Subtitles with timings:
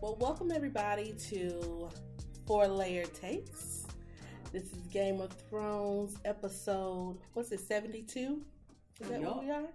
[0.00, 1.90] Well, welcome everybody to
[2.46, 3.86] Four Layer Takes.
[4.50, 8.40] This is Game of Thrones episode, what's it, 72?
[9.00, 9.42] Is that what Yup.
[9.42, 9.68] we are?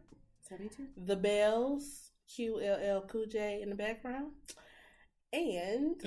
[0.49, 0.84] 72?
[1.05, 4.31] The Bells, QLL Cool J in the background.
[5.31, 6.02] And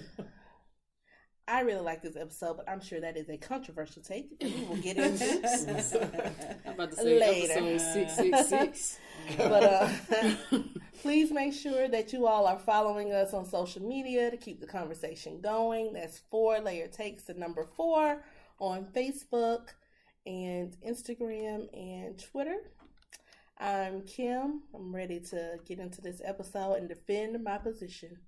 [1.49, 4.77] I really like this episode, but I'm sure that is a controversial take we will
[4.77, 5.25] get into.
[6.67, 7.53] I'm about to say Later.
[7.53, 8.99] episode six six six.
[9.37, 9.89] But uh,
[11.03, 14.67] please make sure that you all are following us on social media to keep the
[14.67, 15.93] conversation going.
[15.93, 18.23] That's four layer takes the number four
[18.59, 19.69] on Facebook
[20.27, 22.57] and Instagram and Twitter.
[23.59, 24.63] I'm Kim.
[24.75, 28.19] I'm ready to get into this episode and defend my position.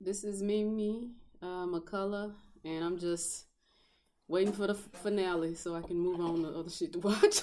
[0.00, 1.10] This is Mimi
[1.42, 2.32] uh, McCullough,
[2.64, 3.46] and I'm just
[4.28, 7.40] waiting for the finale so I can move on to other shit to watch.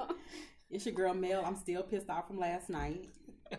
[0.70, 1.42] It's your girl Mel.
[1.44, 3.06] I'm still pissed off from last night.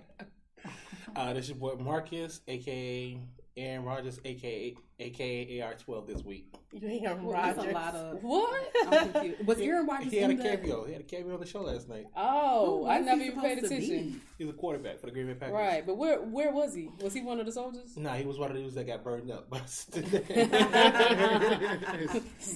[1.14, 3.17] Uh, this is your boy Marcus, aka
[3.58, 6.56] Aaron Rodgers, aka aka AR12 this week.
[6.72, 7.66] You ain't There's Rodgers.
[7.66, 8.23] a lot of.
[8.23, 8.72] what?
[8.88, 9.45] I'm confused.
[9.45, 10.44] Was Aaron Rodgers He had a in the?
[10.44, 10.86] cameo.
[10.86, 12.06] He had a cameo on the show last night.
[12.16, 13.86] Oh, Who I was never even paid supposed to be?
[13.94, 14.22] attention.
[14.38, 15.54] He's a quarterback for the Green Bay Packers.
[15.54, 16.88] Right, but where where was he?
[17.02, 17.98] Was he one of the soldiers?
[17.98, 19.48] Nah, he was one of the dudes that got burned up.
[19.54, 19.86] It's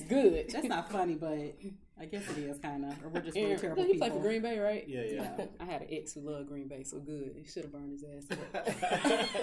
[0.08, 0.50] good.
[0.50, 1.56] That's not funny, but
[2.00, 2.92] I guess it is kind of.
[3.04, 4.08] Or we're just really Aaron, terrible he people.
[4.10, 4.84] played for Green Bay, right?
[4.88, 5.32] yeah, yeah.
[5.40, 5.46] Yeah.
[5.62, 7.32] I had an ex who loved Green Bay, so good.
[7.38, 8.38] He should have burned his ass.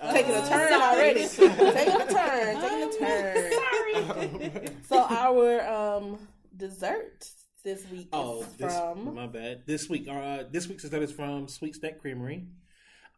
[0.00, 0.12] up.
[0.14, 1.26] Taking a turn already.
[1.28, 2.60] taking a turn.
[2.60, 3.52] Taking a turn.
[3.52, 4.68] Sorry.
[4.88, 6.18] So our um
[6.56, 7.24] dessert
[7.64, 9.62] this week Oh, is this, from my bad.
[9.66, 12.46] This week, uh, this week's dessert is from Sweet Stack Creamery.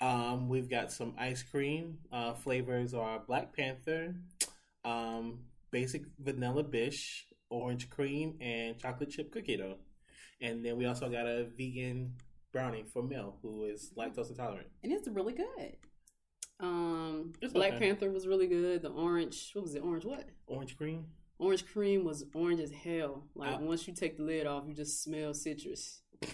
[0.00, 1.98] Um, we've got some ice cream.
[2.12, 4.14] Uh, flavors are Black Panther,
[4.84, 5.38] um,
[5.70, 7.26] basic vanilla bish,
[7.62, 9.78] orange cream, and chocolate chip cookie dough.
[10.40, 12.14] And then we also got a vegan
[12.52, 14.68] brownie for Mel, who is lactose intolerant.
[14.82, 15.76] and it's really good.
[16.60, 17.86] Um, It's Black okay.
[17.86, 18.82] Panther was really good.
[18.82, 19.82] The orange, what was it?
[19.82, 20.28] Orange what?
[20.46, 21.06] Orange cream.
[21.38, 23.24] Orange cream was orange as hell.
[23.34, 23.58] Like Ah.
[23.58, 26.02] once you take the lid off, you just smell citrus.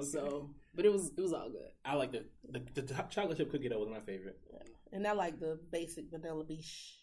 [0.00, 1.68] So, but it was it was all good.
[1.84, 4.38] I like the, the the chocolate chip cookie dough was my favorite.
[4.90, 6.96] and I like the basic vanilla biche.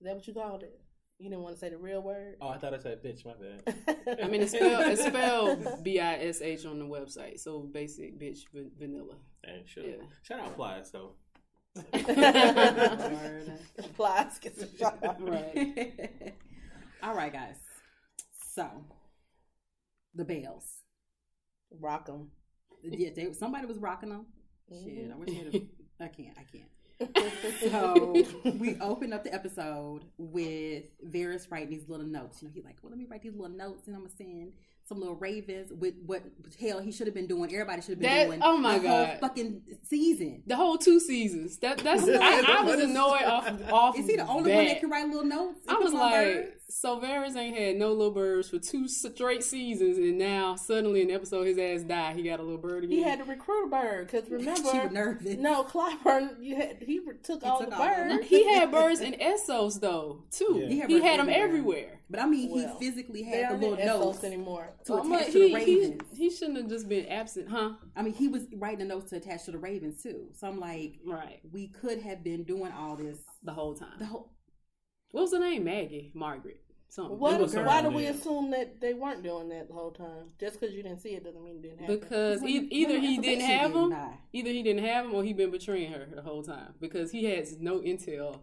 [0.00, 0.80] Is that what you called it?
[1.18, 2.36] You didn't want to say the real word.
[2.42, 3.24] Oh, I thought I said bitch.
[3.24, 4.18] My bad.
[4.22, 7.40] I mean, it's spelled it's spelled B I S H on the website.
[7.40, 9.14] So basic bitch va- vanilla.
[9.44, 9.84] And sure.
[9.84, 9.96] Yeah.
[10.22, 11.14] Shout out Flies though.
[11.76, 13.52] Word.
[13.96, 14.98] Flies get the shot.
[15.20, 16.34] Right.
[17.02, 17.56] All right, guys.
[18.54, 18.68] So,
[20.14, 20.64] the bells.
[21.80, 22.30] Rock them.
[22.82, 24.26] Yeah, they, somebody was rocking them.
[24.72, 24.84] Mm-hmm.
[24.84, 25.68] Shit, I wish they had.
[26.00, 26.38] I can't.
[26.38, 26.70] I can't.
[27.60, 28.22] So
[28.58, 32.42] we opened up the episode with Varys writing these little notes.
[32.42, 34.52] You know, he's like, "Well, let me write these little notes, and I'm gonna send
[34.88, 36.22] some little ravens with what
[36.60, 37.52] hell he should have been doing.
[37.52, 38.40] Everybody should have been That- doing.
[38.42, 39.18] oh my the whole God.
[39.20, 40.42] fucking season.
[40.46, 41.58] The whole two seasons.
[41.58, 43.98] That that's I, I was annoyed off off.
[43.98, 45.60] Is he the only one that can write little notes?
[45.68, 46.50] I was like, birds?
[46.70, 51.08] so Varys ain't had no little birds for two straight seasons, and now suddenly in
[51.08, 52.14] the episode his ass died.
[52.16, 52.96] He got a little bird again.
[52.96, 55.36] He had to recruit a bird because remember, she was nervous.
[55.36, 58.16] no, Qyburn, you had he re- took all took the all of them.
[58.18, 58.28] birds.
[58.28, 60.64] he had birds in Essos though too.
[60.68, 60.86] Yeah.
[60.86, 61.46] He He had had, them everywhere.
[61.46, 62.00] everywhere.
[62.10, 64.24] but I mean, Well, he physically had aren't the little notes.
[64.24, 64.72] anymore.
[64.86, 66.02] To I'm attach like, to the he, he, ravens.
[66.16, 67.72] he shouldn't have just been absent, huh?
[67.96, 70.28] I mean, he was writing the notes to attach to the ravens too.
[70.34, 73.98] So I'm like, Right, we could have been doing all this the whole time.
[73.98, 74.30] the whole.
[75.12, 75.64] What was the name?
[75.64, 77.18] Maggie, Margaret, something.
[77.18, 78.10] What, why do we yeah.
[78.10, 80.30] assume that they weren't doing that the whole time?
[80.38, 81.98] Just because you didn't see it doesn't mean it didn't happen.
[82.00, 85.24] Because Well, e- either he didn't have didn't them, either he didn't have them, or
[85.24, 88.40] he been betraying her the whole time because he has no intel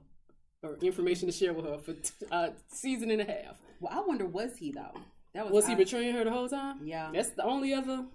[0.63, 3.57] or information to share with her for t- a season and a half.
[3.79, 4.97] Well, I wonder, was he though?
[5.33, 6.85] That Was he I- betraying her the whole time?
[6.85, 8.05] Yeah, That's the only other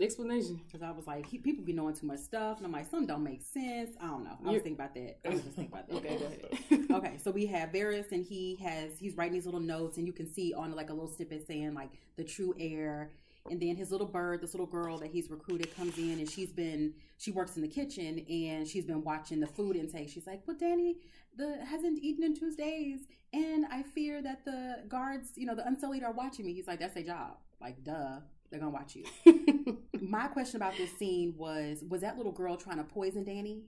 [0.00, 0.60] explanation.
[0.66, 3.06] because I was like, he, people be knowing too much stuff, and I'm like, some
[3.06, 3.90] don't make sense.
[4.00, 4.36] I don't know.
[4.44, 5.18] I was thinking about that.
[5.24, 5.94] I was just thinking about that.
[5.96, 6.90] Okay, go ahead.
[6.90, 10.12] okay, so we have Varys, and he has he's writing these little notes, and you
[10.12, 13.12] can see on like a little snippet saying like the true heir,
[13.50, 16.50] and then his little bird, this little girl that he's recruited, comes in, and she's
[16.50, 20.08] been she works in the kitchen, and she's been watching the food intake.
[20.08, 20.94] She's like, "Well, Dany,
[21.36, 23.00] the hasn't eaten in two days,
[23.32, 26.80] and I fear that the guards, you know, the unsullied are watching me." He's like,
[26.80, 27.36] "That's their job.
[27.60, 28.20] Like, duh,
[28.50, 29.04] they're gonna watch you."
[30.00, 33.62] My question about this scene was: Was that little girl trying to poison Dany?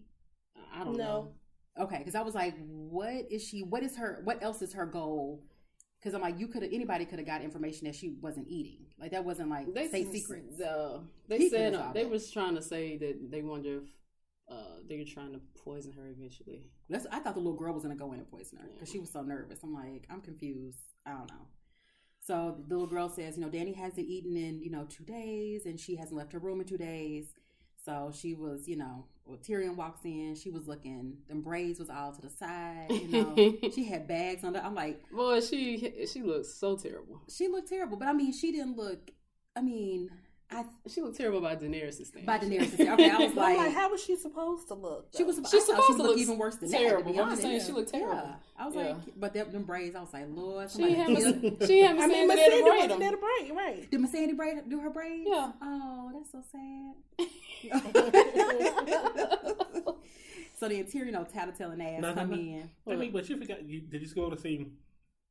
[0.73, 1.05] I don't No.
[1.05, 1.32] know.
[1.84, 3.62] Okay, because I was like, what is she?
[3.62, 4.20] What is her?
[4.25, 5.44] What else is her goal?
[6.06, 8.87] Because I'm like, you could have anybody could have got information that she wasn't eating.
[8.97, 10.61] Like that wasn't like They state secrets.
[10.61, 12.11] Uh, they He said uh, they it.
[12.11, 13.88] was trying to say that they wonder if
[14.49, 16.70] uh, they were trying to poison her eventually.
[16.88, 19.00] That's, I thought the little girl was gonna go in and poison her because she
[19.00, 19.58] was so nervous.
[19.64, 20.79] I'm like, I'm confused.
[21.05, 21.49] I don't know.
[22.20, 25.67] So the little girl says, you know, Dany hasn't eaten in you know two days,
[25.67, 27.32] and she hasn't left her room in two days.
[27.85, 30.34] So she was, you know, well, Tyrion walks in.
[30.37, 31.19] She was looking.
[31.28, 32.87] Them braids was all to the side.
[32.90, 34.56] You know, she had bags on.
[34.56, 37.20] I'm like, Boy, she she looks so terrible.
[37.28, 39.11] she looked terrible, but I mean, she didn't look.
[39.56, 40.11] I mean,
[40.48, 42.25] I She looked terrible by Daenerys' stand.
[42.25, 42.72] by Daenerys.
[42.93, 45.08] Okay, I was like, like, how was she supposed to look?
[45.16, 45.37] she was.
[45.37, 45.43] though?
[45.44, 47.02] I She's supposed she to look look even worse than terrible.
[47.02, 47.08] that.
[47.08, 48.14] to be I'm just saying she looked terrible.
[48.14, 48.82] Yeah, I was Yeah.
[48.82, 52.06] like, but them, them braids, I was like, Lord, she somebody haven't she haven't I
[52.06, 53.90] mean, seen Missandei Sandy braid wasn't there braid, right?
[53.90, 55.25] Did Missandei braid do her braids?
[55.28, 55.52] Yeah.
[55.60, 56.94] Oh, that's so sad.
[60.58, 62.70] so the interior, no tattletelling ass No, no, come in.
[62.88, 63.62] I mean, but you forgot.
[63.64, 64.69] You, did you go to see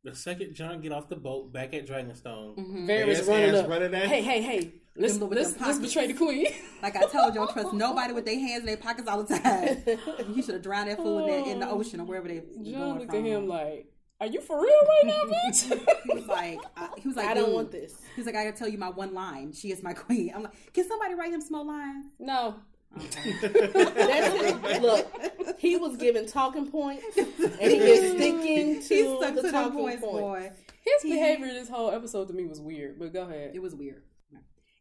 [0.05, 2.55] the second Jon get off the boat back at Dragonstone?
[2.57, 2.87] Mhm.
[2.87, 3.67] Varys Ass, running up.
[3.69, 4.73] running at- Hey, hey, hey!
[4.97, 6.47] Let's let's, let's betray the queen.
[6.81, 9.37] Like I told you, I trust nobody with their hands in their pockets all the
[9.37, 9.83] time.
[10.35, 12.73] You should have drowned that fool in, the, in the ocean or wherever they Jon
[12.73, 13.19] going looked from.
[13.19, 13.87] at him like,
[14.21, 15.67] "Are you for real right now, bitch?"
[16.05, 17.93] he was like, I, he was like, I don't want this.
[18.15, 19.51] He was like, I gotta tell you my one line.
[19.53, 20.31] She is my queen.
[20.35, 22.05] I'm like, can somebody write him small lines?
[22.19, 22.55] no,
[23.41, 24.33] That's
[24.73, 24.81] it.
[24.81, 27.27] Look, he was given talking points, and
[27.59, 30.19] he is sticking to he stuck the to them talking points, points.
[30.21, 30.51] boy.
[30.83, 32.97] his He- behavior this whole episode to me was weird.
[32.99, 33.51] But go ahead.
[33.53, 34.03] It was weird.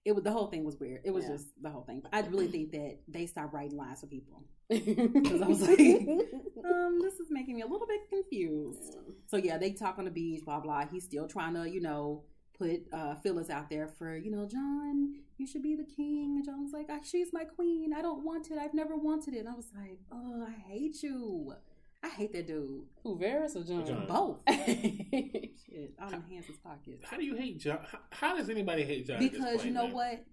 [0.05, 1.01] It was the whole thing was weird.
[1.05, 1.31] It was Yeah.
[1.33, 2.01] just the whole thing.
[2.01, 5.79] But I really think that they stopped writing lines for people because I was like,
[5.81, 8.99] um, this is making me a little bit confused.
[9.29, 10.85] So yeah, they talk on the beach, blah blah.
[10.87, 12.25] He's still trying to, you know,
[12.59, 16.37] put uh fillers out there for, you know, Jon, you should be the king.
[16.37, 17.93] And Jon was like, "Ah, she's my queen.
[17.93, 18.59] I don't want it.
[18.59, 19.39] I've never wanted it.
[19.41, 21.55] And I was like, oh, I hate you.
[22.03, 22.83] I hate that dude.
[23.03, 23.87] Who Varys or Jon?
[23.87, 24.07] Jon.
[24.07, 24.39] Both.
[24.49, 27.05] Shit, all in Hans's pockets.
[27.05, 27.79] How do you hate Jon?
[27.91, 29.19] How, how does anybody hate Jon?
[29.19, 29.93] Because you know man?
[29.95, 30.25] what?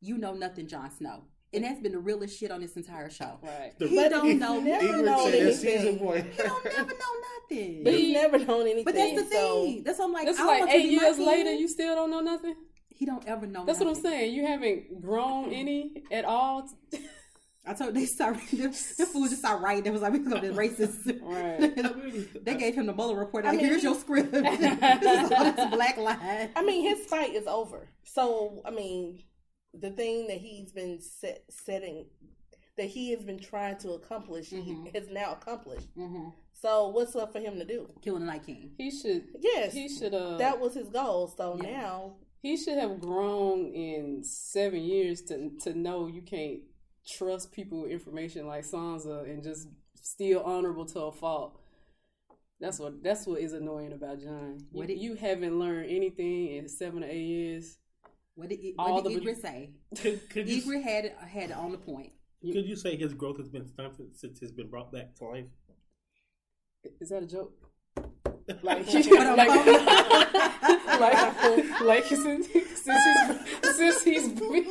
[0.00, 1.24] You know nothing, Jon Snow.
[1.54, 3.38] And that's been the realest shit on this entire show.
[3.42, 3.72] right.
[3.78, 5.54] The- He don't know never Ygritte known said that anything.
[5.80, 6.16] season one.
[6.34, 7.14] He don't never know
[7.50, 7.84] nothing.
[7.84, 8.84] But he's never known anything.
[8.84, 9.82] But that's the so- thing.
[9.84, 10.24] That's what I'm like.
[10.26, 11.52] That's I like want you to eight years later.
[11.52, 12.54] You still don't know nothing.
[12.94, 13.64] He don't ever know.
[13.64, 14.34] That's what I'm saying.
[14.34, 16.68] You haven't grown any at all.
[17.64, 18.40] I told they started.
[18.50, 18.68] The,
[18.98, 19.86] the fool just started writing.
[19.86, 21.20] It was like we gonna be racist.
[21.22, 22.44] Right.
[22.44, 23.44] they gave him the Mueller report.
[23.44, 24.32] I Like, mean- here's your script.
[24.32, 24.42] this
[25.26, 26.50] is all this black line.
[26.56, 27.88] I mean, his fight is over.
[28.04, 29.22] So, I mean,
[29.72, 32.06] the thing that he's been set, setting,
[32.76, 34.64] that he has been trying to accomplish, Mhm.
[34.64, 35.88] he has now accomplished.
[35.96, 36.28] Mm-hmm.
[36.52, 37.90] So, what's left for him to do?
[38.02, 38.72] Killing the Night King.
[38.76, 39.24] He should.
[39.40, 40.14] Yes, He should.
[40.14, 41.28] Uh, that was his goal.
[41.28, 41.70] So Yeah.
[41.80, 46.60] now, he should have grown in seven years to to know you can't
[47.06, 51.58] trust people with information like Sansa and just still honorable to a fault.
[52.60, 54.58] That's what that's what is annoying about Jon.
[54.72, 57.78] You, did- you haven't learned anything in seven or eight years.
[58.34, 59.70] What did, All what did the- Ygritte say?
[60.00, 62.12] Could, could, you, Ygritte had had it on the point.
[62.40, 65.44] could you say his growth has been stunted since he's been brought back to life?
[67.00, 67.52] Is that a joke?
[68.62, 69.48] Like, But, like,
[71.00, 73.04] like, like since, since
[73.64, 74.66] he's since he's been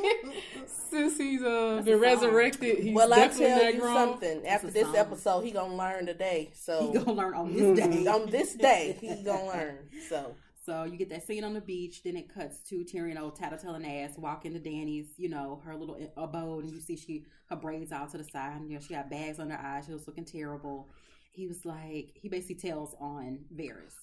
[0.89, 2.01] since he's uh, That's been a song.
[2.01, 3.95] resurrected, he's well, I tell not you grown.
[3.95, 4.45] something.
[4.45, 4.95] After this song.
[4.97, 6.51] episode, he gonna learn today.
[6.53, 8.07] So He gonna learn on this day.
[8.07, 9.77] on this day, he gonna learn.
[10.09, 10.35] So
[10.65, 13.85] So you get that scene on the beach, then it cuts to Tyrion old tattletelling
[14.03, 17.91] ass walking to Dany's, you know, her little abode, and you see she her braids
[17.91, 20.05] out to the side, and you know she got bags under her eyes, she was
[20.07, 20.89] looking terrible.
[21.31, 23.95] He was like, he basically tells on Varys.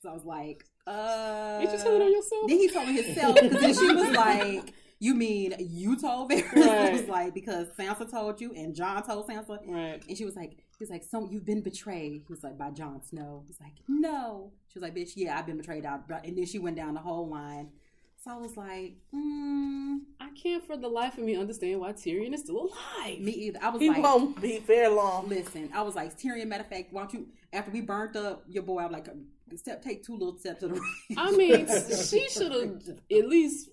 [0.00, 2.48] So I was like, uh, Did you tell it on yourself?
[2.48, 6.90] Then he told himself because then she was like, "You mean you told Varys?" I
[6.92, 10.00] was like, "Because Sansa told you, and Jon told Sansa." Right.
[10.08, 12.22] And she was like, he's like, so you've been betrayed.
[12.26, 13.44] He was like, by Jon Snow.
[13.46, 14.52] He's like, no.
[14.68, 16.04] She was like, bitch, yeah, I've been betrayed out.
[16.24, 17.70] And then she went down the whole line.
[18.24, 22.34] So I was like, mm, I can't for the life of me understand why Tyrion
[22.34, 23.20] is still alive.
[23.20, 23.58] me either.
[23.62, 25.28] I was he like, won't be very long.
[25.28, 28.42] listen, I was like, Tyrion, matter of fact, why don't you, after we burnt up
[28.48, 29.06] your boy, I'm like,
[29.56, 30.82] step, take two little steps to the right.
[31.16, 31.66] I mean,
[32.08, 33.68] she should have at least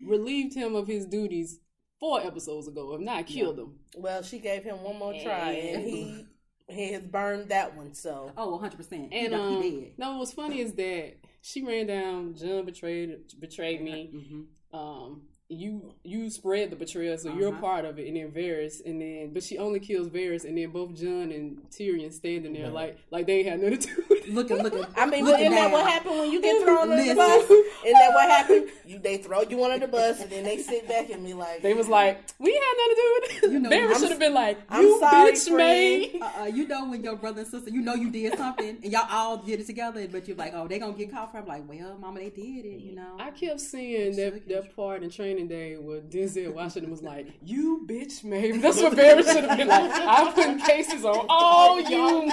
[0.00, 1.58] relieved him of his duties
[2.00, 3.76] four episodes ago, if not killed him.
[3.96, 6.26] Well, she gave him one more try, and And- he
[6.66, 7.92] he has burned that one.
[7.94, 9.08] So Oh, 100%.
[9.12, 9.98] And done- um, he did.
[9.98, 12.34] no, what's funny is that she ran down.
[12.34, 14.10] John betrayed betrayed me.
[14.10, 17.60] hmm Um, you you spread the betrayal, so you're a Uh-huh.
[17.60, 18.08] part of it.
[18.08, 21.58] And then Varys, and then but she only kills Varys, and then both Jon and
[21.70, 22.72] Tyrion standing there Right.
[22.72, 24.30] like like they ain't had nothing to do with it.
[24.34, 24.84] Looking, looking.
[24.96, 27.16] I mean, looking isn't that what happened when you get thrown under the Listen.
[27.16, 27.50] bus?
[27.50, 28.68] Isn't that what happened?
[28.86, 31.60] You they throw you under the bus, and then they sit back and be like,
[31.60, 33.52] They was like, we had nothing to do with it.
[33.52, 36.22] You know, Varys should have been like, I'm you sorry, bitch friend.
[36.22, 38.90] Uh, uh, you know when your brother and sister, you know you did something, and
[38.92, 41.38] y'all all did it together, but you're like, oh, they gonna get caught for.
[41.38, 43.16] I'm like, well, mama, they did it, you know.
[43.18, 47.84] I kept seeing that, that part and Training Day where Denzel Washington was like, "You
[47.86, 49.90] bitch, maybe." That's what Varys should have been like.
[49.94, 52.32] I'm putting cases on all you.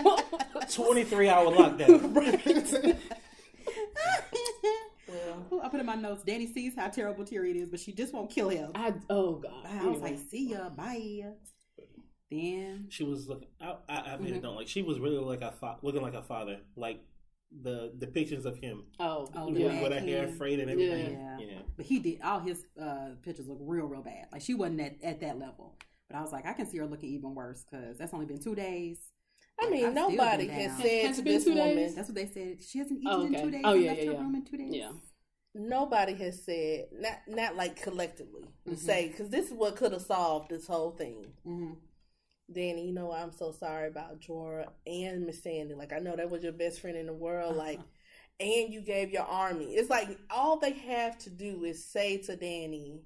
[0.71, 2.97] 23 hour lockdown.
[5.07, 6.23] well, I put in my notes.
[6.23, 8.71] Dany sees how terrible Tyrion is, but she just won't kill him.
[8.75, 9.65] I oh god.
[9.69, 11.21] I was like, see ya, bye.
[12.29, 13.49] Then She was looking.
[13.59, 14.37] I, I, I made Mhm.
[14.37, 14.55] it known.
[14.55, 16.59] Like she was really like a fa- looking like a father.
[16.77, 17.01] Like
[17.61, 19.81] the depictions of him oh, Oh, the yeah.
[19.83, 20.35] with a hair King.
[20.37, 21.13] frayed and everything.
[21.13, 21.37] Yeah.
[21.39, 21.59] Yeah.
[21.75, 24.27] But he did all his uh, pictures look real, real bad.
[24.31, 25.77] Like she wasn't at, at that level.
[26.09, 28.39] But I was like, I can see her looking even worse because that's only been
[28.41, 28.99] two days.
[29.59, 31.75] I mean, I've nobody has said Has to this two woman.
[31.75, 31.95] days?
[31.95, 32.63] That's what they said.
[32.63, 33.61] She hasn't eaten Oh, in two days.
[33.65, 34.19] Oh, yeah, left yeah, her yeah.
[34.21, 34.73] room in two days.
[34.73, 34.91] Yeah.
[35.53, 38.77] Nobody has said not not like collectively to Mhm.
[38.77, 41.33] say because this is what could have solved this whole thing.
[41.43, 41.73] hmm
[42.53, 45.77] Dany, you know I'm so sorry about Jorah and Missandei.
[45.77, 47.55] Like I know that was your best friend in the world.
[47.55, 47.79] Like,
[48.39, 49.75] and you gave your army.
[49.75, 53.01] It's like all they have to do is say to Dany,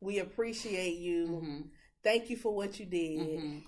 [0.00, 1.26] "We appreciate you.
[1.40, 1.60] hmm
[2.02, 3.58] Thank you for what you did." hmm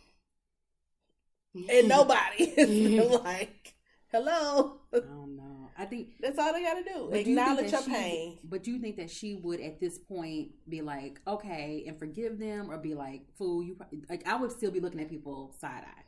[1.69, 3.75] And nobody is like,
[4.11, 5.52] "Hello." I don't know.
[5.79, 7.09] I think That's all they got to do.
[7.11, 8.39] But you Acknowledge your she- pain.
[8.45, 12.39] But do you think that she would at this point be like, okay, and forgive
[12.39, 13.77] them, or be like, fool, you?
[14.09, 16.03] Like, I would still be looking at people side eye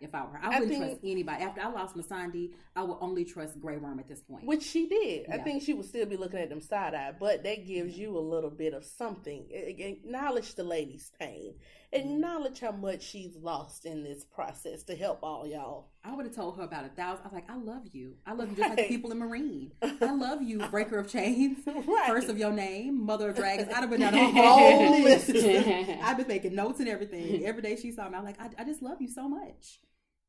[0.00, 0.38] if I were her.
[0.44, 1.42] I I wouldn't think- trust anybody.
[1.42, 4.46] After I lost Missandei, I would only trust Grey Worm at this point.
[4.46, 5.26] Which she did.
[5.28, 8.16] I think she would still be looking at them side eye, but that gives you
[8.16, 9.46] a little bit of something.
[9.50, 11.54] Acknowledge the lady's pain.
[11.92, 12.66] Acknowledge mm-hmm.
[12.66, 15.88] how much she's lost in this process to help all y'all.
[16.04, 17.24] I would have told her about a thousand.
[17.24, 18.14] I was like, I love you.
[18.26, 19.70] I love you just like the people in Meereen.
[20.02, 22.06] I love you, Breaker of Chains, Right.
[22.06, 23.68] First of your name, Mother of Dragons.
[23.68, 25.30] I'd have been down a Whole list.
[25.30, 27.44] I've been making notes and everything.
[27.44, 29.80] Every day she saw me, I'm like, I, I just love you so much.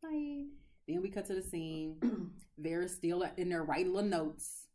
[0.02, 0.46] Bye.
[0.88, 2.32] Then we cut to the scene.
[2.62, 4.66] Varys still in there writing little notes,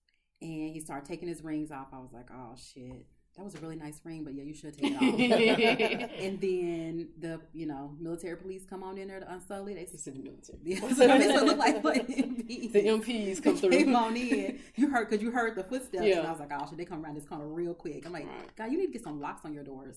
[0.40, 1.88] and he started taking his rings off.
[1.92, 4.78] I was like, oh shit, that was a really nice ring, but yeah, you should
[4.78, 6.10] take it off.
[6.20, 9.74] and then the you know military police come on in there to unsully.
[9.74, 10.94] They in the military.
[10.94, 12.72] so they look like what MPs.
[12.72, 13.70] The MPs come through.
[13.70, 14.60] Came on in.
[14.76, 16.18] You heard because you heard the footsteps, Yeah.
[16.18, 18.06] and I was like, "Oh shit!" They come around this corner real quick.
[18.06, 18.56] I'm like, Right.
[18.56, 19.96] "God, you need to get some locks on your doors."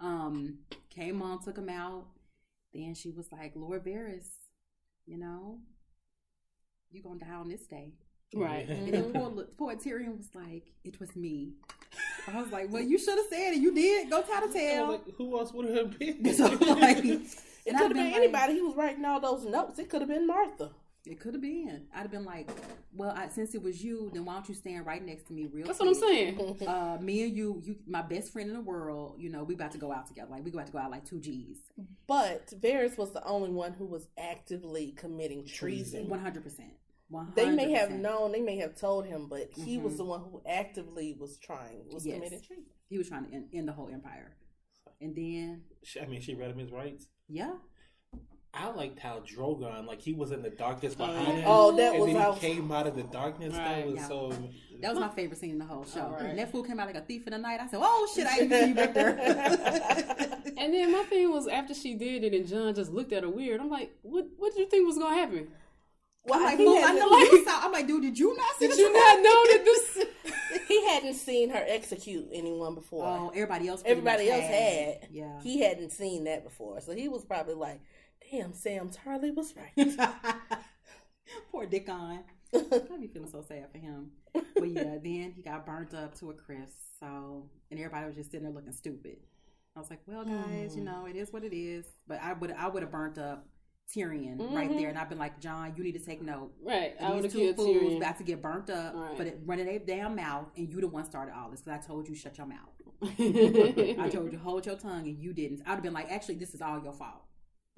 [0.00, 0.58] Um,
[0.90, 2.06] came on, took him out.
[2.74, 4.26] Then she was like, "Lord Varys,
[5.06, 5.60] you know,
[6.90, 7.92] you gonna die on this day."
[8.34, 8.68] Right.
[8.68, 11.52] And then poor, poor Tyrion was like, "It was me."
[12.26, 13.58] I was like, "Well, you should have said it.
[13.60, 14.08] You did.
[14.10, 16.34] Go tell the I tale." like, who else would it have been?
[16.34, 16.98] So, like,
[17.64, 18.54] It could have been like- anybody.
[18.54, 19.78] He was writing all those notes.
[19.78, 20.70] It could have been Martha.
[21.04, 21.86] It could have been.
[21.92, 22.48] I'd have been like,
[22.94, 25.46] "Well, I, since it was you, then why don't you stand right next to me,
[25.52, 26.58] real?" That's what I'm saying.
[26.66, 29.16] Uh, me and you, you, my best friend in the world.
[29.18, 30.30] You know, we about to go out together.
[30.30, 31.56] Like we about to go out like two G's.
[32.06, 36.08] But Varys was the only one who was actively committing treason.
[36.08, 36.70] One hundred percent.
[37.12, 37.32] One.
[37.36, 39.96] They may have known, they may have told him, but he was Mhm.
[39.98, 42.16] the one who actively was trying, was Yes.
[42.16, 42.64] committing treason.
[42.88, 44.36] He was trying to end, end the whole empire,
[45.00, 47.08] and then She- I mean, she read him his rights.
[47.28, 47.56] yeah,
[48.54, 51.44] I liked how Drogon, like he was in the darkness behind him.
[51.46, 52.32] Oh, that and was then he how.
[52.34, 53.54] came out of the darkness.
[53.54, 53.76] Right.
[53.82, 54.08] That was Yeah.
[54.08, 54.30] so.
[54.80, 56.10] that was my favorite scene in the whole show.
[56.10, 56.22] Right.
[56.30, 57.60] And that fool came out like a thief in the night.
[57.60, 59.16] I said, "Oh shit, I didn't see you back there."
[60.58, 63.28] And then my thing was after she did it and Jon just looked at her
[63.30, 63.60] weird.
[63.60, 64.26] I'm like, what?
[64.36, 65.50] What did you think was gonna happen?
[66.24, 67.64] Well, I'm like, he, I hadn't, know you saw.
[67.64, 68.68] I'm like, dude, did you not see?
[68.68, 70.06] Did you not know that this?
[70.68, 73.04] he hadn't seen her execute anyone before.
[73.04, 73.82] Oh, everybody else.
[73.84, 75.08] Everybody else had.
[75.10, 75.40] Yeah.
[75.42, 76.80] He hadn't seen that before.
[76.80, 77.80] So he was probably like,
[78.30, 79.98] damn, Sam Tarly was right.
[81.50, 82.20] Poor Dickon.
[82.54, 84.10] I'd be feeling so sad for him.
[84.32, 86.76] But yeah, then he got burnt up to a crisp.
[87.00, 89.16] So, and everybody was just sitting there looking stupid.
[89.74, 90.86] I was like, well, guys, you mm.
[90.86, 91.86] know, it is what it is.
[92.06, 93.46] But I would, I would have burnt up
[93.90, 94.78] Tyrion right Mhm.
[94.78, 96.52] there, and I've been like, Jon, you need to take note.
[96.62, 97.96] Right, I These two fools Tyrion.
[97.98, 99.18] about to get burnt up, Right.
[99.18, 101.86] but it, running their damn mouth, and you the one started all this because I
[101.86, 102.70] told you shut your mouth.
[103.02, 105.62] I told you hold your tongue, and you didn't.
[105.66, 107.22] I'd have been like, actually, this is all your fault.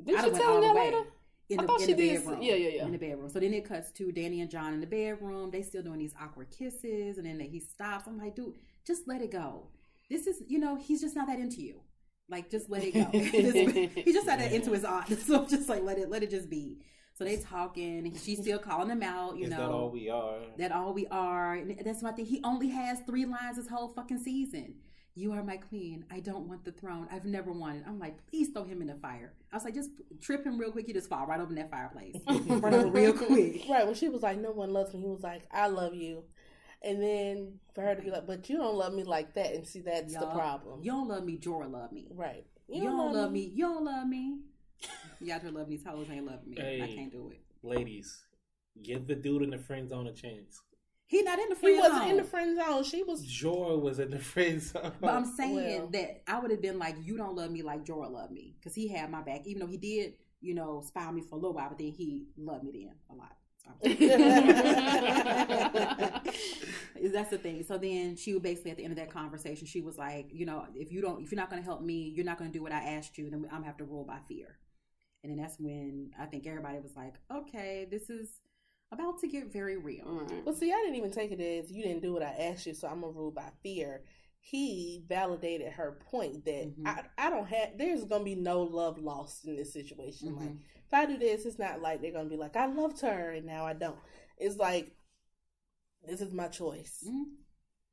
[0.03, 1.03] Did I'd she tell him that later?
[1.49, 2.25] in I the, thought in she the did.
[2.25, 2.43] bedroom.
[2.43, 2.85] Yeah, yeah, yeah.
[2.87, 3.29] In the bedroom.
[3.29, 5.51] So then it cuts to Dany and Jon in the bedroom.
[5.51, 8.07] They still doing these awkward kisses, and then he stops.
[8.07, 8.55] I'm like, dude,
[8.87, 9.69] just let it go.
[10.11, 11.81] This is, you know, he's just not that into you.
[12.29, 13.05] Like, just let it go.
[13.19, 15.09] he just not it into his aunt.
[15.27, 16.79] So just like let it, let it just be.
[17.17, 18.07] So they talking.
[18.07, 19.37] and She's still calling him out.
[19.37, 20.39] You Is know, that all we are?
[20.59, 21.55] that all we are.
[21.55, 22.27] And that's my thing.
[22.27, 24.75] He only has three lines this whole fucking season.
[25.17, 26.05] You are my queen.
[26.11, 27.07] I don't want the throne.
[27.13, 27.85] I've never wanted.
[27.87, 29.33] I'm like, please throw him in the fire.
[29.53, 29.91] I was like, just
[30.21, 30.89] trip him real quick.
[30.89, 32.17] You just fall right over in that fireplace.
[32.27, 33.63] Run over real quick.
[33.71, 33.87] right.
[33.87, 36.25] When she was like, no one loves me, he was like, I love you.
[36.85, 39.55] And then for her to be like, but you don't love me like that.
[39.55, 40.81] And see, that's the Y'all- problem.
[40.83, 41.39] You don't love me.
[41.39, 42.07] Jorah love me.
[42.15, 42.45] right.
[42.69, 43.41] You, don't, love me.
[43.55, 44.39] You don't love me.
[45.21, 46.83] You out here loving these hoes ain't loving me.
[46.83, 47.41] I can't do it.
[47.63, 48.23] Ladies,
[48.83, 50.61] give the dude in the friend zone a chance.
[51.07, 52.11] He not in the friend He friend wasn't zone.
[52.11, 52.85] in the friend zone.
[52.85, 53.23] She was.
[53.27, 54.93] Jorah was in the friend zone.
[55.01, 55.89] But I'm saying Well.
[55.93, 58.55] that I would have been like, you don't love me like Jorah loved me.
[58.59, 59.43] Because he had my back.
[59.47, 61.93] Even though he did, you know, spy on me for a little while, but then
[61.93, 63.37] he loved me then a lot.
[67.15, 67.63] That's the thing.
[67.65, 70.47] So then she would basically at the end of that conversation, she was like, you
[70.47, 72.59] know, if you don't, if you're not going to help me, you're not going to
[72.59, 74.59] do what I asked you, then I'm gonna have to rule by fear.
[75.23, 78.29] And then that's when I think everybody was like, okay, this is
[78.93, 80.05] about to get very real.
[80.31, 80.45] Right.
[80.45, 82.75] Well, see, I didn't even take it as you didn't do what I asked you,
[82.75, 84.03] so I'm gonna rule by fear.
[84.41, 86.87] He validated her point that Mhm.
[86.87, 87.79] I, I don't have.
[87.79, 90.35] There's gonna be no love lost in this situation.
[90.35, 90.37] Mhm.
[90.41, 90.51] Like
[90.87, 93.47] if I do this, it's not like they're gonna be like I loved her and
[93.47, 93.99] now I don't.
[94.39, 94.95] It's like
[96.07, 97.25] this is my choice, Mhm.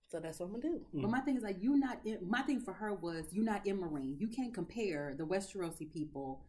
[0.10, 0.86] so that's what I'm gonna do.
[0.94, 2.06] But my thing is like you not.
[2.06, 4.20] In, my thing for her was you not in Meereen.
[4.20, 6.46] You can't compare the Westerosi people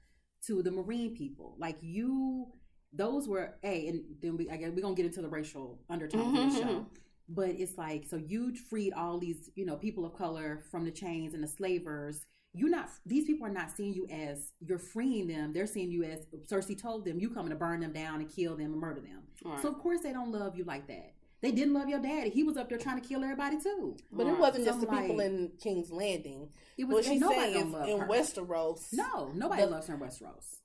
[0.46, 1.54] to the Meereen people.
[1.58, 2.52] Like you,
[2.92, 6.38] those were a, and then we I guess we're gonna get into the racial undertones
[6.38, 6.86] of the show.
[7.28, 10.90] But it's like so you freed all these you know people of color from the
[10.90, 12.26] chains and the slavers.
[12.54, 15.52] You're not these people are not seeing you as you're freeing them.
[15.54, 18.56] They're seeing you as Cersei told them you coming to burn them down and kill
[18.56, 19.22] them and murder them.
[19.42, 19.62] Right.
[19.62, 21.14] So of course they don't love you like that.
[21.42, 22.30] They didn't love your daddy.
[22.30, 23.96] He was up there trying to kill everybody too.
[24.12, 26.50] But it wasn't just So, the people like- in King's Landing.
[26.78, 28.06] It What was she's nobody saying don't in her.
[28.06, 28.92] Westeros.
[28.92, 30.60] No, nobody the- loves her in Westeros.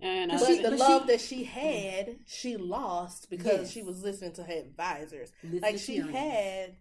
[0.00, 3.70] and But she- the but love she- that she had, she lost because Yes.
[3.70, 5.30] she was listening to her advisors.
[5.44, 6.10] Listen like she Tyrion.
[6.10, 6.76] had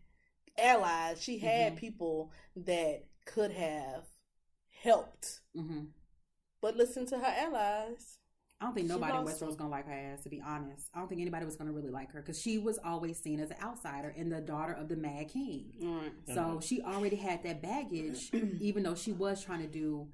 [0.57, 1.77] allies, she had Mhm.
[1.77, 4.05] people that could have
[4.81, 5.89] helped, Mhm.
[6.61, 8.17] but listen to her allies.
[8.61, 10.23] I don't think She nobody in lost Westeros was gonna like her ass.
[10.23, 12.79] To be honest, I don't think anybody was gonna really like her because she was
[12.85, 15.73] always seen as an outsider and the daughter of the Mad King.
[15.81, 16.11] Right.
[16.33, 16.59] So uh-huh.
[16.61, 18.31] she already had that baggage,
[18.61, 20.07] even though she was trying to do.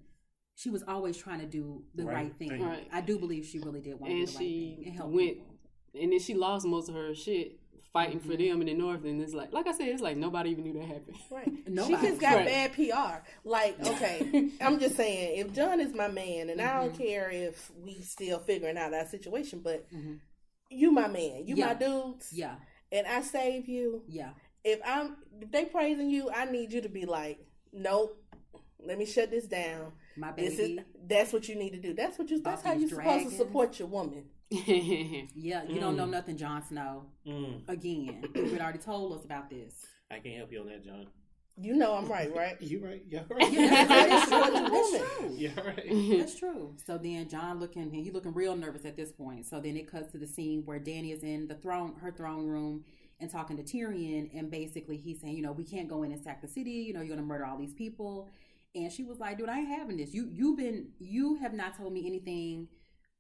[0.56, 2.50] She was always trying to do the Right right, thing.
[2.50, 2.64] thing.
[2.64, 2.88] Right.
[2.92, 4.96] I do believe she really did want to And do the right she thing and
[4.96, 5.56] help went people.
[6.02, 7.60] and then she lost most of her shit
[7.94, 8.38] fighting for Mhm.
[8.50, 9.04] them in the north.
[9.04, 11.18] And it's like, like I said, it's like nobody even knew that happened.
[11.30, 11.52] Right.
[11.68, 11.96] Nobody.
[12.02, 12.46] She just got Right.
[12.46, 13.24] bad PR.
[13.44, 16.98] Like, okay, I'm just saying, if Jon is my man, and I don't Mhm.
[16.98, 20.20] care if we still figuring out our situation, but Mhm.
[20.70, 22.56] you my man, you my dudes, Yeah,
[22.92, 24.04] and I save you.
[24.08, 24.32] yeah.
[24.64, 27.40] if I'm if they praising you, I need you to be like,
[27.74, 28.18] nope.
[28.84, 29.94] Let me shut this down.
[30.18, 30.74] My This baby.
[30.80, 31.94] is that's what you need to do.
[31.94, 32.40] That's what you.
[32.42, 34.30] That's About how you're supposed to support your woman.
[35.36, 36.10] yeah, you don't know Mm.
[36.12, 37.06] nothing, Jon Snow.
[37.26, 39.74] Mm, Again, you had already told us about this.
[40.12, 41.08] I can't help you on that, Jon.
[41.58, 42.58] You know I'm right, right?
[42.62, 43.02] You right?
[43.08, 43.52] Yeah, right.
[43.52, 44.38] Yeah, that's true.
[44.38, 45.02] you That's woman.
[45.20, 45.36] true.
[45.38, 46.20] Yeah, right.
[46.20, 46.76] That's true.
[46.86, 49.46] So then Jon looking, he looking real nervous at this point.
[49.46, 52.48] So then it cuts to the scene where Dany is in the throne, her throne
[52.48, 52.84] room,
[53.20, 56.22] and talking to Tyrion, and basically he's saying, you know, we can't go in and
[56.22, 56.72] sack the city.
[56.72, 58.28] You know, you're gonna murder all these people.
[58.74, 60.14] And she was like, dude, I ain't having this.
[60.14, 62.68] You you've been you have not told me anything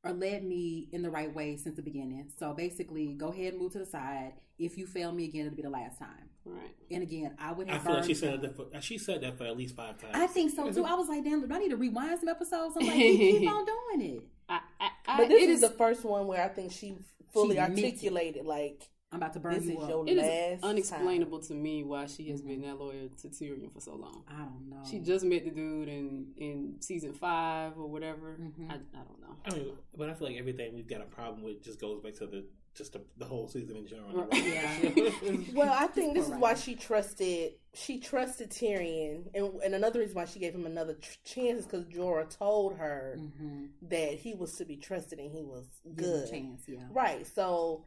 [0.03, 2.31] or led me in the right way since the beginning.
[2.39, 4.33] So basically, go ahead and move to the side.
[4.57, 6.29] If you fail me again, it'll be the last time.
[6.45, 6.75] right.
[6.89, 7.83] And again, I would I have.
[7.83, 8.55] feel like she said that.
[8.55, 10.13] For, she said that for at least five times.
[10.15, 10.85] I think so too.
[10.85, 12.75] I was like, damn, do I need to rewind some episodes?
[12.79, 14.23] I'm like, he keep on doing it.
[14.49, 16.97] I, I, I, But this it is is the first one where I think she
[17.33, 19.89] fully She articulated like I'm about to burn this you is up.
[19.89, 23.71] your it last is unexplainable to me why she has been that loyal to Tyrion
[23.71, 24.23] for so long.
[24.29, 24.89] I don't know.
[24.89, 28.37] She just met the dude in in season five or whatever.
[28.39, 28.69] Mhm.
[28.69, 29.35] I, I don't know.
[29.45, 32.13] I mean, but I feel like everything we've got a problem with just goes back
[32.15, 34.27] to the just the, the whole season in general.
[34.31, 34.43] Right.
[34.45, 35.37] Yeah.
[35.53, 40.15] Well, I think this is why she trusted she trusted Tyrion, and, and another reason
[40.15, 43.65] why she gave him another tr- chance is because Jorah told her mm-hmm.
[43.89, 46.29] that he was to be trusted and he was Give him a good.
[46.29, 46.79] chance, yeah.
[46.91, 47.25] Right.
[47.27, 47.83] So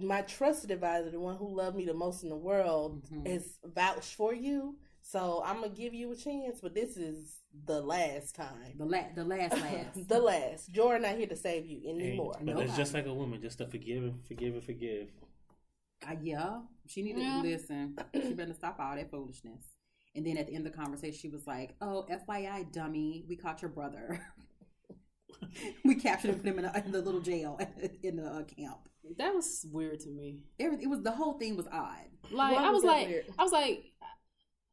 [0.00, 3.26] my trusted advisor, the one who loved me the most in the world, Mhm.
[3.28, 4.76] has vouched for you.
[5.02, 8.76] So I'm gonna give you a chance, but this is the last time.
[8.76, 10.08] The la- the last last.
[10.08, 10.72] the last.
[10.72, 12.32] Jorah not here to save you Hey, anymore.
[12.34, 12.66] but Nobody.
[12.68, 15.08] it's just like a woman, just to forgive and forgive and forgive.
[16.06, 17.40] Uh, yeah, she needed Yeah.
[17.42, 17.96] to listen.
[18.14, 19.64] She better stop all that foolishness.
[20.14, 23.36] And then at the end of the conversation, she was like, "Oh, FYI, dummy, we
[23.36, 24.20] caught your brother.
[25.84, 27.58] we captured him, put him in, a, in the little jail
[28.02, 28.88] in the uh, camp.
[29.18, 30.40] That was weird to me.
[30.60, 32.06] Everything it was the whole thing was odd.
[32.30, 33.24] Like Why I was was like, weird?
[33.38, 33.84] I was like,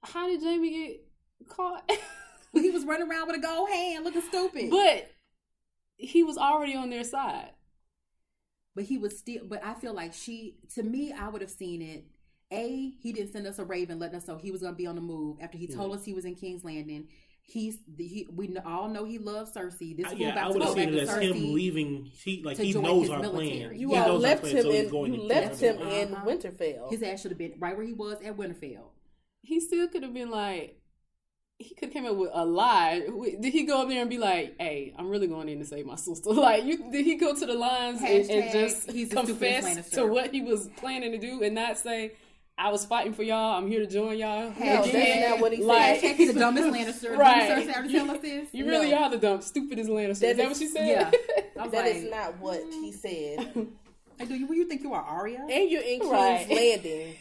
[0.03, 1.89] how did Jaime get caught?
[2.53, 4.69] he was running around with a gold hand, looking stupid.
[4.69, 5.09] but
[5.97, 7.51] he was already on their side.
[8.75, 11.81] but he was still but i feel like she to me i would have seen
[11.81, 12.05] it
[12.51, 14.87] a he didn't send us a raven letting us know he was going to be
[14.87, 17.07] on the move after he told us he was in king's landing
[17.45, 20.53] he's he, we all know he loves cersei this I- fool yeah, about I to
[20.53, 22.11] would go have back seen to it as cersei him leaving.
[22.23, 23.59] He like he knows our military.
[23.69, 23.79] plan.
[23.79, 25.59] You he all knows left our him plan, so he's in going you to left
[25.59, 26.13] him in.
[26.13, 26.25] Uh-huh.
[26.25, 26.89] Winterfell.
[26.89, 28.85] his ass should have been right where he was at winterfell
[29.41, 30.79] He still could have been like,
[31.59, 33.01] he could have came up with a lie.
[33.41, 35.85] Did he go up there and be like, "Hey, I'm really going in to save
[35.85, 36.29] my sister"?
[36.33, 40.05] Like, you did he go to the lines and, and just he's the confess to
[40.07, 42.13] what he was planning to do and not say,
[42.57, 43.57] "I was fighting for y'all.
[43.57, 46.15] I'm here to join y'all." no, that's again." not what he Like- said.
[46.15, 47.47] he's the dumbest lannister Right.
[47.47, 48.97] Didn't Cersei already tell us this You really No.
[49.03, 50.19] are the dumb, stupidest Lannister.
[50.19, 50.87] That is that is- what she said?
[50.87, 51.11] yeah
[51.59, 52.93] I was That like, is not what he mm.
[52.93, 53.67] said.
[54.19, 55.39] Like, do you, you think you are Arya?
[55.49, 56.47] And you're in King's Right.
[56.47, 57.15] Landing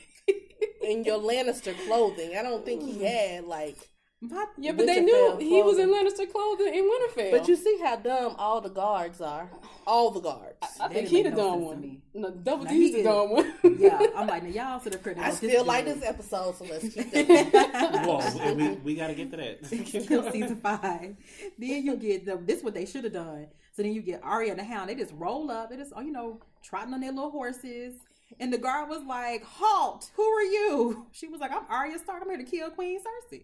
[0.83, 2.37] in your Lannister clothing.
[2.37, 3.77] I don't think he had like.
[4.25, 6.11] But- Yeah, but they knew Winterfell he was in clothing.
[6.13, 7.31] Lannister clothing in Winterfell.
[7.33, 9.51] But you see how dumb all the guards are.
[9.85, 10.55] All the guards.
[10.63, 11.81] I That think he make the no dumb one.
[11.81, 12.03] me.
[12.15, 13.53] No, Double Now, D's he the dumb one.
[13.81, 15.17] yeah, I'm like, now y'all sit up here.
[15.19, 18.05] I still like this episode, so let's keep that.
[18.07, 19.69] Whoa, we, we got to get to that.
[20.07, 21.17] Kill season five.
[21.59, 23.49] Then you get the this what they should have done.
[23.75, 24.89] So then you get Arya and the Hound.
[24.89, 25.71] They just roll up.
[25.71, 27.95] They just oh you know trotting on their little horses.
[28.41, 30.11] And the guard was like, "Halt!
[30.15, 32.23] Who are you?" She was like, "I'm Arya Stark.
[32.23, 33.43] I'm here to kill Queen Cersei."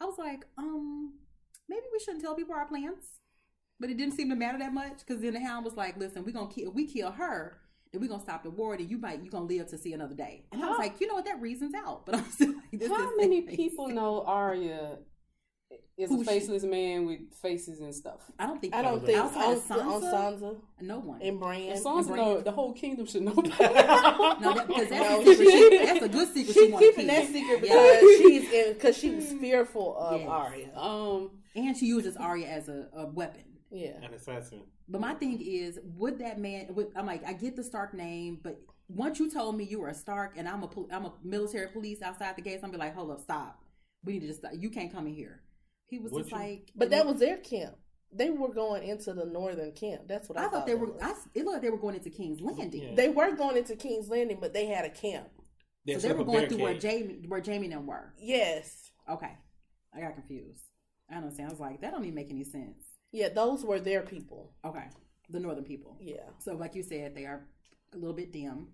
[0.00, 1.14] I was like, um,
[1.68, 3.04] maybe we shouldn't tell people our plans.
[3.78, 6.24] But it didn't seem to matter that much because then the Hound was like, "Listen,
[6.24, 6.68] we're gonna kill.
[6.68, 7.58] If we kill her."
[7.92, 10.14] Then we're gonna stop the war, and you might you're gonna live to see another
[10.14, 10.44] day.
[10.52, 12.02] And I was like, you know what, that reason's out.
[12.06, 14.98] But I'm still like, this How many people know Arya
[15.96, 18.20] is Who a she- faceless man with faces and stuff?
[18.38, 21.20] I don't think I don't think outside on, of on Sansa, Sansa no one.
[21.22, 21.70] and Bran.
[21.72, 22.16] And Sansa Bran.
[22.16, 23.32] know the whole kingdom should know.
[24.40, 25.48] No, that, because that's, No, a secret.
[25.50, 26.54] she- She, that's a good secret.
[26.54, 27.14] She's wanna keeping keep.
[27.14, 28.00] that secret Yeah.
[28.00, 30.28] because she's in because she was fearful of Yes.
[30.28, 30.76] Arya.
[30.76, 33.44] um, and she uses Arya as a, a weapon.
[33.70, 33.96] Yeah.
[34.02, 34.62] An assassin.
[34.88, 36.74] But my thing is, would that man?
[36.74, 39.88] Would, I'm like, I get the Stark name, but once you told me you were
[39.88, 42.76] a Stark and I'm a pol- I'm a military police outside the gates, I'm be
[42.76, 43.60] like, hold up, stop.
[44.04, 44.52] We need to just stop.
[44.58, 45.42] You can't come in here.
[45.90, 46.38] He was Would just you?
[46.38, 47.76] like, But that was their camp.
[48.12, 50.02] They were going into the northern camp.
[50.08, 50.48] That's what I, thought.
[50.48, 50.92] I thought they were.
[51.02, 52.82] I, it looked like they were going into King's Landing.
[52.82, 52.94] Yeah.
[52.94, 55.28] They were going into King's Landing, but they had a camp.
[55.86, 56.78] They So they were going through where.
[56.80, 58.12] Jaime, where Jaime and them were.
[58.18, 58.90] Yes.
[59.08, 59.32] Okay,
[59.94, 60.62] I got confused.
[61.08, 61.48] I don't understand.
[61.48, 62.84] I was like, that don't even make any sense.
[63.12, 64.54] Yeah, those were their people.
[64.64, 64.84] Okay,
[65.28, 65.96] the northern people.
[66.00, 66.28] Yeah.
[66.38, 67.46] So, like you said, they are
[67.94, 68.68] a little bit dim.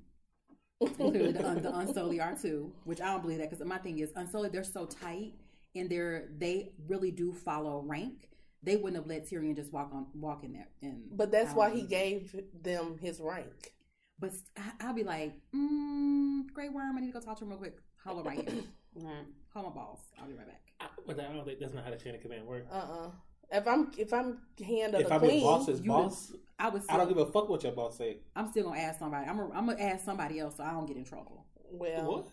[0.80, 0.94] And
[1.34, 4.12] the, un- the Unsullied are too, which I don't believe that because my thing is
[4.14, 4.52] Unsullied.
[4.52, 5.32] They're so tight,
[5.78, 8.28] and they're they really do follow rank.
[8.62, 10.68] They wouldn't have let Tyrion just walk on walk in there.
[10.82, 13.72] And But that's why he gave them his rank.
[14.18, 16.96] But I- I'll be like, mm, Grey Worm.
[16.96, 17.78] I need to go talk to him real quick.
[18.04, 18.62] Hold on right here.
[18.96, 19.26] right.
[19.52, 20.00] Hold my balls.
[20.18, 20.62] I'll be right back.
[20.80, 22.66] I- But I don't think that's not how the chain of command works.
[22.72, 23.10] Uh uh
[23.52, 26.84] If I'm if I'm hand of If the I'm queen, boss's you boss, I was.
[26.88, 28.18] I don't give a fuck what your boss say.
[28.34, 29.28] I'm still gonna ask somebody.
[29.28, 29.36] I'm.
[29.36, 31.44] Gonna, I'm gonna ask somebody else so I don't get in trouble.
[31.70, 32.24] well,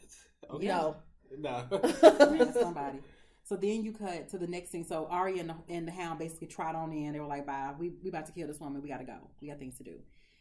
[0.50, 0.62] What?
[0.64, 0.96] no.
[1.38, 1.66] No.
[1.72, 3.00] Ask somebody.
[3.44, 4.86] So then you cut to the next thing.
[4.86, 7.14] So Arya and the, and the Hound basically trot on in.
[7.14, 8.82] They were like, "Bye, we we about to kill this woman.
[8.82, 9.30] We gotta go.
[9.42, 10.00] We got things to do."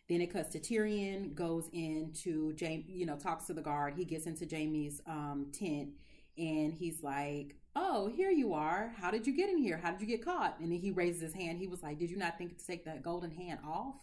[0.08, 2.84] Then it cuts to Tyrion goes into Jaime.
[2.88, 3.94] You know, talks to the guard.
[3.96, 5.90] He gets into Jaime's um, tent
[6.38, 8.92] and he's like, "Oh, here you are.
[8.96, 9.78] How did you get in here?
[9.78, 11.58] How did you get caught?" And then he raises his hand.
[11.58, 13.96] He was like, "Did you not think to take that golden hand off?"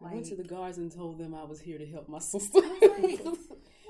[0.00, 2.60] I went to the guards and told them I was here to help my sister.
[2.60, 3.24] like,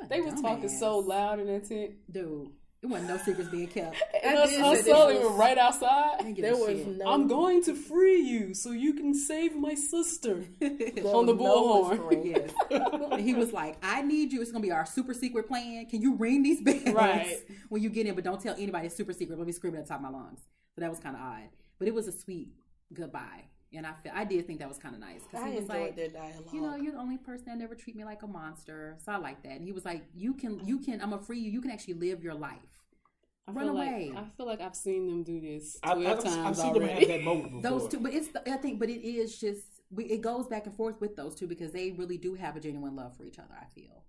[0.08, 1.92] they were talking so loud in that tent.
[2.10, 2.50] dude.
[2.86, 3.96] It wasn't no secrets being kept.
[4.24, 6.36] And I us, did us say was- were right outside.
[6.36, 7.06] There was no.
[7.06, 10.44] I'm going to free you so you can save my sister.
[10.62, 12.24] on the was no bullhorn.
[12.70, 13.20] Yes.
[13.20, 14.40] He was like, I need you.
[14.42, 15.86] It's going to be our super secret plan.
[15.86, 17.38] Can you ring these bells Right.
[17.68, 18.14] when you get in?
[18.14, 19.38] But don't tell anybody it's super secret.
[19.38, 20.40] Let me scream it at the top of my lungs.
[20.74, 21.48] So that was kind of odd.
[21.78, 22.48] But it was a sweet
[22.92, 23.44] goodbye.
[23.72, 25.22] And I feel, I did think that was kind of nice.
[25.24, 26.48] Because I he was enjoyed like, their dialogue.
[26.52, 28.96] you know, you're the only person that never treat me like a monster.
[29.04, 29.52] So I like that.
[29.52, 31.50] And he was like, you can, you can, I'm going to free you.
[31.50, 32.75] You can actually live your life.
[33.48, 34.10] I Run feel away.
[34.12, 36.66] Like, I feel like I've seen them do this I, 12 I've, times I've seen
[36.74, 36.86] already.
[36.86, 37.62] them have that moment before.
[37.80, 40.66] those two but it's the, i think but it is just we, it goes back
[40.66, 43.38] and forth with those two because they really do have a genuine love for each
[43.38, 44.04] other i feel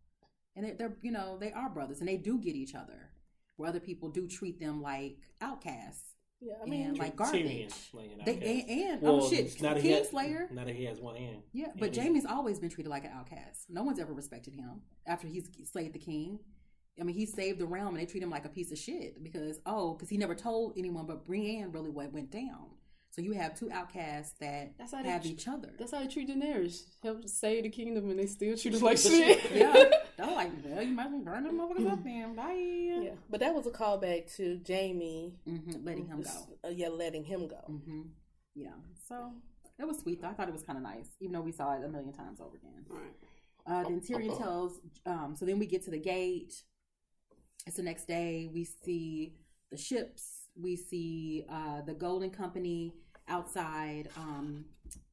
[0.56, 3.12] and they're, they're you know they are brothers and they do get each other
[3.58, 6.04] where other people do treat them like outcasts
[6.40, 9.30] yeah, I mean, and like Tyrion, garbage like an they and, and oh, Well, oh
[9.30, 11.42] shit now that he has- Kingslayer Now that he has one hand.
[11.52, 14.54] yeah but and he- Jaime's always been treated like an outcast no one's ever respected
[14.54, 16.38] him after he's slayed the king
[17.00, 19.24] I mean, he saved the realm, and they treat him like a piece of shit
[19.24, 22.68] because oh, because he never told anyone, but Brienne really what went down.
[23.10, 25.72] So you have two outcasts that That's how they have tr- each other.
[25.80, 26.84] That's how they treat Daenerys.
[27.02, 29.40] Help save the kingdom and they still treat us like shit.
[29.56, 29.74] yeah,
[30.18, 32.36] they're like, well, you might as well burn them motherfuckers up, then.
[32.36, 32.54] Bye.
[33.04, 36.68] yeah, but that was a callback to Jaime hmm letting him go.
[36.68, 37.62] Uh, yeah, letting him go.
[37.68, 38.02] hmm
[38.54, 38.74] Yeah,
[39.08, 39.32] so
[39.80, 40.22] that was sweet.
[40.22, 40.28] Though.
[40.28, 42.40] I thought it was kind of nice, even though we saw it a million times
[42.40, 42.86] over again.
[43.66, 44.80] Uh, then Tyrion tells.
[45.06, 46.62] Um, so then we get to the gate.
[47.66, 48.50] It's the next day.
[48.54, 49.34] We see
[49.72, 50.48] the ships.
[50.60, 52.94] We see uh, the Golden Company
[53.28, 54.66] outside um,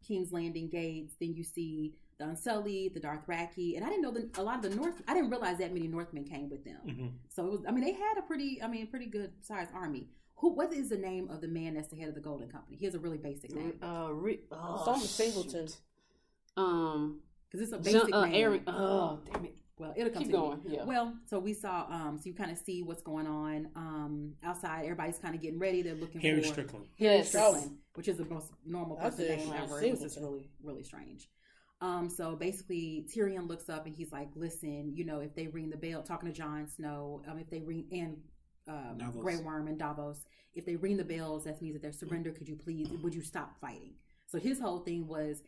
[0.07, 1.15] King's Landing gates.
[1.21, 4.71] Then you see the Unsullied, the Dothraki, and I didn't know that a lot of
[4.71, 5.03] the North.
[5.09, 6.79] I didn't realize that many Northmen came with them.
[6.87, 7.11] Mhm.
[7.29, 7.61] So it was.
[7.67, 8.63] I mean, they had a pretty.
[8.63, 10.09] I mean, pretty good sized army.
[10.37, 10.51] Who?
[10.51, 12.77] What is the name of the man that's the head of the Golden Company?
[12.77, 15.67] He has a really basic name Uh, Re- oh, Something Singleton.
[15.67, 15.77] shoot.
[16.57, 18.35] Um, because it's a basic John, uh, name.
[18.35, 18.63] Aaron.
[18.69, 19.57] Oh, damn it.
[19.77, 20.65] Well, it'll come Keep to going.
[20.65, 20.77] me.
[20.77, 20.85] Yeah.
[20.85, 21.87] Well, so we saw.
[21.91, 23.69] Um, so you kind of see what's going on.
[23.75, 25.83] Um, outside, everybody's kind of getting ready.
[25.83, 26.87] They're looking Harry for Strickland.
[26.99, 27.29] Harry Yes.
[27.31, 29.83] Strickland, which is the most normal I person said name Sean ever.
[29.83, 31.29] It was just really, really strange.
[31.81, 35.71] Um, so basically, Tyrion looks up and he's like, "Listen, you know, if they ring
[35.71, 38.17] the bell, talking to Jon Snow, um, if they ring and
[38.69, 39.23] um, Davos.
[39.23, 42.31] Grey Worm and Davos, if they ring the bells, that means that they're surrender.
[42.31, 42.89] Could you please?
[43.03, 43.95] Would you stop fighting?"
[44.27, 45.43] So his whole thing was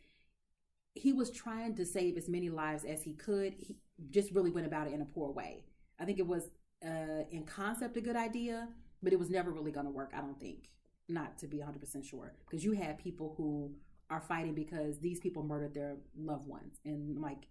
[0.94, 3.54] he was trying to save as many lives as he could.
[3.56, 3.76] He
[4.10, 5.64] just really went about it in a poor way.
[5.98, 6.50] I think it was
[6.84, 8.68] uh, in concept a good idea,
[9.02, 10.12] but it was never really going to work.
[10.16, 10.70] I don't think.
[11.08, 13.70] Not to be 100 percent sure, because you have people who
[14.10, 17.46] are fighting because these people murdered their loved ones, and like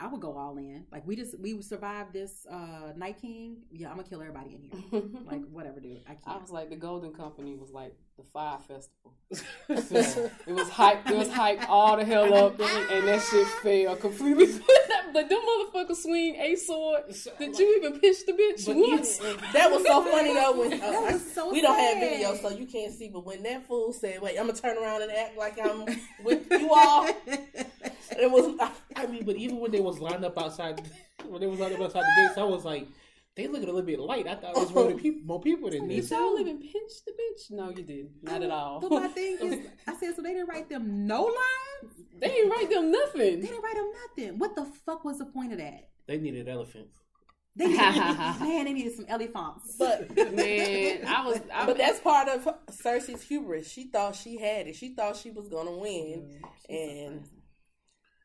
[0.00, 0.84] I would go all in.
[0.92, 3.58] Like we just we survived this uh Night King.
[3.72, 5.02] Yeah, I'm gonna kill everybody in here.
[5.26, 6.00] like whatever, dude.
[6.08, 6.40] I I can't.
[6.40, 9.14] was like, the Golden Company was like the Fyre Festival.
[9.68, 11.10] It was hyped.
[11.10, 14.46] It was hyped all the hell up, and that shit fell completely.
[15.12, 17.02] but them motherfuckers swing a sword.
[17.38, 19.18] Did you even pinch the bitch But once?
[19.52, 20.58] That was so funny though.
[20.58, 23.08] When uh, That was so we don't have video, so you can't see.
[23.08, 25.84] But when that fool said, "Wait, I'm gonna turn around and act like I'm
[26.24, 28.56] with you all," it was.
[28.96, 30.80] I mean, but even when they was lined up outside,
[31.26, 32.88] when they was lined up outside the gates, I was like,
[33.38, 34.26] they looking a little bit light.
[34.26, 35.24] I thought it was more, than oh.
[35.24, 36.10] more people than Did this.
[36.10, 37.50] y'all even pinch the bitch?
[37.52, 38.10] No, you didn't.
[38.20, 38.80] Not at all.
[38.80, 41.94] But my thing is, I said, so they didn't write them no lines.
[42.18, 43.40] they didn't write them nothing.
[43.40, 44.38] They didn't write them nothing.
[44.40, 45.88] What the fuck was the point of that?
[46.08, 46.98] They needed elephants.
[47.54, 49.76] They needed, man, they needed some elephants.
[49.78, 51.40] But Man, I was.
[51.52, 53.70] I, but that's part of Cersei's hubris.
[53.70, 54.76] She thought she had it.
[54.76, 57.24] She thought she was gonna win, and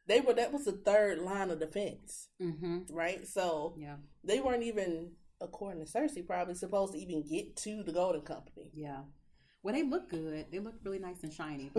[0.07, 0.33] they were.
[0.33, 2.79] That was the third line of defense, mm-hmm.
[2.93, 3.27] right?
[3.27, 5.11] So Yeah, they weren't even,
[5.41, 8.71] according to Cersei, probably supposed to even get to the Golden Company.
[8.73, 9.01] yeah.
[9.65, 10.47] Well, they look good.
[10.51, 11.71] They look really nice and shiny.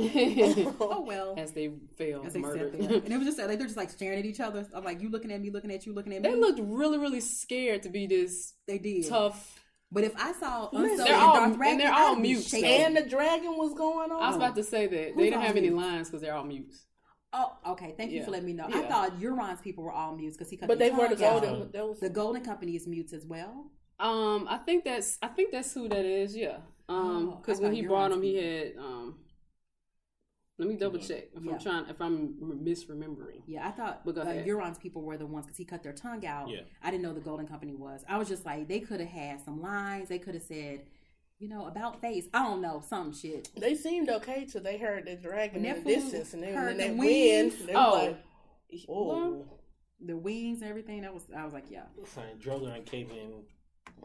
[0.81, 1.35] oh well.
[1.39, 2.73] as they fell As they murdered.
[2.81, 2.91] sat.
[3.05, 4.67] And it was just like they're just like staring at each other.
[4.75, 6.31] I'm like, you looking at me, looking at you, looking at me.
[6.31, 9.07] they looked really, really scared to be this They did.
[9.07, 9.61] tough.
[9.93, 12.29] But if I saw Listen, Unsullied They're and all- Darth and they're all I'd be
[12.33, 12.71] mutes, shaking.
[12.71, 14.23] And the dragon was going on.
[14.23, 16.35] I was about to say that Who's they don't all have any lines because they're
[16.35, 16.87] all mutes.
[17.37, 17.95] Oh, okay.
[17.97, 18.25] Thank you Yeah.
[18.27, 18.67] for letting me know.
[18.73, 21.27] I thought Euron's people were all mutes because he cut but their they were the
[21.27, 21.43] out.
[21.43, 21.71] Golden.
[21.73, 23.71] That was The Golden Company is mutes as well.
[23.99, 26.37] Um, I think that's I think that's who that is.
[26.37, 26.59] Yeah.
[26.89, 29.17] Um, Oh, because I when he you brought were him, he had um.
[30.57, 31.53] Let me double check if Yeah.
[31.55, 33.43] I'm trying if I'm misremembering.
[33.47, 34.25] Yeah, I thought But uh.
[34.27, 36.49] Euron's people were the ones because he cut their tongue out.
[36.49, 36.61] Yeah.
[36.83, 38.05] I didn't know the Golden Company was.
[38.09, 40.09] I was just like, they could have had some lines.
[40.09, 40.83] They could have said,
[41.39, 42.27] you know, about face.
[42.33, 43.49] I don't know, some shit.
[43.57, 46.67] They seemed okay till they heard the dragon When in the distance, and then heard
[46.69, 47.93] when the that wings- wind, they Oh.
[47.93, 48.19] like,
[48.89, 49.47] "Oh,
[50.01, 51.03] The wings and everything.
[51.03, 51.23] That was.
[51.35, 51.85] I was like, yeah.
[52.05, 53.45] Fine, Drogon came in.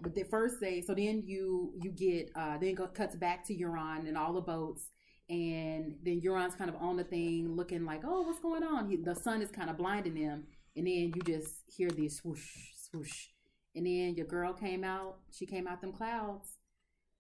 [0.02, 3.44] But the first day, so then you you get uh then it go, cuts back
[3.48, 4.90] to Euron and all the boats,
[5.30, 8.90] and then Euron's kind of on the thing, looking like, oh, what's going on?
[8.90, 12.48] He, the sun is kind of blinding them, and then you just hear this swoosh
[12.90, 13.28] swoosh,
[13.76, 15.18] and then your girl came out.
[15.32, 16.48] She came out them clouds,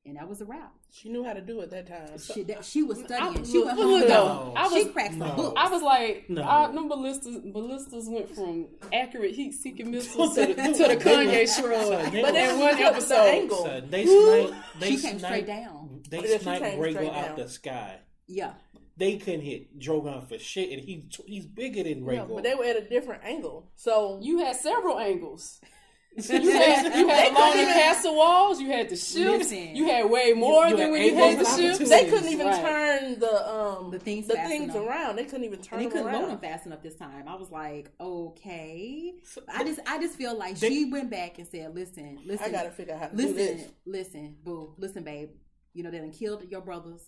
[0.06, 0.74] and that was a wrap.
[0.92, 3.42] she knew how to do it that time." She that, she was studying.
[3.42, 4.00] I- she look- went look, home.
[4.00, 4.54] look, though.
[4.56, 5.36] I she was- cracked some No.
[5.36, 5.54] books.
[5.58, 6.44] I was like, No.
[6.44, 11.48] I, them ballistas, ballistas went from accurate heat seeking missiles to the, to the Kanye
[11.48, 13.30] shrug They But were- that's in one because of the episode.
[13.42, 13.66] angle.
[13.66, 14.80] Son, they sniped.
[14.80, 16.02] They she came straight down.
[16.10, 18.00] They Yeah, sniped came Rhaegal straight out the sky.
[18.28, 18.54] Yeah,
[18.98, 22.36] They couldn't hit Drogon for shit, and he he's bigger than Yeah, Rhaegal.
[22.36, 23.70] but they were at a different angle.
[23.76, 25.62] So You had several angles.
[26.30, 28.60] You had you had along the castle walls.
[28.60, 29.15] You had the ships.
[29.52, 29.76] Listen.
[29.76, 31.89] You had way more you than when you had the of ships.
[31.89, 32.62] they couldn't even Right.
[32.62, 34.88] turn the um The things the things enough.
[34.88, 35.15] around.
[35.15, 37.28] They couldn't even turn and he them couldn't load them fast enough this time.
[37.28, 39.13] I was like, okay.
[39.54, 42.52] I just, I just feel like They- she went back and said, listen, listen, I
[42.52, 43.67] gotta figure out how to do listen, this.
[43.86, 45.30] listen, boo, listen, babe.
[45.74, 47.02] You know they done killed your brothers.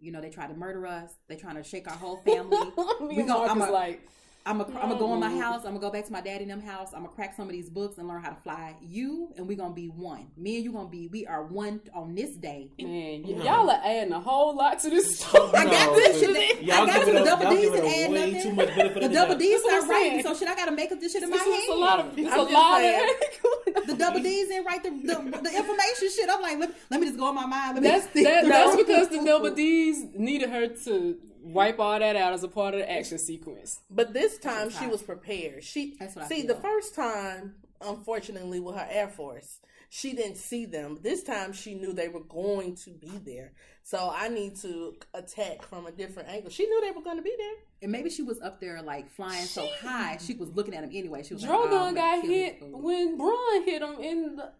[0.00, 1.10] You know they tried to murder us.
[1.28, 2.56] They trying to shake our whole family.
[3.00, 4.08] Me We and gon- Mark I'm is a- like,
[4.48, 5.40] I'm gonna, I'm go in my Mm.
[5.40, 5.60] house.
[5.64, 6.90] I'm gonna go back to my daddy and them house.
[6.94, 8.76] I'm gonna crack some of these books and learn how to fly.
[8.80, 10.28] You and we gonna be one.
[10.36, 11.08] Me and you gonna be.
[11.08, 12.70] We are one on this day.
[12.80, 13.44] man, y- No.
[13.44, 15.50] y'all are adding a whole lot to this story.
[15.54, 16.62] I got No, this so shit.
[16.62, 18.42] y'all I got give it the double y'all D's give and a add nothing.
[18.42, 19.34] too much benefit The double.
[19.36, 20.22] D's That's what writing, saying.
[20.24, 20.48] so shit.
[20.48, 21.68] I gotta make up this shit in my This is head.
[21.68, 22.18] a lot of.
[22.18, 23.86] It's I'm a lot of.
[23.86, 26.28] the double D's and write the, the the information shit.
[26.30, 27.74] I'm like, let, let me just go in my mind.
[27.74, 32.16] Let me That's that, that's because the double D's needed her to wipe all that
[32.16, 33.80] out as a part of the action sequence.
[33.90, 35.64] But this time she was prepared.
[35.64, 40.66] She That's what see the first time, unfortunately, with her Air Force, she didn't see
[40.66, 40.98] them.
[41.02, 43.52] This time she knew they were going to be there.
[43.82, 46.50] So I need to attack from a different angle.
[46.50, 47.54] She knew they were going to be there.
[47.80, 50.90] And maybe she was up there like flying so high, she was looking at him
[50.92, 51.22] anyway.
[51.22, 54.52] She was like, oh, Drogon got hit when Bronn hit him in the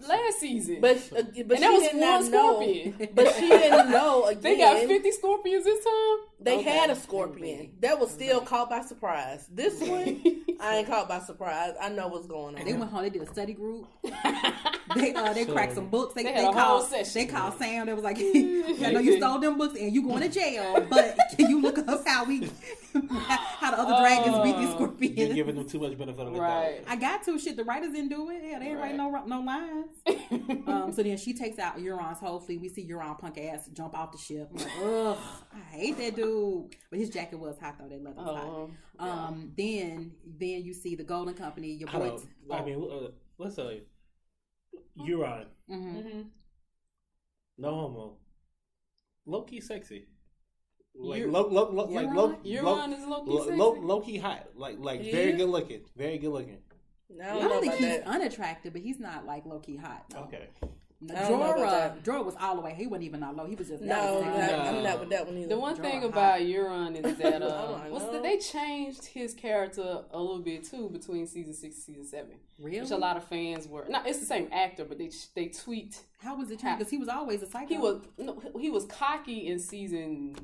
[0.00, 0.80] last season.
[0.80, 2.94] But uh, but and she that was did one not scorpion.
[2.98, 3.06] know.
[3.14, 4.42] But she didn't know again.
[4.42, 6.16] They got 50 scorpions this time?
[6.40, 6.70] They Okay.
[6.70, 9.46] had a scorpion that was still caught by surprise.
[9.52, 11.74] This one, I ain't caught by surprise.
[11.80, 12.64] I know what's going on.
[12.64, 13.02] They went home.
[13.02, 13.86] They did a study group.
[14.94, 16.12] They uh, they So- cracked some books.
[16.14, 17.86] They, They they, had a whole called they called Sam.
[17.86, 21.16] They was like, I know you stole them books and you going to jail, but
[21.38, 22.50] can you look up how we
[23.08, 24.74] how the other dragons beat these Oh.
[24.74, 25.16] scorpions?
[25.18, 26.84] You're giving them too much benefit of the Right.
[26.86, 27.56] I got to shit.
[27.56, 28.42] The writers didn't do it.
[28.44, 30.66] Yeah, they ain't write no no lines.
[30.66, 32.60] um, so then she takes out Euron's whole fleet.
[32.60, 34.50] We see Euron punk ass jump off the ship.
[34.52, 35.18] I'm like, ugh,
[35.54, 36.74] I hate that dude.
[36.90, 37.88] But his jacket was hot though.
[37.88, 38.44] That leather was hot.
[38.46, 41.68] Oh, Um, then then you see the Golden Company.
[41.72, 42.02] Your Hold
[42.48, 42.54] boy.
[42.54, 42.60] on.
[42.60, 43.82] I mean, uh, let's tell you.
[44.98, 46.24] Euron, hmm Mhm.
[47.58, 48.16] no homo.
[49.26, 50.06] Low key sexy.
[50.94, 52.14] Like Eu- low, low, low, like Euron?
[52.14, 53.56] low, Euron is low-key low, sexy?
[53.56, 54.48] low, low key hot.
[54.54, 55.82] Like like very good looking.
[55.96, 56.58] Very good looking.
[57.22, 58.06] I I don't don't, think he's that.
[58.06, 60.04] unattractive, but he's not like low key hot.
[60.12, 60.20] No.
[60.24, 60.48] Okay.
[61.04, 62.20] No, I don't know about Jorah.
[62.20, 62.74] Jorah was all the way.
[62.76, 63.46] He wasn't even that low.
[63.46, 64.50] He was just No, that was not.
[64.50, 64.58] No.
[64.78, 65.48] I'm not with that one either.
[65.48, 66.40] The one Draw thing about hot.
[66.40, 70.64] Euron is that Oh, uh, I what's the, they changed his character a little bit
[70.64, 72.80] too between season six and season seven, Really?
[72.80, 73.84] which a lot of fans were.
[73.88, 76.02] Not it's the same actor, but they they tweaked.
[76.18, 76.78] How was it changed?
[76.78, 77.68] Because he was always a psycho.
[77.68, 80.36] He was no, he was cocky in season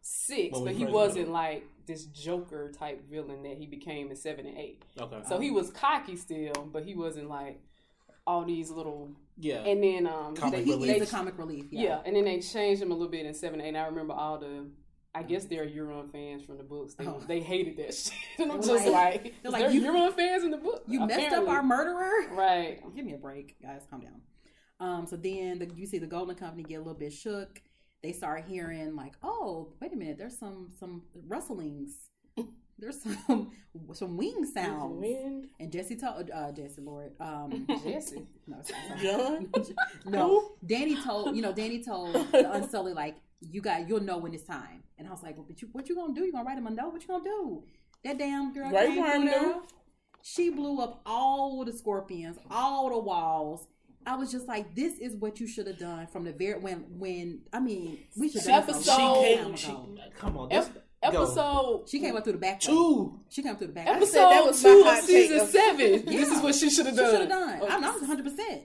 [0.00, 4.10] six, When we but he wasn't met like this Joker type villain that he became
[4.10, 4.82] in seven and eight.
[4.98, 5.20] Okay.
[5.28, 7.60] So he was cocky still, but he wasn't like
[8.28, 9.10] all these little.
[9.38, 9.60] yeah.
[9.64, 10.88] And then um, Comic they, relief.
[10.88, 11.66] they is a comic relief.
[11.70, 11.82] Yeah.
[11.82, 12.00] Yeah.
[12.04, 13.68] and then they changed him a little bit in seven, eight.
[13.68, 14.66] And I remember all the.
[15.14, 16.94] I guess they're Euron fans from the books.
[16.94, 17.20] They, Oh.
[17.26, 18.12] they hated that shit.
[18.38, 20.58] And I'm They're just like- like, they're they're like, like you- Euron fans in the
[20.58, 20.82] book.
[20.86, 22.28] You messed up our murderer.
[22.34, 22.78] right.
[22.94, 23.82] Give me a break, guys.
[23.90, 24.20] Calm down.
[24.80, 27.60] Um, so then the, you see the Golden Company get a little bit shook.
[28.02, 30.18] They start hearing like, "Oh, wait a minute!
[30.18, 32.07] There's some some rustlings.
[32.78, 33.50] There's some
[33.92, 35.48] some wing sounds." Wind.
[35.60, 38.22] And Jesse told uh, Jesse Lord, um, Jesse.
[38.46, 39.02] no, sorry, sorry.
[39.02, 39.74] Jon?
[40.06, 44.32] no, Dany told you know Dany told the Unsullied like, "You got you'll know when
[44.34, 46.24] it's time." And I was like, well, "But you, what you gonna do?
[46.24, 46.92] You gonna write him a note?
[46.92, 47.64] What you gonna do?"
[48.04, 49.56] That damn girl Right came there.
[50.22, 53.66] She blew up all the scorpions, all the walls.
[54.06, 56.84] I was just like, this is what you should have done from the very when
[56.98, 59.56] when I mean we should have done this Episode- she came.
[59.56, 59.76] She,
[60.16, 60.50] come on.
[60.52, 60.80] Ep- This, go.
[61.02, 62.54] Episode She came up through the back.
[62.54, 62.58] way.
[62.72, 63.20] two.
[63.28, 63.88] She came up through the back.
[63.88, 66.04] I said that episode was two of season of- seven.
[66.06, 67.10] This is what she should have She done.
[67.10, 67.58] should have done.
[67.62, 68.24] Oh, I'm not 100.
[68.24, 68.62] percent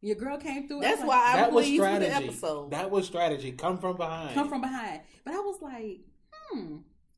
[0.00, 0.78] Your girl came through.
[0.78, 2.70] I That's was why like, I that was pleased with the episode.
[2.70, 3.52] That was strategy.
[3.52, 4.34] Come from behind.
[4.34, 5.00] come from behind.
[5.24, 6.00] But I was like,
[6.50, 6.76] hmm,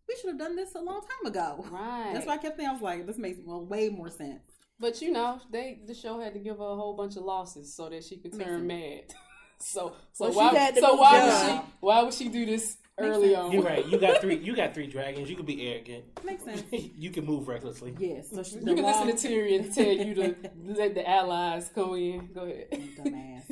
[0.09, 1.65] we should have done this a long time ago.
[1.71, 2.11] Right.
[2.15, 2.71] That's why I kept thinking.
[2.71, 4.43] I was like, this makes well way more sense.
[4.81, 7.75] But you know, they the show had to give her a whole bunch of losses
[7.75, 9.03] so that she could turn mad.
[9.59, 11.27] so so Well, why so why on.
[11.29, 13.53] would she why would she do this early on?
[13.53, 13.87] You're right.
[13.87, 14.37] You got three.
[14.37, 15.29] You got three dragons.
[15.31, 16.05] You could be arrogant.
[16.25, 16.63] Makes sense.
[16.73, 17.95] you can move recklessly.
[17.99, 18.31] Yes.
[18.31, 20.35] So she, You can listen to Tyrion tell you to
[20.65, 22.29] let the allies go in.
[22.33, 22.69] Go ahead.
[22.99, 23.43] dumbass.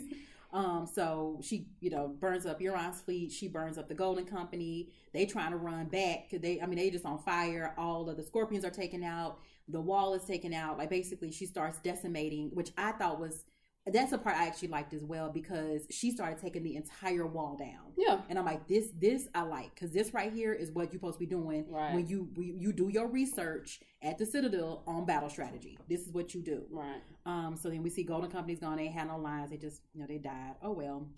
[0.51, 3.31] Um, so she, you know, burns up Euron's fleet.
[3.33, 4.89] She burns up the Golden Company.
[5.13, 6.31] They trying to run back.
[6.31, 7.75] 'cause They, I mean, they just on fire.
[7.77, 9.39] All of the scorpions are taken out.
[9.69, 10.79] The wall is taken out.
[10.79, 13.45] Like basically, she starts decimating, which I thought was
[13.93, 17.57] that's the part I actually liked as well because she started taking the entire wall
[17.57, 17.93] down.
[17.97, 18.21] Yeah.
[18.29, 21.15] And I'm like, this, this I like because this right here is what you're supposed
[21.15, 21.95] to be doing Right.
[21.95, 25.79] when you you do your research at the Citadel on battle strategy.
[25.89, 26.63] This is what you do.
[26.71, 27.01] Right.
[27.27, 28.77] Um, so then we see Golden Company's gone.
[28.77, 29.51] They had no lines.
[29.51, 30.55] They just, you know, they died.
[30.63, 31.09] Oh well.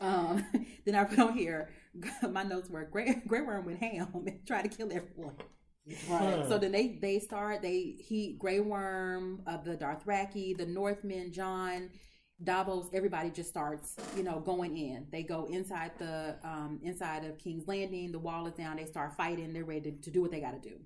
[0.00, 0.44] um,
[0.84, 1.70] then I put on here.
[2.30, 5.34] My notes were Grey Grey Worm went ham and tried to kill everyone.
[6.08, 6.46] Right.
[6.48, 7.62] So then they they start.
[7.62, 11.90] They he Grey Worm, uh, the Dothraki, the Northmen, Jon,
[12.42, 12.88] Davos.
[12.94, 15.06] Everybody just starts, you know, going in.
[15.12, 18.12] They go inside the um inside of King's Landing.
[18.12, 18.76] The wall is down.
[18.76, 19.52] They start fighting.
[19.52, 20.76] They're ready to, to do what they got to do.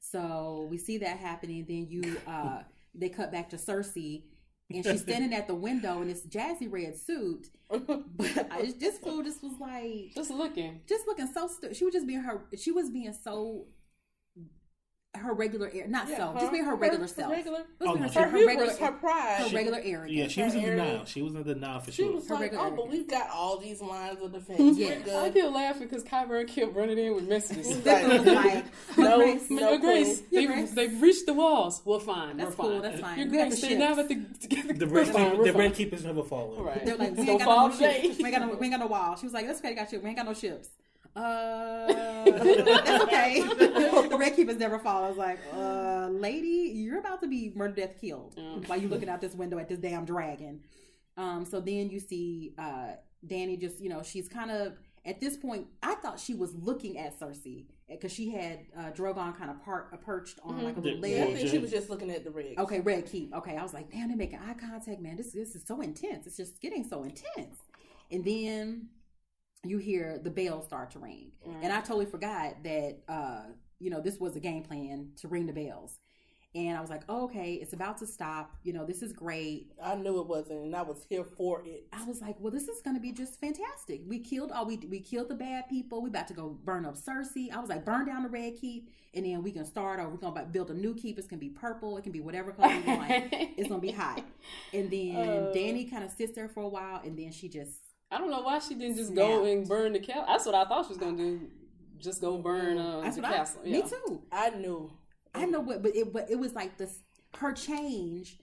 [0.00, 1.64] So we see that happening.
[1.68, 2.62] Then you uh
[2.94, 4.24] they cut back to Cersei
[4.72, 7.48] and she's standing at the window in this jazzy red suit.
[8.16, 10.80] But I, this fool just was like Just looking.
[10.88, 11.76] just looking so stupid.
[11.76, 12.42] She was just being her.
[12.58, 13.66] She was being so
[15.16, 17.32] her regular air, not so, just being her regular self.
[17.32, 19.40] Regular, It Oh, being no, her, her, her regular, hubris, her pride.
[19.50, 20.12] her regular arrogance.
[20.12, 21.04] Yeah, she was in Her denial.
[21.04, 22.10] She was in the denial for She sure.
[22.12, 24.60] She was Her like, regular "Oh, but we've got all these lines of defense.
[24.78, 24.98] Yeah.
[25.04, 27.80] We're I good." kept laughing because Qyburn kept running in with messages.
[27.82, 28.64] That like,
[28.96, 30.70] No, Grace, no Your Grace, they, Grace.
[30.72, 31.82] they've reached the walls.
[31.84, 32.36] Well, fine.
[32.36, 32.82] That's we're cool, fine.
[32.82, 33.18] that's fine.
[33.18, 33.98] Your We got Grace, the they now ships.
[33.98, 35.56] have the, The we're red, fine, the fine.
[35.60, 36.62] red keepers never fallen.
[36.62, 36.86] Right.
[36.86, 38.18] They're like, we ain't got fall no ships.
[38.18, 39.16] We ain't got no, we ain't got no wall.
[39.16, 40.02] She was like, that's okay, got ships.
[40.04, 40.68] We ain't got no ships.
[41.16, 41.86] Uh,
[42.24, 43.40] that's okay.
[44.08, 45.04] the red keepers never fall.
[45.04, 48.68] I was like, uh, lady, you're about to be murder, death, killed Mm.
[48.68, 50.60] while you're looking out this window at this damn dragon.
[51.16, 52.92] Um, so then you see uh,
[53.26, 55.66] Dany just, you know, she's kind of at this point.
[55.82, 59.88] I thought she was looking at Cersei because she had uh, Drogon kind of part,
[59.92, 61.36] uh, perched on like a little Yeah, Yeah, I ledge.
[61.38, 62.58] think she was just looking at the rig.
[62.58, 63.34] Okay, red keep.
[63.34, 65.16] Okay, I was like, damn, they're making eye contact, man.
[65.16, 66.26] This this is so intense.
[66.26, 67.56] It's just getting so intense.
[68.12, 68.88] And then
[69.64, 71.32] you hear the bells start to ring,
[71.62, 73.42] and I totally forgot that uh
[73.78, 75.98] you know, this was a game plan to ring the bells.
[76.52, 78.56] And I was like, oh, okay, it's about to stop.
[78.64, 79.70] You know, this is great.
[79.80, 81.86] I knew it wasn't, and I was here for it.
[81.92, 84.02] I was like, well, this is going to be just fantastic.
[84.06, 86.02] We killed all we we killed the bad people.
[86.02, 87.52] We about to go burn up Cersei.
[87.52, 90.10] I was like, burn down the red keep, and then we can start over.
[90.10, 91.18] We're gonna build a new keep.
[91.18, 91.96] It's gonna be purple.
[91.98, 93.10] It can be whatever color we want.
[93.32, 94.22] it's gonna be hot.
[94.74, 95.52] And then Uh.
[95.54, 97.79] Dany kind of sits there for a while, and then she just
[98.10, 100.24] I don't know why she didn't just go and burn the castle.
[100.26, 101.40] That's what I thought she was gonna do.
[101.98, 103.60] Just go burn uh, that's the what castle.
[103.64, 103.82] I, yeah.
[103.82, 104.22] me too.
[104.32, 104.90] I knew.
[105.34, 106.98] I know what, but it but it was like this
[107.36, 108.38] her change.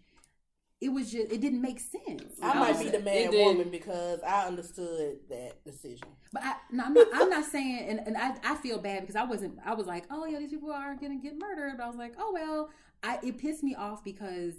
[0.80, 2.40] It was just it didn't make sense.
[2.42, 6.08] I No, might be the it man woman because I understood that decision.
[6.32, 7.08] But I, no, I'm not.
[7.14, 9.58] I'm not saying, and, and I, I feel bad because I wasn't.
[9.66, 11.78] I was like, oh yeah, these people are gonna get murdered.
[11.78, 12.70] But I was like, oh well.
[13.04, 14.56] I it pissed me off because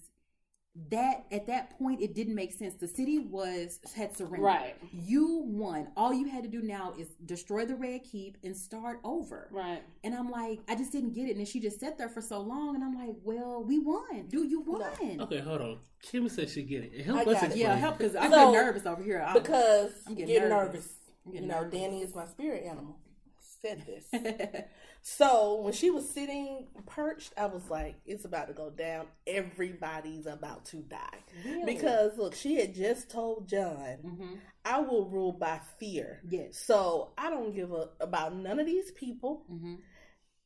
[0.91, 2.75] that at that point it didn't make sense.
[2.77, 4.41] The city was had surrendered.
[4.43, 4.77] Right.
[4.93, 5.89] You won.
[5.97, 9.49] All you had to do now is destroy the red keep and start over.
[9.51, 9.83] Right.
[10.05, 11.31] And I'm like, I just didn't get it.
[11.31, 14.27] And then she just sat there for so long, and I'm like, well, we won.
[14.29, 14.83] Dude, you won.
[15.21, 15.79] Okay, hold on.
[16.03, 17.05] Kim said she get it.
[17.05, 17.57] Help I us got it.
[17.57, 19.21] Yeah, help because I'm So, getting nervous over here.
[19.21, 20.75] I'm- Because I'm getting, getting nervous.
[20.75, 20.93] nervous.
[21.27, 21.81] I'm You getting know, nervous.
[21.81, 22.99] Dany is my spirit animal.
[23.61, 24.05] Said this.
[25.03, 29.07] so when she was sitting perched, I was like, "It's about to go down.
[29.27, 31.19] Everybody's about to die."
[31.65, 34.39] Because look, she had just told Jon, Mhm.
[34.65, 36.59] "I will rule by fear." Yes.
[36.59, 39.45] So I don't give a about none of these people.
[39.49, 39.77] hmm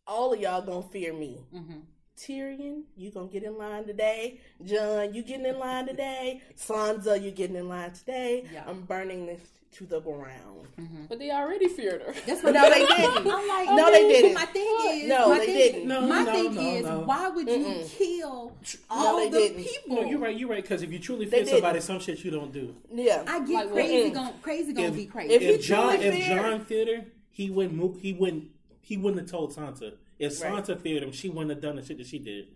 [0.06, 1.46] All of y'all gonna fear me.
[1.50, 1.80] hmm
[2.16, 4.38] Tyrion, you gonna get in line today.
[4.62, 6.42] Jon, you getting in line today.
[6.56, 8.44] Sansa, you getting in line today.
[8.52, 8.64] Yeah.
[8.68, 9.40] I'm burning this
[9.72, 10.66] to the ground.
[10.80, 11.04] Mm-hmm.
[11.08, 12.12] But they already feared her.
[12.26, 13.16] That's what no, they didn't.
[13.18, 14.34] I'm like, No, they didn't.
[14.34, 15.88] My thing is, No, my they thing, didn't.
[15.88, 17.00] No, my no, thing no, is, no.
[17.00, 17.88] why would you Mm-mm.
[17.90, 18.56] kill
[18.90, 19.64] all they the didn't.
[19.64, 19.96] people?
[19.96, 20.36] No, you're right.
[20.36, 20.62] You're right.
[20.62, 22.74] Because if you truly They fear somebody, some shit you don't do.
[22.92, 23.24] Yeah.
[23.26, 24.10] I get Like, crazy.
[24.10, 24.14] mm-mm.
[24.14, 25.34] Gon' crazy gonna If- be crazy.
[25.34, 27.74] if If Jon, truly if feared- Jon feared her, he wouldn't.
[27.74, 28.44] Move, he wouldn't.
[28.80, 29.94] He wouldn't have told Sansa.
[30.18, 30.80] If Right.
[30.80, 32.46] Feared him, she wouldn't have done the shit that she did.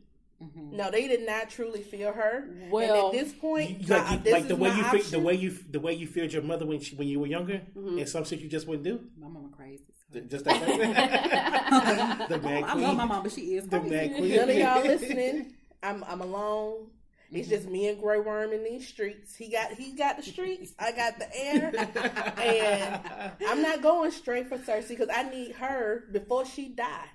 [0.55, 2.45] No, they did not truly feel her.
[2.71, 4.85] Well, and at this point, You- like, you- this like the is way my you
[5.03, 7.27] fe- the way you the way you feared your mother when she when you were
[7.27, 7.99] younger, Mm-hmm.
[7.99, 9.01] and some shit you just wouldn't do.
[9.19, 9.85] my mama crazy.
[10.29, 10.61] Just that.
[12.29, 12.85] the mad I queen.
[12.85, 13.95] love my mom, but she is The crazy.
[13.95, 14.37] mad queen.
[14.37, 15.55] None of y'all listening.
[15.83, 16.89] I'm I'm alone.
[17.33, 19.35] It's just me and Grey Worm in these streets.
[19.35, 20.73] He got he got the streets.
[20.79, 21.73] I got the air,
[22.39, 23.01] and
[23.49, 27.07] I'm not going straight for Cersei because I need her before she die.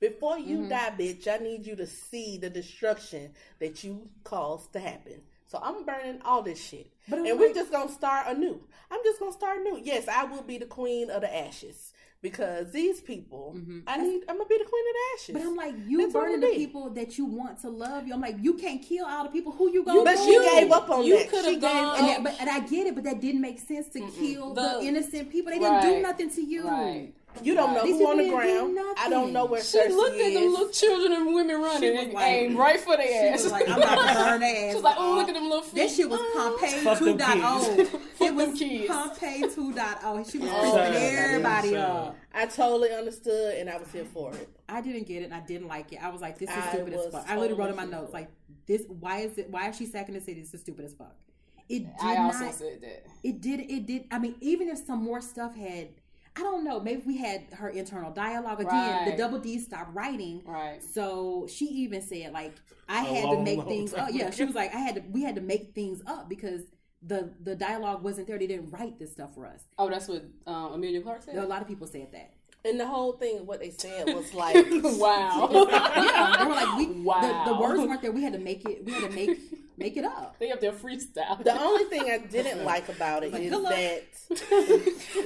[0.00, 0.68] Before you mm-hmm.
[0.68, 3.30] die, bitch, I need you to see the destruction
[3.60, 5.22] that you caused to happen.
[5.48, 8.60] So I'm burning all this shit, But I'm and we're just gonna start anew.
[8.90, 9.80] I'm just gonna start anew.
[9.82, 13.80] Yes, I will be the queen of the ashes because these people, mm-hmm.
[13.86, 14.22] I need.
[14.28, 15.32] I'm gonna be the queen of the ashes.
[15.34, 18.14] But I'm like, you That's burning the people that you want to love you.
[18.14, 20.24] I'm like, you can't kill all the people who you gonna But do.
[20.24, 21.30] she gave up on You that.
[21.30, 22.10] could've She gave gone- And, up.
[22.10, 24.80] that, but, and I get it, but that didn't make sense to kill the, The-
[24.82, 25.52] innocent people.
[25.52, 26.68] They didn't do nothing to you.
[26.68, 27.12] Right.
[27.42, 28.78] You don't know These who on the people do ground.
[28.98, 30.34] I don't know where She Cersei looked at is.
[30.34, 33.10] them little children and women running was and like- aimed right for their ass.
[33.10, 33.42] She ass.
[33.44, 34.70] was like, I'm about to burn their ass.
[34.70, 35.76] She was like, oh, look at them little feet.
[35.76, 37.76] That shit was Pompeii Fuck them 2.0.
[37.76, 37.90] kids.
[37.94, 38.00] Oh.
[38.26, 38.88] It was them kids.
[38.88, 40.30] Pompeii 2.0.
[40.32, 41.24] She was Oh, freaking yeah.
[41.28, 42.16] everybody up.
[42.34, 44.48] I totally understood, and I was here for it.
[44.68, 46.02] I didn't get it, and I didn't like it.
[46.02, 48.12] I was like, "This is stupid as was fuck." I literally wrote in my notes
[48.12, 48.28] like,
[48.66, 49.48] "This, why is it?
[49.50, 50.40] Why is she sacking the city?
[50.40, 51.14] This is stupid as fuck."
[51.68, 52.54] It did I also not.
[52.54, 53.06] said that.
[53.22, 53.60] It did.
[53.60, 54.04] It did.
[54.10, 55.88] I mean, even if some more stuff had,
[56.36, 56.80] I don't know.
[56.80, 59.10] Maybe we had her internal dialogue again.
[59.10, 60.82] The double D stopped writing, Right.
[60.82, 62.52] so she even said like,
[62.88, 65.00] "I A had to make things time up." Yeah, she was like, "I had to.
[65.10, 66.62] We had to make things up because."
[67.02, 68.36] The, the dialogue wasn't there.
[68.38, 69.60] They didn't write this stuff for us.
[69.78, 71.36] Oh, that's what um, Emilia Clarke said.
[71.36, 72.32] a lot of people said that.
[72.66, 74.56] And the whole thing, what they said was like,
[74.98, 75.48] wow.
[75.70, 77.44] Yeah, they were like, we, Wow.
[77.44, 78.12] the, the words weren't there.
[78.12, 78.84] We had to make it.
[78.84, 79.38] We had to make
[79.78, 80.36] make it up.
[80.38, 81.44] they up there freestyle.
[81.44, 84.02] the only thing I didn't like about it Like, is that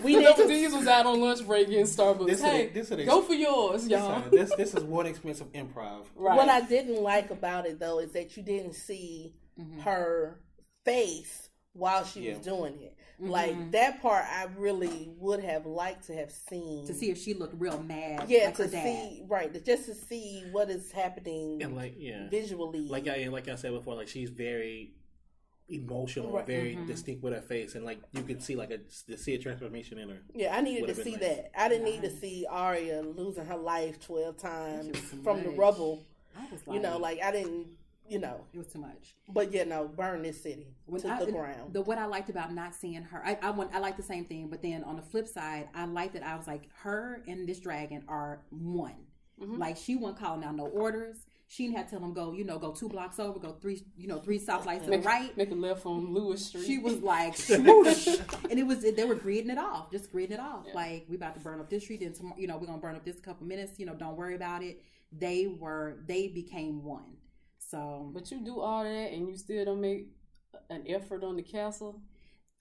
[0.03, 0.49] we the need double to.
[0.49, 2.27] D's was out on lunch break getting Starbucks.
[2.27, 4.17] This hey, a- this is a- go for yours, y'all.
[4.17, 6.07] Listen, this this is one expensive improv.
[6.17, 6.37] Right.
[6.37, 9.81] What I didn't like about it though is that you didn't see Mm-hmm.
[9.81, 10.41] her
[10.87, 12.37] face while she Yeah.
[12.39, 12.97] was doing it.
[13.21, 17.35] Like that part, I really would have liked to have seen to see if she
[17.35, 18.25] looked real mad.
[18.29, 18.83] Yeah, like her to dad.
[18.85, 22.89] see right, just to see what is happening And like yeah, visually.
[22.89, 24.95] like I like I said before, like she's very
[25.69, 26.47] emotional, Right.
[26.47, 26.87] very Mm-hmm.
[26.87, 29.99] distinct with her face, and like you could see like a to see a transformation
[29.99, 30.19] in her.
[30.35, 31.21] Yeah, I needed to see nice.
[31.21, 31.53] that.
[31.61, 35.51] I didn't need to see Arya losing her life twelve times That was from the
[35.51, 36.05] rubble.
[36.37, 37.67] I was like, You know, like I didn't,
[38.11, 38.45] you know.
[38.53, 39.15] it was too much.
[39.29, 41.73] But yeah, no, burn this city When to I, the ground.
[41.73, 44.25] The what I liked about not seeing her, I I, want, I like the same
[44.25, 47.49] thing, but then on the flip side, I liked that I was like, her and
[47.49, 49.07] this dragon are one.
[49.41, 49.59] Mm-hmm.
[49.59, 51.17] Like she wasn't calling out no orders.
[51.49, 53.83] She didn't have to tell him go, you know, go two blocks over, go three,
[53.97, 55.37] you know, three stoplights to the right.
[55.37, 56.65] make a left on Lewis Street.
[56.65, 58.07] She was like, swoosh,
[58.49, 60.65] and it was they were greeting it off, just greeting it off.
[60.69, 60.75] Yeah.
[60.75, 62.95] Like we about to burn up this street, and tomorrow, you know, we're gonna burn
[62.95, 63.81] up this couple minutes.
[63.81, 64.83] You know, don't worry about it.
[65.11, 67.17] They were they became one.
[67.71, 70.09] So um, But you do all that and you still don't make
[70.69, 72.01] an effort on the castle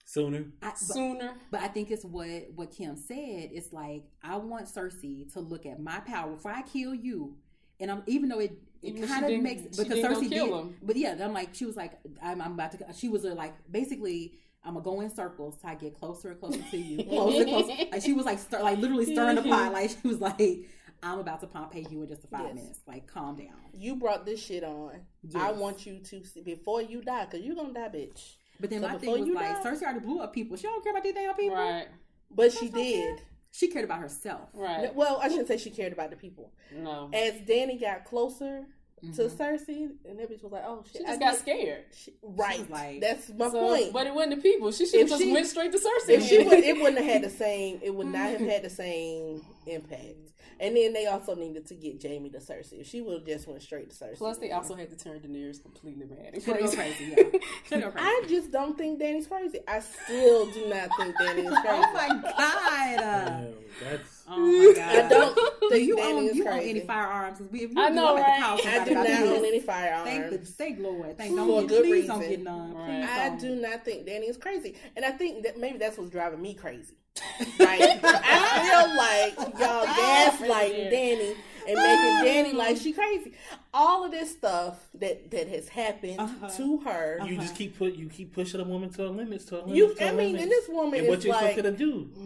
[0.04, 0.46] Sooner.
[0.60, 1.34] I, but, sooner.
[1.52, 3.50] but I think it's what what Kim said.
[3.52, 7.36] It's like I want Cersei to look at my power before I kill you.
[7.78, 10.54] And I'm even though it it kind of makes because Cersei kill did.
[10.54, 10.74] him.
[10.82, 12.86] But yeah, I'm like she was like I'm, I'm about to.
[12.92, 14.34] She was like basically.
[14.62, 17.48] I'm gonna go in circles till I get closer and closer to you, closer, and
[17.48, 17.72] closer.
[17.92, 19.72] Like she was like, stir, like literally stirring the pot.
[19.72, 20.68] Like she was like,
[21.02, 22.54] "I'm about to Pompeii you in just a five Yes.
[22.54, 22.80] minutes.
[22.86, 25.00] Like, calm down." You brought this shit on.
[25.34, 28.34] I want you to see, before you die, cause you're gonna die, bitch.
[28.58, 30.56] But then So my before thing was you like, die- Cersei already blew up people.
[30.56, 31.56] She don't care about these damn people.
[31.56, 31.88] Right,
[32.30, 33.22] But she did.
[33.52, 34.48] She cared about herself.
[34.52, 34.94] right.
[34.94, 36.52] Well, I shouldn't say she cared about the people.
[36.72, 37.10] No.
[37.12, 38.66] As Dany got closer
[39.02, 39.30] to Mhm.
[39.30, 41.84] Cersei, and that bitch was like, "Oh shit!" She I just got did- scared.
[41.92, 42.70] She- right.
[42.70, 43.92] like- That's my So, point.
[43.94, 44.70] But it wasn't the people.
[44.72, 46.10] She should have just she- went straight to Cersei.
[46.10, 47.80] if she would, it wouldn't have had the same.
[47.82, 50.32] It would not have had the same impact.
[50.60, 52.82] And then they also needed to get Jaime to Cersei.
[52.82, 54.18] If she would have just went straight to Cersei.
[54.18, 56.76] Plus, they also had to turn Daenerys completely mad and crazy.
[56.76, 57.16] crazy.
[57.70, 57.80] Yeah.
[57.90, 57.96] Crazy.
[57.98, 59.60] I just don't think Dany's crazy.
[59.66, 61.58] I still do not think Dany is crazy.
[61.68, 62.98] oh my god.
[62.98, 64.94] Uh, Damn, that's oh my god.
[65.04, 66.70] I don't Do think you Dany own is you own crazy.
[66.70, 67.38] any firearms?
[67.38, 68.40] 'Cause we, if you I do, know, I'm the right?
[68.40, 69.06] call I do not
[69.38, 70.04] own any firearms.
[70.04, 71.18] Thank the thank Lord.
[71.18, 72.30] Thank For don't a get, good please don't reason.
[72.36, 72.74] get none.
[72.74, 72.86] Right.
[72.86, 73.38] Please I don't.
[73.40, 76.54] do not think Dany is crazy, and I think that maybe that's what's driving me
[76.54, 76.94] crazy.
[77.58, 78.00] Right?
[78.02, 81.34] I feel like y'all gaslighting Dany
[81.68, 83.32] and making Dany like she crazy.
[83.74, 86.48] All of this stuff that that has happened Uh-huh.
[86.56, 87.20] to her.
[87.26, 89.76] you just keep put you keep pushing a woman to her limits to her limits.
[89.76, 90.42] You, to her I mean, limits.
[90.44, 92.10] and this woman and is what you like, expect her to do?
[92.14, 92.20] Hey,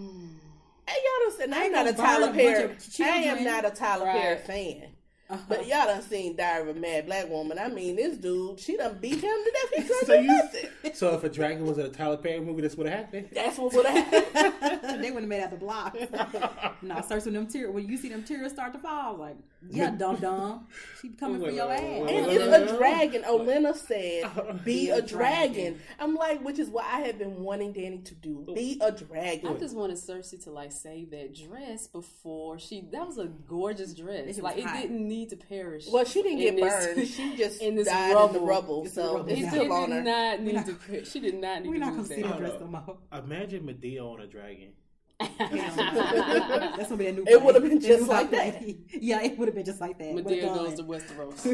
[0.93, 2.77] y'all done seen, I'm ain't not a gonna burn a Tyler Perry.
[3.01, 4.94] I am not a Tyler Perry fan.
[5.35, 5.45] Uh-huh.
[5.49, 7.59] But y'all done seen Diary of a Mad Black Woman.
[7.59, 9.71] I mean, this dude, she done beat him to death.
[9.77, 12.77] He couldn't So you, so if a dragon was in a Tyler Perry movie, this
[12.77, 13.29] would have happened.
[13.33, 15.03] That's what would have happened.
[15.03, 15.97] they wouldn't have made out the block.
[16.83, 19.37] no, search when them tears when you see them tears start to fall, I like,
[19.71, 20.67] yeah, dumb dumb.
[21.01, 21.81] She coming for your ass.
[21.81, 23.23] And it's a dragon.
[23.23, 25.81] Olenna said, "Be Be a a dragon." dragon.
[25.99, 28.45] I'm like, which is what I have been wanting Dany to do.
[28.55, 29.49] Be a dragon.
[29.49, 32.89] I just wanted Cersei to like save that dress before she.
[32.93, 34.27] That was a gorgeous dress.
[34.27, 35.87] was Like it didn't need to perish.
[35.91, 37.09] Well, she didn't get this- burned.
[37.09, 38.85] She just in this died in the rubble.
[38.85, 39.51] It's So rubble it's It, now.
[39.51, 40.03] still on did her.
[40.03, 40.75] not need not- to.
[40.75, 42.39] per- She did not need We're to not do gonna see the that.
[42.39, 42.99] dress no more.
[43.13, 44.73] Imagine Madea on a dragon.
[45.21, 47.25] That's gonna be a new.
[47.27, 48.51] It would have been just like play.
[48.93, 49.01] that.
[49.03, 50.13] Yeah, it would have been just like that.
[50.13, 50.59] with a Madea gun.
[50.59, 51.45] goes to Westeros.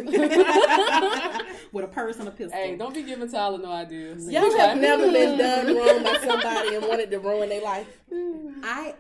[1.72, 2.58] with a purse and a pistol.
[2.58, 4.30] hey, don't be giving Tyler no ideas.
[4.30, 7.86] Y'all have never been done wrong by somebody and wanted to ruin their life.
[8.62, 8.94] I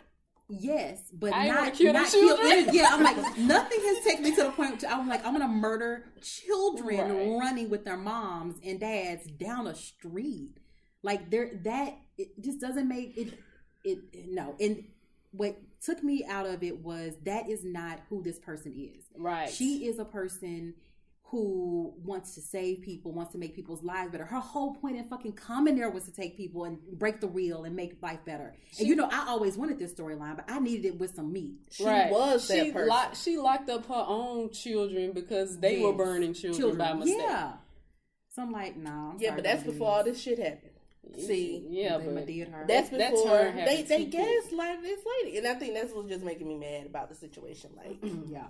[0.50, 4.50] yes, but I not not any- Yeah, I'm like nothing has taken me to the
[4.50, 4.80] point.
[4.80, 7.38] To, I'm like I'm gonna murder children Right.
[7.40, 10.54] running with their moms and dads down a street.
[11.02, 13.38] Like there, that it just doesn't make it.
[13.84, 13.98] It
[14.28, 14.84] no, and
[15.32, 19.04] what took me out of it was that is not who this person is.
[19.16, 19.48] Right.
[19.48, 20.74] She is a person
[21.30, 24.24] who wants to save people, wants to make people's lives better.
[24.24, 27.64] Her whole point in fucking coming there was to take people and break the wheel
[27.64, 28.54] and make life better.
[28.78, 31.58] and you know, I always wanted this storyline, but I needed it with some meat.
[31.70, 32.10] She right.
[32.10, 32.88] was that she person.
[32.88, 37.16] Lock, she locked up her own children because they were burning children, by mistake.
[37.20, 37.52] Yeah.
[38.30, 38.90] So I'm like, no.
[38.90, 39.72] I'm yeah, sorry, but that's ladies.
[39.72, 40.70] before all this shit happened.
[41.18, 42.64] See, Yeah, They but did her.
[42.68, 44.28] that's That before turn they they too quick.
[44.28, 47.70] gaslighted this lady, and I think that's what's just making me mad about the situation.
[47.76, 48.44] Like, yeah.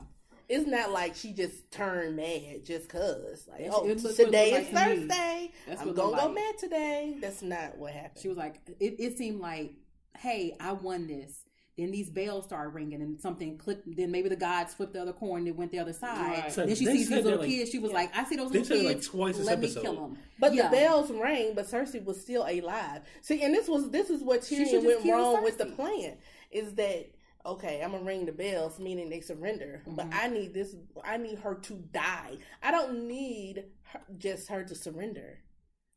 [0.51, 3.47] It's not like she just turned mad just cause.
[3.49, 4.85] Like, That's- oh, it today it is looked like.
[4.99, 5.53] Thursday.
[5.67, 6.35] That's I'm what gonna looked go like.
[6.35, 7.17] mad today.
[7.21, 8.21] That's not what happened.
[8.21, 9.73] She was like, it, it seemed like,
[10.19, 11.45] hey, I won this.
[11.79, 13.85] Then these bells started ringing and something clicked.
[13.97, 16.41] Then maybe the gods flipped the other coin and went the other side.
[16.43, 16.53] Right.
[16.53, 17.71] So then she sees these little that, like- kids.
[17.71, 18.85] She was like, I see those little kids.
[18.85, 19.83] like, twice this Let me episode.
[19.83, 20.19] kill them.
[20.39, 20.69] But Yeah.
[20.69, 23.01] the bells rang, but Cersei was still alive.
[23.23, 26.19] See, and this was this is what should Tyrion went kill wrong with the plan.
[26.51, 27.07] Is that
[27.47, 27.83] okay?
[27.83, 29.83] I'm gonna ring the bells, meaning they surrender.
[29.87, 30.19] But Mm-hmm.
[30.21, 30.75] I need this.
[31.05, 32.37] I need her to die.
[32.63, 35.39] I don't need her, just her to surrender.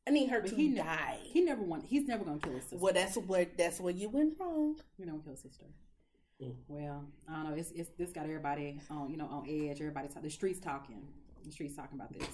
[0.05, 1.19] I need her But to he ne- die.
[1.23, 1.85] He never want.
[1.85, 2.77] He's never gonna kill his sister.
[2.77, 4.75] well, that's where that's where you went wrong.
[4.97, 5.65] You don't kill sister.
[6.41, 6.55] Mm.
[6.67, 7.55] Well, I don't know.
[7.55, 9.79] It's it's this got everybody on you know on edge.
[9.79, 11.01] Everybody talk, the streets talking.
[11.45, 12.27] The streets talking about this.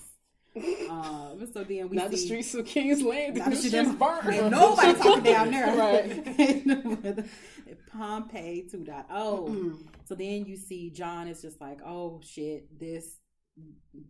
[0.90, 3.44] Um, so then we not the streets of King's Landing.
[3.44, 4.30] Not The streets burned.
[4.34, 5.68] Ain't nobody talking down there.
[5.80, 7.26] Right.
[7.92, 9.78] Pompeii 2.0.
[10.06, 13.18] so then you see Jon is just like, oh shit, this,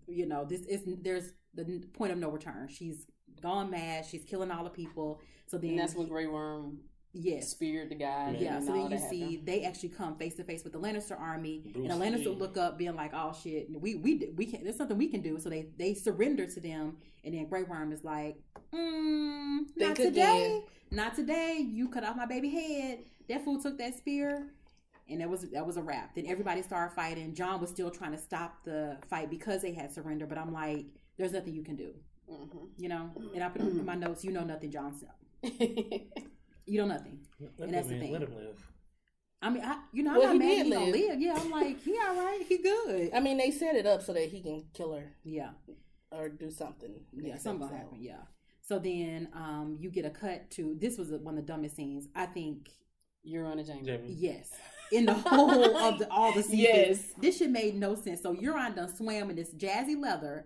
[0.08, 2.68] you know, this is, there's the point of no return.
[2.70, 3.06] She's
[3.42, 4.06] gone mad.
[4.06, 5.20] She's killing all the people.
[5.48, 6.80] So then And that's when Grey Worm
[7.14, 7.50] yes.
[7.50, 8.36] speared the guy.
[8.40, 9.46] Yeah, and so then you see happened.
[9.46, 12.36] they actually come face to face with the Lannister army, Bruce and the Lannister Lee.
[12.36, 14.64] look up, being like, "Oh shit, we we we can.
[14.64, 17.92] There's something we can do." So they they surrender to them, and then Grey Worm
[17.92, 18.38] is like,
[18.74, 20.64] mm, "Not today, again.
[20.92, 21.58] not today.
[21.68, 23.00] You cut off my baby head.
[23.28, 24.48] That fool took that spear."
[25.12, 26.14] And that was that was a wrap.
[26.14, 27.34] Then everybody started fighting.
[27.34, 30.86] Jon was still trying to stop the fight because they had surrendered, But I'm like,
[31.18, 31.96] there's nothing you can do,
[32.32, 32.68] Mhm.
[32.78, 33.10] you know.
[33.34, 34.94] And I put in my notes, you know nothing, Jon.
[36.70, 37.20] You know nothing.
[37.40, 38.14] Let And that's him the thing.
[38.14, 38.58] Let him live.
[39.42, 40.96] I mean, I you know, I'm Well, not he mad did he gonna live.
[41.10, 41.22] live.
[41.22, 43.12] Yeah, I'm like, he all right, he good.
[43.14, 45.52] I mean, they set it up so that he can kill her Yeah,
[46.12, 46.94] or do something.
[47.14, 47.98] yeah, something gonna happen.
[48.02, 48.22] Yeah.
[48.62, 52.08] So then, um, you get a cut to this was one of the dumbest scenes.
[52.16, 52.70] I think.
[53.28, 53.86] Euron a Jaime.
[53.86, 54.14] Jaime.
[54.14, 54.50] Yes,
[54.94, 56.62] in the whole of the all the scenes.
[56.62, 57.04] Yes.
[57.22, 58.22] this shit made no sense.
[58.22, 60.46] So Euron done swam in this jazzy leather,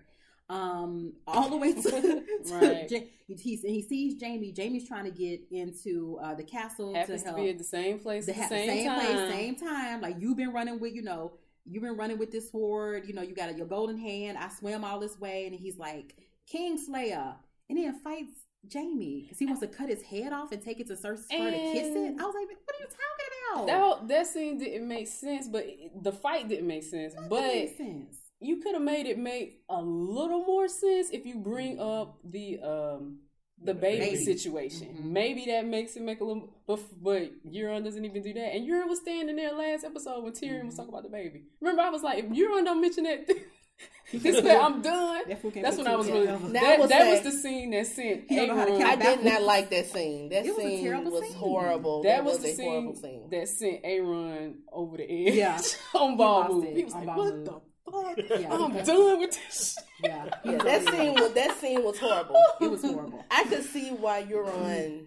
[0.53, 2.23] um, all the way to, to
[2.53, 2.91] Right.
[2.91, 4.53] Ja- he's, and he sees Jaime.
[4.55, 7.43] Jaime's trying to get into uh, the castle Happens to to help.
[7.43, 8.99] be at the same place the at the ha- same, same, time.
[8.99, 10.01] place, same time.
[10.01, 11.33] Like you've been running with, you know,
[11.65, 13.05] you've been running with this sword.
[13.07, 14.37] You know, you got your golden hand.
[14.37, 16.15] I swam all this way, and he's like
[16.53, 17.35] Kingslayer,
[17.69, 18.41] and then fights
[18.71, 21.43] Jaime because he wants to cut his head off and take it to Cersei for
[21.43, 22.15] her to kiss it.
[22.19, 23.67] I was like, what are you talking about?
[23.67, 25.65] That that scene didn't make sense, but
[26.01, 27.13] the fight didn't make sense.
[27.13, 28.17] Nothing But sense.
[28.43, 32.59] You could have made it make a little more sense if you bring up the
[32.61, 33.19] um
[33.61, 34.17] the baby, Baby.
[34.25, 34.87] situation.
[34.99, 35.05] Mhm.
[35.05, 36.49] Maybe that makes it make a little.
[36.67, 38.53] But but Euron doesn't even do that.
[38.55, 40.77] And Euron was standing there last episode when Tyrion was Mhm.
[40.77, 41.43] talking about the baby.
[41.61, 43.25] Remember, I was like, if Euron don't mention that,
[44.11, 45.23] this man, I'm done.
[45.29, 46.21] That That's when I was really.
[46.27, 46.45] together.
[46.47, 48.25] Now, That, I will that was the scene that sent.
[48.27, 50.29] He don't know how to Aaron- count I did not like that scene.
[50.29, 51.33] That It was a scene terrible was scene.
[51.33, 52.03] horrible.
[52.03, 53.29] That That, was was, the a scene, horrible scene.
[53.29, 55.61] that sent Aaron over the edge Yeah.
[55.95, 56.75] on ball lost move.
[56.75, 57.45] He was on like, ball "What move.
[57.45, 57.61] the
[57.93, 58.17] fuck?
[58.41, 58.51] Yeah.
[58.53, 62.35] I'm done with this." shit." Yeah, Yeah, that scene was that scene was horrible.
[62.61, 63.23] it was horrible.
[63.31, 65.05] I could see why Euron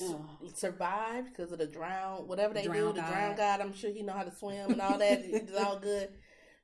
[0.00, 0.20] Ugh.
[0.54, 2.92] survived because of the drown, whatever they Drown do.
[2.94, 3.10] The god.
[3.10, 3.60] drown god.
[3.60, 5.20] I'm sure he know how to swim and all that.
[5.24, 6.08] it's all good.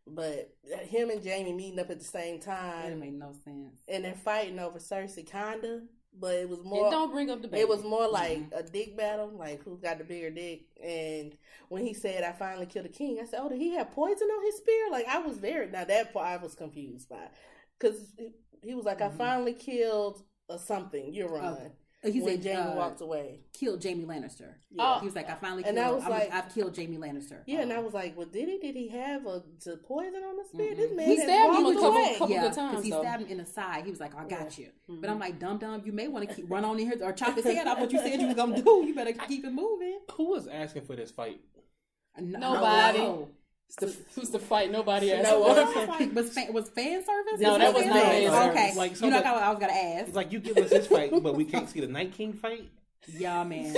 [0.08, 0.50] But
[0.88, 2.86] him and Jaime meeting up at the same time.
[2.86, 3.80] It time made no sense.
[3.88, 5.80] and they're fighting over Cersei, kinda.
[6.18, 6.90] But it was And more.
[6.90, 7.62] don't bring up the baby.
[7.62, 8.50] It was more like Mm-hmm.
[8.52, 10.62] a dick battle, like who's got the bigger dick.
[10.82, 11.36] And
[11.68, 14.28] when he said, "I finally killed a king," I said, "Oh, did he have poison
[14.28, 17.28] on his spear?" Like I was very now that part I was confused by,
[17.78, 18.12] because
[18.62, 19.10] he was like, "I Mhm.
[19.10, 21.58] finally killed a something." You're wrong.
[21.58, 21.72] Okay.
[22.04, 23.40] He when said Jaime uh, walked away.
[23.52, 24.54] killed Jaime Lannister.
[24.70, 25.00] Yeah.
[25.00, 25.88] He was like, I finally And killed.
[25.88, 27.38] I was I was like- I've killed Jaime Lannister.
[27.46, 28.58] Yeah, and I was like, "Well, did he?
[28.58, 30.76] Did he have a to poison on the spear?" Mhm.
[30.76, 33.00] This man He stabbed him a couple- couple- yeah, good times, he though.
[33.00, 33.84] stabbed him in the side.
[33.84, 35.00] He was like, "I got you," Mhm.
[35.00, 37.12] but I'm like, dumb dum, you may want to keep run on in here or
[37.12, 37.80] chop his head off.
[37.80, 38.84] What you said you was gonna do?
[38.86, 41.40] You better keep it moving." Who was asking for this fight?
[42.20, 42.98] Nobody.
[42.98, 43.28] no.
[43.68, 43.86] It's the,
[44.22, 47.40] it the fight nobody asked No, it was like, was fan, was fan service?
[47.40, 48.30] No, that was fan not service?
[48.30, 48.76] fan Okay, service.
[48.76, 50.06] Like, you know, somebody- I was gonna ask.
[50.08, 52.70] It's like you give us this fight, but we can't see the Night King fight.
[53.08, 53.74] Yeah, man.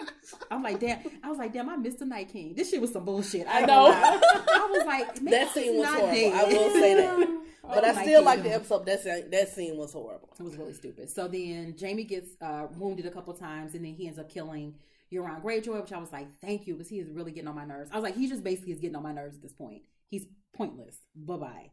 [0.50, 1.00] I'm like, damn.
[1.24, 1.68] I was like, damn.
[1.68, 2.54] I missed the Night King.
[2.54, 3.46] This shit was some bullshit.
[3.48, 3.90] I ain't know.
[3.90, 4.20] gonna.
[4.54, 6.14] I was like, man, That scene was not horrible.
[6.14, 6.32] dead.
[6.32, 7.28] I will say that.
[7.64, 8.86] But Oh I still like the episode.
[8.86, 10.28] That scene, that scene was horrible.
[10.38, 11.10] It was really stupid.
[11.10, 14.74] So then Jaime gets uh, wounded a couple times, and then he ends up killing
[15.12, 17.64] Euron Greyjoy, which I was like, thank you, because he is really getting on my
[17.64, 17.90] nerves.
[17.92, 19.82] I was like, he just basically is getting on my nerves at this point.
[20.08, 20.96] He's pointless.
[21.16, 21.70] Bye bye.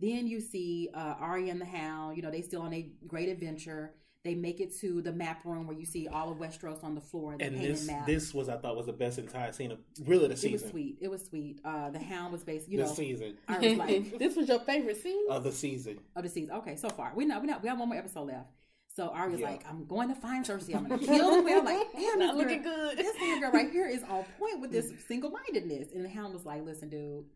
[0.00, 2.16] Then you see uh, Arya and the Hound.
[2.16, 3.94] You know, they still on a great adventure.
[4.24, 7.00] They make it to the map room where you see all of Westeros on the
[7.00, 7.36] floor.
[7.38, 8.06] The And painted this map.
[8.06, 10.50] this was I thought was the best entire scene of really the season.
[10.58, 10.98] it was sweet.
[11.00, 11.60] It was sweet.
[11.64, 12.68] Uh, the Hound was based.
[12.68, 15.26] You the know, season I was like, This was your favorite scene?
[15.30, 15.98] of the season.
[16.16, 16.56] of the season.
[16.56, 18.50] Okay, so far we know we know we have one more episode left.
[18.96, 19.50] So Arya's Yeah.
[19.50, 20.74] like, I'm going to find Cersei.
[20.74, 21.58] I'm going to kill the queen.
[21.58, 22.98] I'm like, damn, Not looking girl, good.
[22.98, 25.88] this nigga right here is on point with this single mindedness.
[25.94, 27.26] And the Hound was like, listen, dude,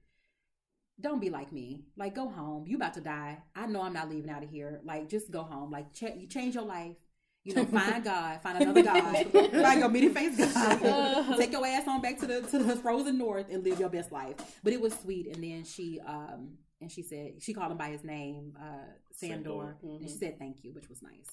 [1.00, 1.84] don't be like me.
[1.96, 2.64] Like, go home.
[2.66, 3.42] You about to die.
[3.54, 4.80] I know I'm not leaving out of here.
[4.84, 5.70] Like, just go home.
[5.70, 6.96] Like, ch- you change your life.
[7.44, 9.02] You know, find God, find another God,
[9.32, 11.36] find your meeting face God.
[11.38, 14.12] Take your ass on back to the to the frozen north and live your best
[14.12, 14.34] life.
[14.62, 15.26] But it was sweet.
[15.34, 19.48] And then she um and she said she called him by his name, uh Sandor,
[19.48, 19.76] Sandor.
[19.82, 21.30] and she said thank you, which was nice.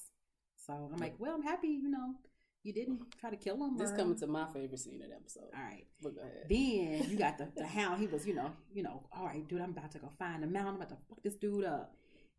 [0.68, 1.68] So I'm like, well, I'm happy.
[1.68, 2.14] You know,
[2.62, 3.76] you didn't try to kill him.
[3.78, 5.48] This or- coming to my favorite scene of the episode.
[5.56, 5.86] all right.
[6.02, 6.44] But go ahead.
[6.48, 8.00] Then you got the, the hound.
[8.00, 10.46] He was, you know, you know, all right, dude, I'm about to go find the
[10.46, 10.68] mountain.
[10.68, 11.94] I'm about to fuck this dude up.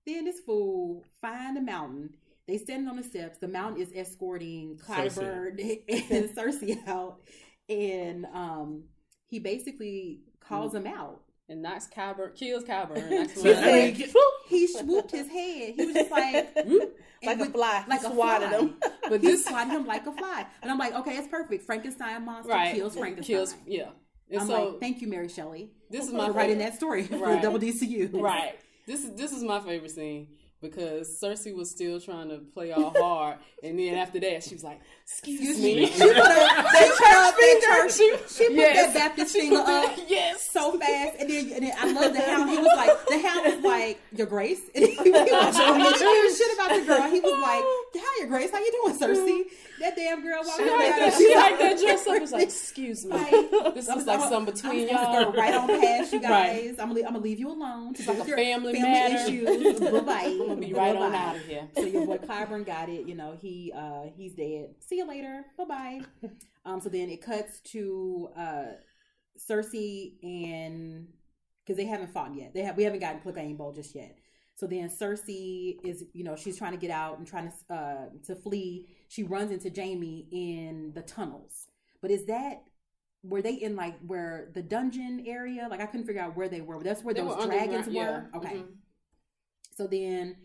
[0.06, 2.12] Then this fool find the mountain.
[2.48, 3.38] They standing on the steps.
[3.40, 5.60] The mountain is escorting Qyburn
[5.90, 7.22] and Cersei out,
[7.68, 8.86] and um,
[9.28, 11.22] he basically calls him out.
[11.50, 13.10] And knocks Qyburn, kills Qyburn.
[13.10, 13.96] knocks He said,
[14.48, 15.74] He swooped his head.
[15.76, 16.70] He was just like, like
[17.24, 17.84] and a fly.
[17.88, 18.60] like He a swatted fly.
[18.60, 18.76] him.
[19.10, 21.66] But He this swatted him like a fly, and I'm like, okay, it's perfect.
[21.66, 23.36] Frankenstein monster right kills Frankenstein.
[23.36, 23.90] kills yeah.
[24.30, 25.72] And I'm so like, thank you, Mary Shelley.
[25.90, 27.42] this is for my writing favorite- that story for Right.
[27.42, 28.14] double DCU.
[28.22, 28.60] Right.
[28.86, 30.28] This is this is my favorite scene
[30.62, 34.64] because Cersei was still trying to play all hard, and then after that, she was
[34.64, 37.94] like, "Excuse me." She put they put up that church.
[37.94, 38.94] She, She put yes.
[38.94, 40.50] that Baptist finger up Yes.
[40.52, 42.50] so fast, and then, and then I love the hound.
[42.50, 46.70] He was like, the hound was like, "Your Grace." And he, was talking shit about
[46.80, 47.10] the girl.
[47.12, 47.64] He was like,
[47.96, 48.52] "Hi, Your Grace.
[48.52, 49.44] How you doing, Cersei?"
[49.80, 51.14] That damn girl walked She like that.
[51.18, 52.22] She like that dress up.
[52.22, 55.32] Was like, "Excuse me." Like, This is like something between y'all.
[55.34, 56.64] right on past you Right.
[56.68, 56.76] guys.
[56.80, 57.94] I'm gonna, I'm gonna leave you alone.
[57.98, 59.16] It's like a family matter.
[59.16, 59.80] issues.
[59.80, 60.24] Bye bye.
[60.26, 61.68] I'm gonna be right on out of here.
[61.76, 63.08] So your boy Qyburn got it.
[63.08, 64.76] You know he uh he's dead.
[64.82, 65.46] See you later.
[65.58, 66.02] Bye bye.
[66.66, 66.82] Um.
[66.82, 68.64] So then it cuts to uh
[69.50, 71.08] Cersei and
[71.64, 72.54] because they haven't fought yet.
[72.54, 74.16] They have we haven't gotten Clegane Bowl just yet.
[74.60, 78.06] So then Cersei is you know she's trying to get out and trying to uh
[78.28, 78.88] to flee.
[79.08, 81.68] She runs into Jaime in the tunnels.
[82.02, 82.64] But is that
[83.24, 85.68] were they in like where the dungeon area?
[85.70, 86.82] Like I couldn't figure out where they were.
[86.84, 87.94] That's where They those were dragons were.
[87.94, 88.22] yeah.
[88.36, 88.56] Okay.
[88.58, 88.68] Mhm.
[89.76, 90.36] So then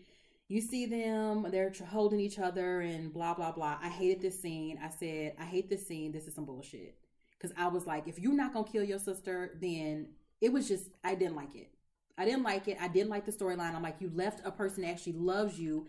[0.47, 3.77] you see them, they're holding each other and blah, blah, blah.
[3.81, 4.79] I hated this scene.
[4.81, 6.11] I said, I hate this scene.
[6.11, 6.95] This is some bullshit.
[7.37, 10.09] Because I was like, if you're not going to kill your sister, then
[10.41, 11.71] it was just, I didn't like it.
[12.17, 12.77] I didn't like it.
[12.79, 13.75] I didn't like the storyline.
[13.75, 15.87] I'm like, you left a person that actually loves you.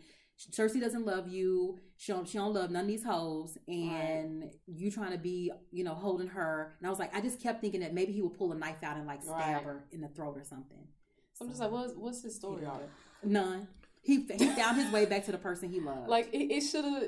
[0.51, 1.79] Cersei doesn't love you.
[1.97, 3.57] She don't, she don't love none of these hoes.
[3.69, 6.75] And you trying to be, you know, holding her.
[6.79, 8.83] And I was like, I just kept thinking that maybe he would pull a knife
[8.83, 9.63] out and like stab Right.
[9.63, 10.89] her in the throat or something.
[11.35, 12.71] So I'm just like, what's what's his story Yeah.
[12.71, 12.89] arc?
[13.25, 13.69] None.
[14.03, 16.09] He he found his way back to the person he loved.
[16.09, 17.05] Like it, it should have.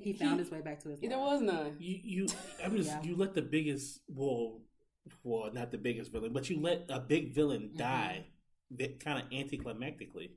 [0.00, 1.00] he found his way back to his.
[1.00, 1.32] There love.
[1.32, 1.76] was none.
[1.80, 2.26] You you
[2.64, 3.02] I'm just Yeah.
[3.02, 4.60] you let the biggest well
[5.24, 7.78] well not the biggest villain, but you let a big villain Mm-hmm.
[7.78, 8.26] die
[8.72, 10.30] that kind of anticlimactically.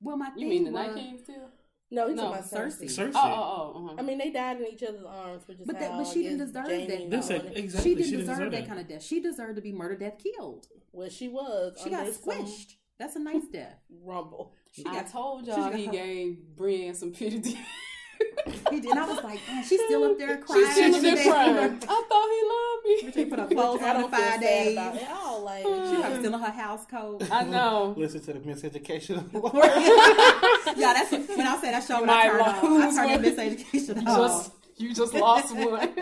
[0.00, 1.48] Well, my You mean the was, Night King still?
[1.90, 2.84] No, he's No, talking about Cersei.
[2.84, 3.08] Cersei.
[3.08, 3.12] Cersei.
[3.14, 3.84] Oh, oh, oh.
[3.86, 3.94] Uh-huh.
[3.98, 6.38] I mean, they died in each other's arms, which is But that- but she didn't
[6.38, 7.16] deserve Jaime that, though.
[7.18, 7.90] Listen, exactly.
[7.90, 8.68] she didn't she deserve, deserve that that.
[8.68, 9.02] kind of death.
[9.02, 10.66] She deserved to be murder, death, killed.
[10.92, 11.78] Well, she was.
[11.82, 12.72] She got under some squished.
[12.98, 13.76] That's a nice death.
[14.02, 14.54] Rumble.
[14.72, 17.58] She I got told y'all got he her- gave Brienne some pity.
[18.70, 18.90] He did.
[18.90, 20.64] And I was like, man, she's still up there crying.
[20.64, 21.56] She's still up there crying.
[21.88, 23.30] I thought he loved They me.
[23.30, 24.72] put her clothes I on in don't five days.
[24.72, 25.42] about it at all.
[25.42, 27.22] Like, She was still in her house coat.
[27.30, 27.94] I know.
[27.96, 29.32] Listen to the miseducation.
[30.76, 32.00] yeah, that's what, when I say that show.
[32.00, 33.24] When I might turned off, I lose turned one.
[33.24, 34.02] in miseducation.
[34.02, 34.16] You off.
[34.18, 35.92] just you just lost one.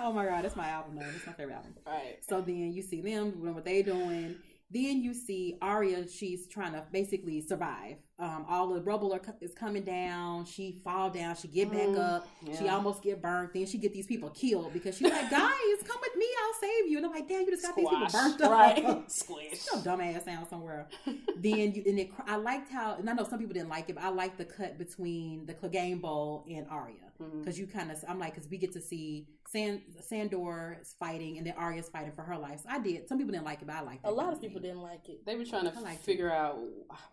[0.00, 0.96] oh my god, that's my album.
[0.96, 1.02] though.
[1.10, 1.74] That's my favorite album.
[1.86, 2.16] right.
[2.28, 4.36] So then you see them doing what they doing.
[4.70, 6.08] Then you see Arya.
[6.08, 7.96] She's trying to basically survive.
[8.18, 10.44] Um, all the rubble are, is coming down.
[10.46, 11.36] She fall down.
[11.36, 12.28] She get back Mm, up.
[12.58, 13.52] She almost get burnt.
[13.52, 16.26] Then she get these people killed because she's like, "Guys, come with me.
[16.42, 18.22] I'll save you." And I'm like, "Damn, you just got these people Squash.
[18.30, 19.04] burnt up." Right.
[19.10, 19.58] Squish.
[19.60, 20.88] Some dumbass sound somewhere.
[21.36, 23.94] then you and it, I liked how, and I know some people didn't like it,
[23.94, 27.40] but I liked the cut between the Clegane Bowl and Arya Mm-hmm.
[27.40, 31.46] Because you kind of, I'm like, because we get to see San, Sandor fighting and
[31.46, 32.60] then Arya's fighting for her life.
[32.60, 33.08] So I did.
[33.08, 34.08] Some people didn't like it, but I liked it.
[34.08, 35.24] a lot of people didn't like it.
[35.24, 36.58] They were trying to I liked figure out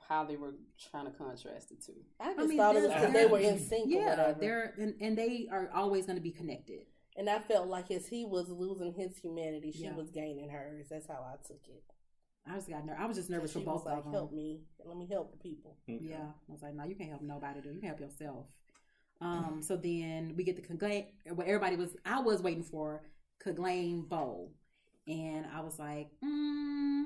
[0.09, 0.55] how they were
[0.91, 1.93] trying to contrast the two.
[2.19, 4.39] I just mean, thought it was they're- because they were in sync or Yeah, whatever.
[4.39, 6.81] they're and, and they are always going to be connected.
[7.15, 9.95] And I felt like as he was losing his humanity, she Yeah.
[9.95, 10.87] was gaining hers.
[10.89, 11.83] That's how I took it.
[12.45, 14.13] I just got ner- I was just nervous for both was like, of them.
[14.13, 16.09] "Help me, let me help the people." Mm-hmm.
[16.09, 17.61] Yeah, I was like, no, you can't help nobody.
[17.61, 18.47] Do you can help yourself.
[19.23, 21.05] Um, so then we get the Clegane.
[21.33, 23.01] What everybody was, I was waiting for
[23.43, 24.51] Clegane Bowl,
[25.07, 27.03] and I was like, mm,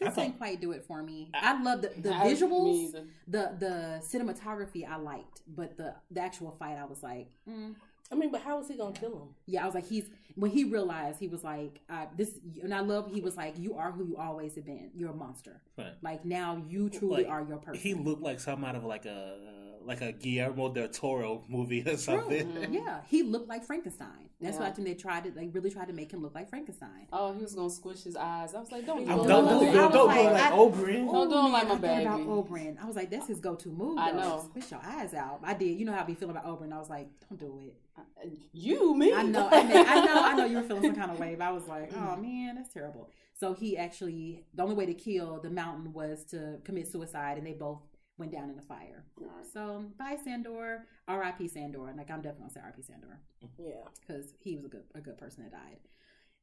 [0.00, 1.30] I this thought- ain't quite do it for me.
[1.34, 2.92] I, love the the I- visuals,
[3.28, 4.88] the the cinematography.
[4.88, 7.74] I liked, but the the actual fight, I was like, mm.
[8.12, 9.28] I mean, but how was he gonna kill him?
[9.46, 12.30] yeah, I was like, he's when he realized he was like, uh, this,
[12.62, 13.10] and I love.
[13.12, 14.90] He was like, you are who you always have been.
[14.94, 15.62] You're a monster.
[15.78, 15.94] Right.
[16.02, 17.80] Like now, you truly Like, are your person.
[17.80, 19.38] He looked like something out of like a
[19.86, 22.52] like a Guillermo del Toro movie or something.
[22.52, 22.66] True.
[22.70, 24.30] Yeah, he looked like Frankenstein.
[24.40, 26.50] That's why I think they tried to, they really tried to make him look like
[26.50, 27.06] Frankenstein.
[27.12, 28.54] Oh, he was gonna squish his eyes.
[28.54, 29.22] I was like, don't do I'm it.
[29.26, 31.12] don't I don't was don't, don't like, do it like I- Oberyn.
[31.12, 32.28] Don't do him like my I thought about baby.
[32.28, 32.82] Oberyn.
[32.82, 33.96] I was like, that's his go-to move.
[33.98, 34.18] I though.
[34.18, 34.44] know.
[34.50, 35.40] Squish your eyes out.
[35.42, 35.78] I did.
[35.78, 36.72] You know how I be feeling about Oberyn.
[36.72, 37.76] I was like, don't do it.
[37.96, 39.14] Uh, you, me?
[39.14, 39.48] I know.
[39.50, 39.84] I know.
[39.86, 40.22] I know.
[40.24, 41.36] I know you were feeling some kind of way.
[41.38, 42.22] But I was like, oh mm.
[42.22, 43.08] man, that's terrible.
[43.32, 47.46] So he actually, the only way to kill the mountain was to commit suicide, and
[47.46, 47.80] they both
[48.18, 49.04] went down in the fire.
[49.20, 49.46] Alright.
[49.52, 50.86] So bye, Sandor.
[51.08, 51.48] R.I.P.
[51.48, 51.92] Sandor.
[51.96, 52.82] Like I'm definitely gonna say R.I.P.
[52.82, 53.20] Sandor.
[53.58, 55.78] Yeah, because he was a good a good person that died.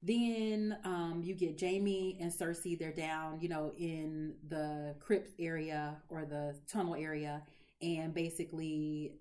[0.04, 2.78] Then um, you get Jaime and Cersei.
[2.78, 7.44] They're down, you know, in the crypt area or the tunnel area,
[7.82, 9.14] and basically,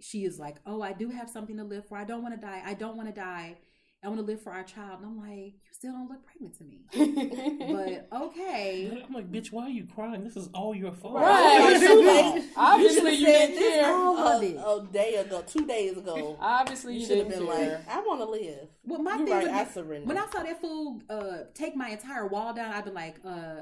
[0.00, 1.98] she is like, "Oh, I do have something to live for.
[1.98, 2.62] I don't want to die.
[2.64, 3.56] I don't want to die.
[4.04, 6.56] I want to live for our child." And I'm like, "You still don't look pregnant
[6.58, 6.80] to me."
[8.10, 9.02] but okay.
[9.06, 10.24] I'm like, bitch, why are you crying?
[10.24, 11.14] This is all your fault.
[11.14, 11.78] Right.
[11.80, 12.42] Right.
[12.56, 13.92] Obviously, you said didn't this care.
[13.94, 16.36] all a, a day ago, two days ago.
[16.40, 17.84] Obviously, You you, should have been care.
[17.86, 19.42] like, "I want to live." Well, my You're thing right.
[19.44, 20.06] would I be- surrender.
[20.08, 23.60] when I saw that fool uh, take my entire wall down, I'd be like, uh,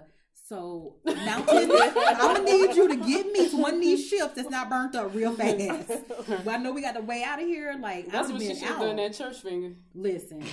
[0.51, 4.51] So Mountain, I'm gonna need you to get me to one of these ships that's
[4.51, 5.93] not burnt up real fast.
[6.45, 7.77] But I know we got the way out of here.
[7.81, 8.97] Like That's I've what she should have done.
[8.97, 9.77] That church finger.
[9.95, 10.45] Listen,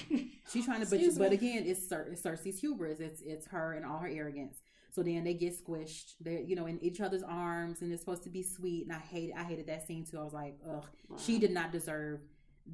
[0.51, 2.99] she's trying to, but, but again, it's, Cer- it's Cersei's hubris.
[2.99, 4.61] It's it's her and all her arrogance.
[4.91, 6.13] So then they get squished.
[6.21, 8.85] They're you know in each other's arms, and it's supposed to be sweet.
[8.85, 10.19] And I hate I hated that scene too.
[10.19, 10.85] I was like, ugh,
[11.17, 12.19] she did not deserve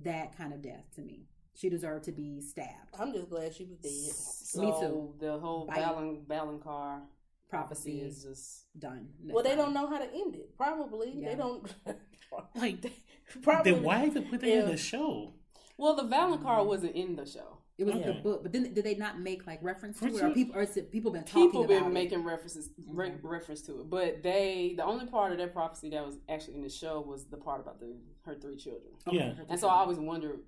[0.03, 1.29] that kind of death to me.
[1.55, 2.95] She deserved to be stabbed.
[2.99, 4.15] I'm just glad she was dead.
[4.15, 5.13] So Me too.
[5.19, 5.77] The whole Bite.
[5.77, 7.01] Balin Valonqar
[7.49, 9.07] prophecy Prophecy is just Done.
[9.23, 10.57] Well, they don't know how to end it.
[10.57, 11.29] Probably Yeah.
[11.29, 11.73] they don't.
[12.55, 12.83] Like,
[13.43, 13.73] Probably.
[13.73, 15.33] then why even put that in the show?
[15.77, 16.65] well, the Valonqar mm.
[16.65, 17.59] wasn't in the show.
[17.77, 20.29] It was the book, but then did they not make like reference to it, or
[20.29, 21.93] people, or is it people been talking People about been it?
[21.93, 23.27] making references re- mm-hmm.
[23.27, 26.61] reference to it, but they the only part of that prophecy that was actually in
[26.61, 27.95] the show was the part about the
[28.25, 28.93] her three children.
[29.11, 29.33] Yeah.
[29.49, 30.41] And so I always wondered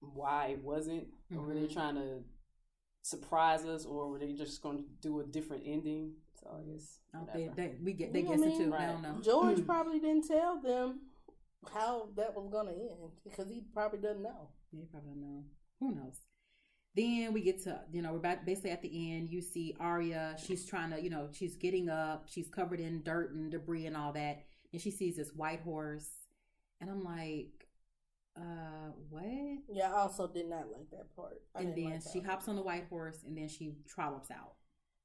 [0.00, 1.06] why it wasn't.
[1.34, 1.72] Or were they Mhm.
[1.72, 2.24] trying to
[3.02, 6.14] surprise us, or were they just going to do a different ending?
[6.42, 6.98] So I guess
[7.34, 8.58] they—they we get they You guess it too.
[8.64, 8.72] mean?
[8.72, 9.20] I don't know.
[9.22, 11.00] George probably didn't tell them
[11.72, 14.48] how that was gonna end because he probably doesn't know.
[14.72, 15.44] Yeah, you probably don't know.
[15.80, 16.20] Who knows?
[16.94, 19.28] Then we get to, you know, we're back basically at the end.
[19.30, 23.32] You see Arya, she's trying to, you know, she's getting up, she's covered in dirt
[23.32, 24.42] and debris and all that.
[24.72, 26.10] And she sees this white horse.
[26.80, 27.59] And I'm like,
[28.36, 29.24] uh, what?
[29.72, 31.40] Yeah, I also did not like that part.
[31.54, 34.54] I and then like she hops on the white horse and then she trollops out.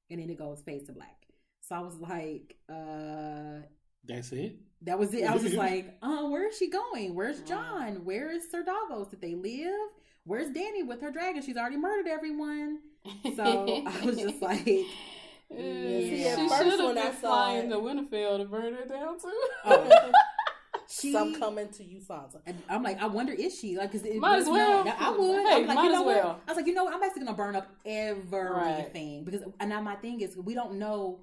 [0.10, 1.26] And then it goes fades to black.
[1.62, 3.66] So I was like, uh,
[4.06, 4.58] That's it.
[4.84, 5.24] that was it.
[5.24, 7.16] I was just like, uh, where is she going?
[7.16, 8.06] Where's Jon?
[8.06, 9.08] Where is Sir Davos?
[9.10, 9.90] Did they live?
[10.26, 11.42] Where's Dany with her dragon?
[11.42, 12.80] She's already murdered everyone.
[13.36, 14.78] So I was just like, Yeah,
[15.60, 18.46] see, at she first should have when I been saw flying it- to Winterfell to
[18.46, 19.42] burn her down too.
[19.66, 20.12] oh,
[20.90, 21.12] she.
[21.12, 22.42] Some coming to you, Sansa.
[22.46, 23.92] and I'm like, I wonder is she like?
[23.92, 24.88] Cause it Might as well.
[24.88, 25.48] I would.
[25.48, 26.16] Hey, I'm like, might you know as what?
[26.24, 26.40] well.
[26.48, 26.94] I was like, you know, what?
[26.94, 29.42] I'm basically gonna burn up everything because.
[29.60, 31.20] And now my thing is, we don't know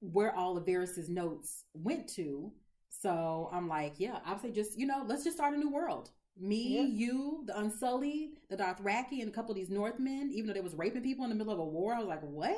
[0.00, 2.52] where all of Varys's notes went to.
[2.90, 6.10] So I'm like, yeah, say just you know, let's just start a new world.
[6.40, 6.82] Me, Yeah.
[6.82, 10.30] you, the Unsullied, the Dothraki, and a couple of these Northmen.
[10.32, 12.22] Even though they was raping people in the middle of a war, I was like,
[12.22, 12.56] what?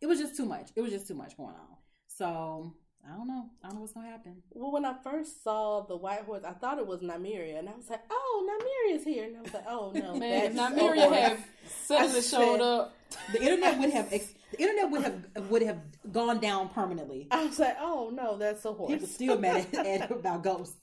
[0.00, 0.70] It was just too much.
[0.76, 1.76] It was just too much going on.
[2.06, 2.74] So
[3.10, 3.46] I don't know.
[3.64, 4.42] I don't know what's gonna happen.
[4.50, 7.74] Well, when I first saw the white horse, I thought it was Nymeria, and I
[7.74, 8.46] was like, "Oh,
[8.90, 11.38] Nymeria's here," and I was like, "Oh no, Man, Nymeria Oberyn." had
[11.68, 12.94] suddenly showed up.
[13.32, 15.78] The internet would have ex- the internet would have would have
[16.12, 17.28] gone down permanently.
[17.30, 20.76] I was like, "Oh no, that's a horse." People still mad at, at about ghosts.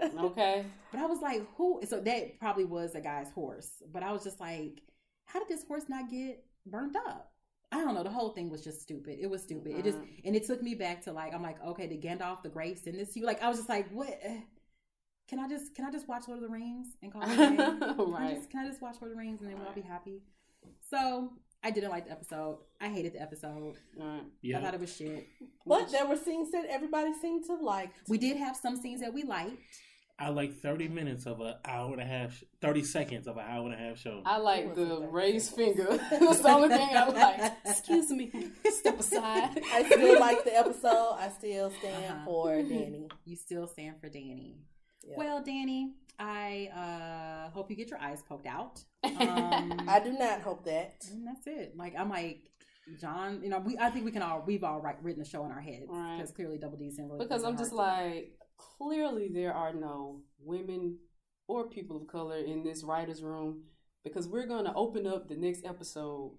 [0.00, 0.64] Okay.
[0.90, 1.80] But I was like, who?
[1.86, 3.70] So that probably was a guy's horse.
[3.92, 4.82] But I was just like,
[5.26, 7.32] how did this horse not get burned up?
[7.72, 8.02] I don't know.
[8.04, 9.18] The whole thing was just stupid.
[9.20, 9.72] It was stupid.
[9.76, 12.48] It just and it took me back to like I'm like, okay, did Gandalf the
[12.48, 13.26] Grey send this to you?
[13.26, 14.08] Like I was just like, what?
[14.22, 14.40] eh,
[15.28, 17.36] Can I just can I just watch Lord of the Rings and call it a
[17.36, 17.56] day?
[17.56, 18.36] Can, I Right.
[18.36, 20.22] just, can I just watch Lord of the Rings and then we'll all be happy?
[20.88, 21.32] So
[21.64, 22.58] I didn't like the episode.
[22.80, 23.74] I hated the episode.
[24.00, 24.22] Alright.
[24.58, 25.26] I thought it was shit.
[25.66, 27.90] But there were scenes that everybody seemed to like.
[28.08, 29.58] We did have some scenes that we liked.
[30.18, 33.66] I like 30 minutes of an hour and a half, 30 seconds of an hour
[33.66, 34.22] and a half show.
[34.24, 35.84] I like the raised finger.
[36.10, 37.08] That's the only thing I
[37.42, 37.52] like.
[37.66, 38.30] Excuse me.
[38.70, 39.60] Step aside.
[39.74, 41.16] I still like the episode.
[41.18, 42.24] I still stand Uh-huh.
[42.24, 43.10] for Dany.
[43.26, 44.54] You still stand for Dany.
[45.06, 45.16] Yeah.
[45.18, 48.80] Well, Dany, I uh, hope you get your eyes poked out.
[49.04, 51.04] Um, I do not hope that.
[51.12, 51.74] and that's it.
[51.76, 52.40] Like I'm like
[52.98, 53.40] Jon.
[53.42, 55.52] You know, we I think we can all we've all write, written the show in
[55.52, 56.16] our heads Right.
[56.16, 60.98] because clearly Double D's didn't really because I'm just like, clearly there are no women
[61.48, 63.62] or people of color in this writer's room
[64.04, 66.32] because we're going to open up the next episode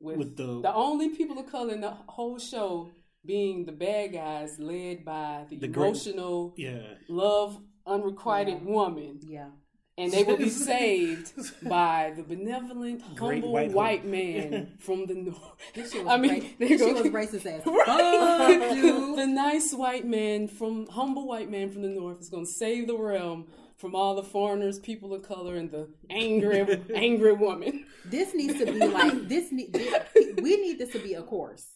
[0.00, 2.90] with, With the- the only people of color in the whole show
[3.24, 6.94] being the bad guys led by the, The great- emotional, Yeah.
[7.08, 8.70] love, unrequited Yeah.
[8.70, 9.20] woman.
[9.22, 9.50] yeah.
[9.96, 11.32] And they will be saved
[11.68, 15.38] by the benevolent, Great humble white white, man from the north.
[15.74, 17.02] This I mean, ra- this shit go.
[17.02, 17.64] was racist ass.
[17.66, 18.58] Right.
[18.60, 22.50] Fuck the nice white man from humble white man from the north is going to
[22.50, 27.86] save the realm from all the foreigners, people of color, and the angry, angry woman.
[28.04, 29.52] This needs to be like this.
[29.52, 30.04] Need this,
[30.40, 31.66] we need this to be a course.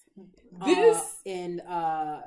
[0.64, 2.22] This uh, in uh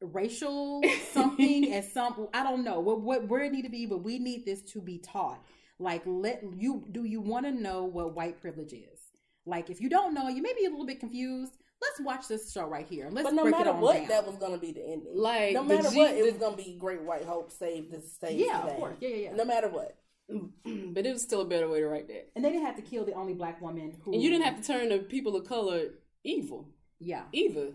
[0.00, 0.82] racial
[1.12, 4.18] something and some I don't know what what where it need to be, but we
[4.18, 5.42] need this to be taught.
[5.78, 9.00] Like let you do you want to know what white privilege is?
[9.46, 11.52] Like if you don't know, you may be a little bit confused.
[11.80, 13.08] Let's watch this show right here.
[13.10, 14.08] Let's But no break matter it on what, down.
[14.08, 15.12] that was going to be the ending.
[15.14, 18.00] Like, no matter G- what, it was going to be Great White Hope save the
[18.00, 18.36] state.
[18.36, 18.72] yeah, today.
[18.72, 19.32] of course, yeah, yeah, yeah.
[19.34, 19.96] No matter what.
[20.28, 20.92] Mm-hmm.
[20.92, 22.30] but it was still a better way to write that.
[22.36, 24.12] and they didn't have to kill the only black woman who.
[24.12, 25.90] And you didn't have to turn the people of color
[26.24, 26.68] evil
[26.98, 27.68] yeah, either.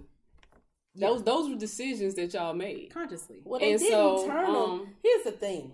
[0.96, 2.92] Those those were decisions that y'all made.
[2.94, 3.42] consciously.
[3.44, 4.56] Well, they And didn't so, turn them.
[4.56, 5.72] um, Here's the thing.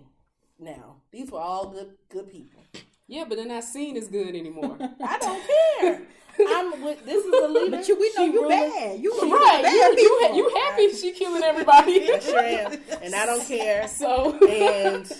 [0.58, 2.62] Now, these were all good, good people.
[3.06, 4.76] Yeah, but they're not seen as good anymore.
[5.04, 5.42] I don't
[5.80, 6.02] care.
[6.38, 7.76] I'm with this is the leader.
[7.76, 9.00] But you, we know She you really- bad.
[9.00, 9.62] You right?
[9.62, 12.10] bad You, you, you happy she killing everybody?
[12.14, 13.86] I sure am, and I don't care.
[14.02, 15.10] so And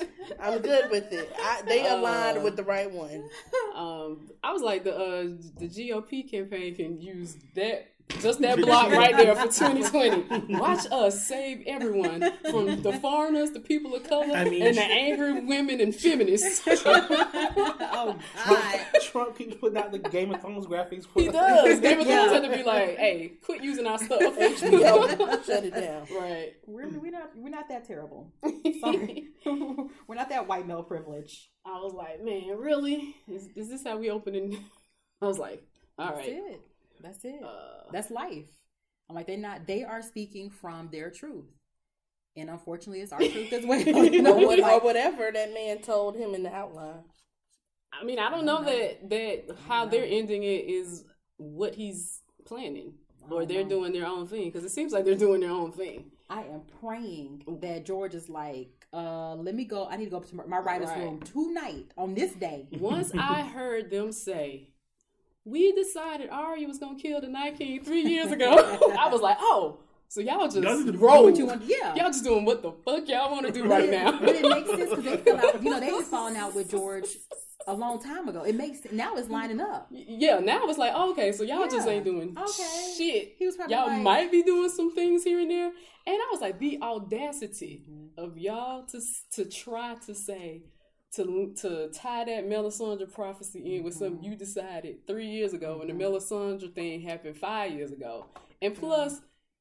[0.40, 1.30] I'm good with it.
[1.38, 3.28] I, they Uh, aligned with the right one.
[3.74, 5.22] um, I was like the uh,
[5.59, 7.88] the GOP campaign can use that
[8.20, 10.56] just that block right there for 2020.
[10.56, 14.82] Watch us save everyone from the foreigners, the people of color, I mean- and the
[14.82, 16.62] angry women and feminists.
[16.86, 18.80] oh God.
[19.02, 21.06] Trump keeps putting out the Game of Thrones graphics.
[21.06, 21.80] For he does.
[21.80, 22.28] Game of Yeah.
[22.28, 26.06] Thrones had to be like, "Hey, quit using our stuff." HBO, shut it down.
[26.18, 26.52] right.
[26.66, 28.32] We're, we're not we're not that terrible.
[28.80, 29.28] Sorry.
[29.44, 31.50] we're not that white male privilege.
[31.64, 33.16] I was like, man, really?
[33.28, 34.64] Is, is this how we opening?
[35.20, 35.62] I was like,
[35.98, 36.61] all That's right.
[37.01, 37.03] It.
[37.03, 37.42] That's it.
[37.42, 38.48] Uh, That's life.
[39.09, 39.66] I'm like they're not.
[39.66, 41.51] They are speaking from their truth,
[42.36, 43.80] and unfortunately, it's our truth as well.
[44.12, 47.03] You know, Or, what, or whatever that man told him in the outline.
[47.92, 51.05] I mean, I don't know that that how they're ending it is
[51.38, 52.94] what he's planning,
[53.30, 56.05] or they're doing their own thing because it seems like they're doing their own thing.
[56.28, 59.88] I am praying that George is like, uh, let me go.
[59.88, 61.01] I need to go up to my, my writer's Right.
[61.01, 62.68] room tonight on this day.
[62.70, 64.68] Once I heard them say,
[65.45, 68.51] "We decided Arya was gonna kill the Night King three years ago,"
[68.99, 69.78] I was like, "Oh,
[70.09, 71.24] so y'all just Y'all roll?
[71.24, 71.62] What you want?
[71.64, 71.95] Yeah.
[71.95, 74.68] Y'all just doing what the fuck y'all want to do right now?" but it makes
[74.70, 75.62] sense because they fell out.
[75.62, 77.09] You know, they was falling out with George
[77.66, 78.43] a long time ago.
[78.43, 79.86] It makes now it's lining up.
[79.91, 82.95] Yeah, now it's like, oh, okay, so y'all just ain't doing Okay.
[82.97, 83.34] shit.
[83.38, 85.74] He was probably y'all like- might be doing some things here and there, and
[86.07, 88.24] I was like, the audacity Mm-hmm.
[88.24, 89.01] of y'all to
[89.32, 90.62] to try to say
[91.16, 94.04] to to tie that Melisandre prophecy in with Mm-hmm.
[94.04, 98.26] something you decided three years ago, when the Melisandre thing happened five years ago,
[98.62, 98.84] and Mm-hmm.
[98.86, 99.20] plus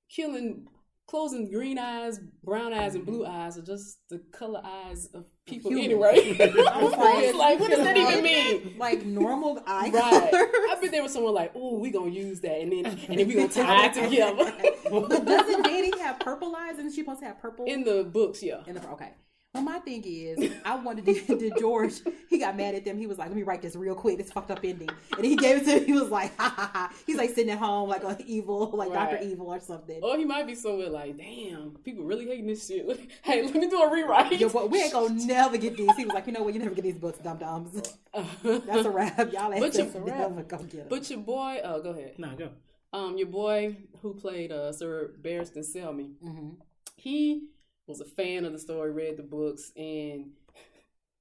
[0.10, 0.68] killing.
[1.08, 3.32] Closing green eyes, brown eyes, and blue Mm-hmm.
[3.42, 5.88] eyes are just the color eyes of people humans.
[5.88, 6.38] anyway.
[6.54, 8.76] Like, like, what does that even mean?
[8.78, 9.92] Like normal eye Right.
[9.92, 10.30] color.
[10.72, 13.28] I bet there was someone like, "Oh, we gonna use that, and then and then
[13.28, 14.54] we gonna tie it together."
[14.92, 16.74] But doesn't Dany have purple eyes?
[16.78, 18.62] Isn't she supposed to have purple In the books, yeah.
[18.68, 19.14] in the okay?
[19.56, 22.02] Well, my thing is, I wanted to, did George.
[22.30, 23.00] He got mad at them.
[23.00, 24.20] He was like, "Let me write this real quick.
[24.20, 25.72] This fucked up ending." And he gave it to.
[25.80, 25.86] him.
[25.86, 28.94] He was like, "Ha ha ha." He's like sitting at home, like a evil, like
[28.94, 30.02] Doctor Evil or something.
[30.04, 32.86] Or he might be somewhere like, "Damn, people really hating this shit."
[33.24, 34.40] hey, let me do a rewrite.
[34.40, 35.96] Yo, but we ain't gonna never get these.
[35.96, 36.54] He was like, "You know what?
[36.54, 37.82] You never get these books, dum dums."
[38.44, 39.34] That's a wrap.
[39.34, 40.86] Y'all ain't But you- never go get them.
[40.90, 42.20] But your boy, oh, go ahead.
[42.20, 42.50] No, go.
[42.94, 46.50] Um, your boy who played uh Sir Barristan Selmy, hmm
[46.98, 47.48] he
[47.90, 50.32] was a fan of the story, read the books, and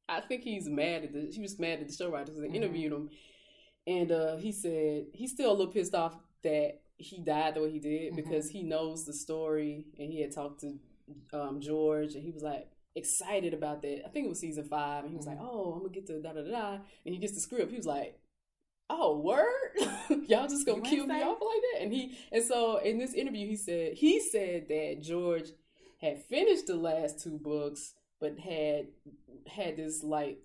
[0.09, 2.55] I think he's mad at the he was mad at the show writers they Mhm.
[2.55, 3.11] interviewed him,
[3.87, 7.71] and uh, he said he's still a little pissed off that he died the way
[7.71, 8.17] he did Mhm.
[8.17, 10.79] because he knows the story and he had talked to
[11.33, 14.05] um, George and he was like excited about that.
[14.05, 15.31] I think it was season five, and he was Mhm.
[15.31, 16.73] like, "Oh, I'm gonna get to da da da,", da,"
[17.05, 17.71] and he gets the script.
[17.71, 18.19] He was like.
[18.91, 19.75] Oh, word!
[20.29, 21.83] Y'all just gonna You kill me off like that?
[21.83, 25.51] And he and so in this interview, he said he said that George
[25.99, 28.89] had finished the last two books, but had
[29.47, 30.39] had this like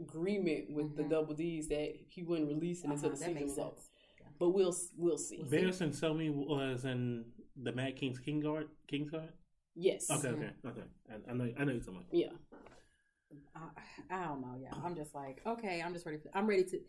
[0.00, 1.10] agreement with the Mhm.
[1.10, 3.76] double D's that he wouldn't release it until Uh-huh, the that season makes was over.
[3.76, 3.90] sense.
[4.38, 5.42] But we'll we'll see.
[5.42, 8.68] Barristan Selmy was in the Mad King's King Guard.
[8.86, 9.32] King's Guard.
[9.74, 10.10] Yes.
[10.10, 10.82] Okay, okay, okay.
[11.10, 11.52] I, I know.
[11.58, 12.14] I know you're talking about.
[12.14, 12.32] Yeah.
[13.54, 13.68] I,
[14.10, 14.56] I don't know.
[14.60, 16.18] Yeah, I'm just like, okay, I'm just ready.
[16.18, 16.80] For, I'm ready to.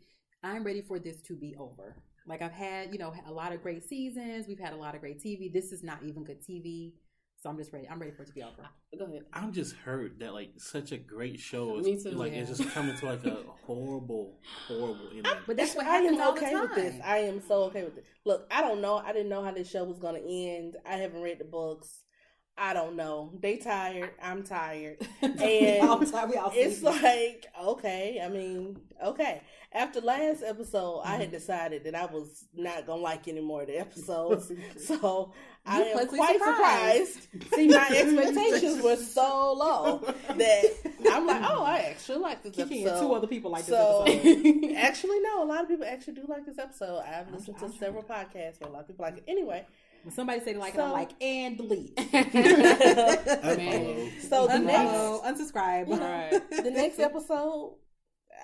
[0.43, 1.95] I'm ready for this to be over.
[2.25, 4.47] Like I've had, you know, a lot of great seasons.
[4.47, 5.51] We've had a lot of great TV.
[5.51, 6.93] This is not even good TV.
[7.41, 7.87] So I'm just ready.
[7.87, 8.67] I'm ready for it to be over.
[8.97, 9.23] Go ahead.
[9.31, 12.69] I'm just hurt that like such a great show is Me too, like it's just
[12.71, 15.31] coming to like a horrible, horrible ending.
[15.47, 16.61] But that's what I happens am all okay the time.
[16.69, 16.95] with this.
[17.05, 18.05] I am so okay with it.
[18.25, 18.97] Look, I don't know.
[18.97, 20.75] I didn't know how this show was going to end.
[20.85, 22.01] I haven't read the books.
[22.59, 23.31] I don't know.
[23.39, 24.11] They tired.
[24.21, 24.97] I'm tired.
[25.21, 28.21] And All the we all it's like okay.
[28.23, 29.41] I mean, okay.
[29.71, 31.21] After last episode, I Mm-hmm.
[31.21, 34.51] had decided that I was not gonna like any more of the episodes.
[34.83, 35.31] so
[35.65, 37.13] I You am quite surprised.
[37.23, 37.53] surprised.
[37.55, 39.99] See, my expectations were so low
[40.35, 40.63] that
[41.11, 43.01] I'm like, oh, I actually like this Kiki episode.
[43.07, 44.75] two other people like this episode.
[44.75, 45.43] Actually, no.
[45.43, 47.01] A lot of people actually do like this episode.
[47.05, 49.23] I've listened I'm to several podcasts where a lot of people like it.
[49.27, 49.65] Anyway,
[50.03, 51.97] When somebody say they like it, I'm like, and delete.
[54.29, 55.89] So the next Unfollow, unsubscribe.
[55.99, 56.41] Right.
[56.63, 57.75] the next episode,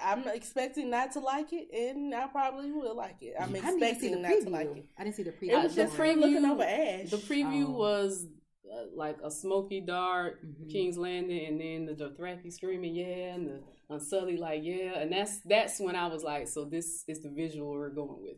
[0.04, 3.36] I'm expecting not to like it, and I probably will like it.
[3.40, 4.52] I'm I didn't even see the expecting not to preview.
[4.52, 4.86] like it.
[4.98, 5.50] I didn't see the preview.
[5.52, 7.10] It was the just preview- looking over Ash.
[7.12, 7.72] The preview Oh.
[7.72, 8.26] was
[8.72, 10.72] uh, like a smoky dark Mhm.
[10.72, 15.40] King's Landing, and then the Dothraki screaming yeah, and the Unsullied like yeah, and that's
[15.46, 18.38] that's when I was like, so this is the visual we're going with.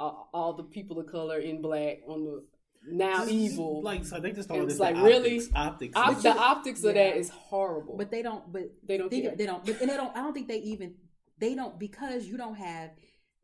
[0.00, 2.44] All, all the people of color in black on the
[2.90, 3.82] now evil.
[3.82, 5.36] Like so, they just It started was this like, like really?
[5.54, 5.94] optics.
[5.94, 5.96] optics.
[5.96, 7.10] Op- the you- optics of Yeah.
[7.10, 7.96] that is horrible.
[7.98, 8.50] But they don't.
[8.50, 9.36] But They don't think, care.
[9.36, 9.64] They don't.
[9.64, 10.16] But, and they don't.
[10.16, 10.94] I don't think they even
[11.38, 12.90] they don't because you don't have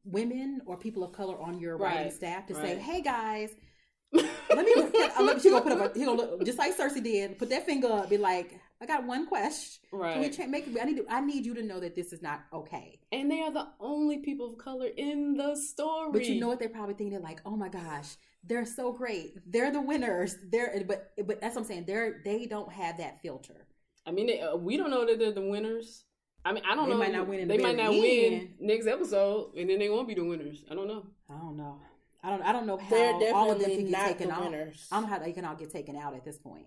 [0.04, 3.50] women or people of color on your writing staff to say, "Hey guys,
[4.12, 4.24] let
[4.64, 5.94] me." uh, let me she gonna put up.
[5.94, 7.38] A, he gonna look, just like Cersei did.
[7.38, 8.08] Put that finger up.
[8.08, 9.82] Be like, "I got one question.
[9.92, 10.12] Right.
[10.12, 10.48] Can we Right.
[10.50, 10.66] make?
[10.68, 10.96] it- I need.
[10.98, 13.68] To, I need you to know that this is not okay." And they are the
[13.80, 16.10] only people of color in the story.
[16.12, 17.12] But you know what they're probably thinking?
[17.12, 19.34] They're like, "Oh my gosh, they're so great.
[19.46, 20.36] They're the winners.
[20.50, 21.84] They're." But but that's what I'm saying.
[21.86, 23.66] They're they don't have that filter.
[24.06, 26.04] I mean, they, uh, we don't know that they're the winners.
[26.44, 26.98] I mean, I don't They know.
[26.98, 29.90] might not win in They the might very not win next episode, and then they
[29.90, 30.64] won't be the winners.
[30.70, 31.06] I don't know.
[31.28, 31.80] I don't know.
[32.22, 32.42] I don't.
[32.42, 34.42] I don't know how all of them can get taken the out.
[34.42, 36.66] I don't know how they can all get taken out at this point.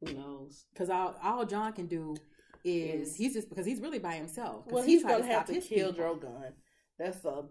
[0.00, 0.64] Who knows?
[0.72, 2.16] Because all all Jon can do
[2.64, 4.66] is Is- he's just because he's really by himself.
[4.66, 6.16] Well, he's he's gonna have to kill people.
[6.16, 6.52] Drogon.
[6.98, 7.44] That's a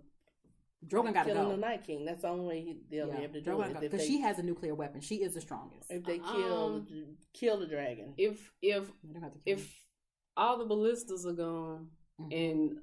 [0.88, 1.52] Drogon got to killing go.
[1.52, 2.06] the Night King.
[2.06, 3.66] That's the only way he, they'll be able to do it.
[3.68, 5.02] is if because she has a nuclear weapon.
[5.02, 5.92] She is the strongest.
[5.92, 8.14] if they kill Um, the, kill the dragon.
[8.18, 9.60] If if They don't have to kill him.
[9.60, 9.76] if
[10.38, 11.90] all the ballistas are gone
[12.22, 12.32] Mhm.
[12.32, 12.80] and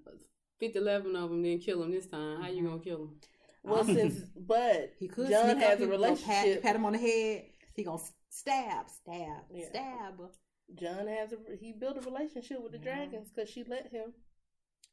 [0.59, 2.67] 50, 11 of them didn't kill him this time, how you Mhm.
[2.67, 3.21] gonna kill him?
[3.63, 6.63] Well, since but he could Jon has a gonna Pat, relationship.
[6.63, 7.47] pat him on the head.
[7.77, 9.69] He gonna stab, stab, Yeah.
[9.69, 10.21] stab.
[10.75, 12.83] Jon has a he built a relationship with the Mhm.
[12.83, 14.15] dragons because she let him.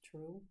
[0.04, 0.42] True.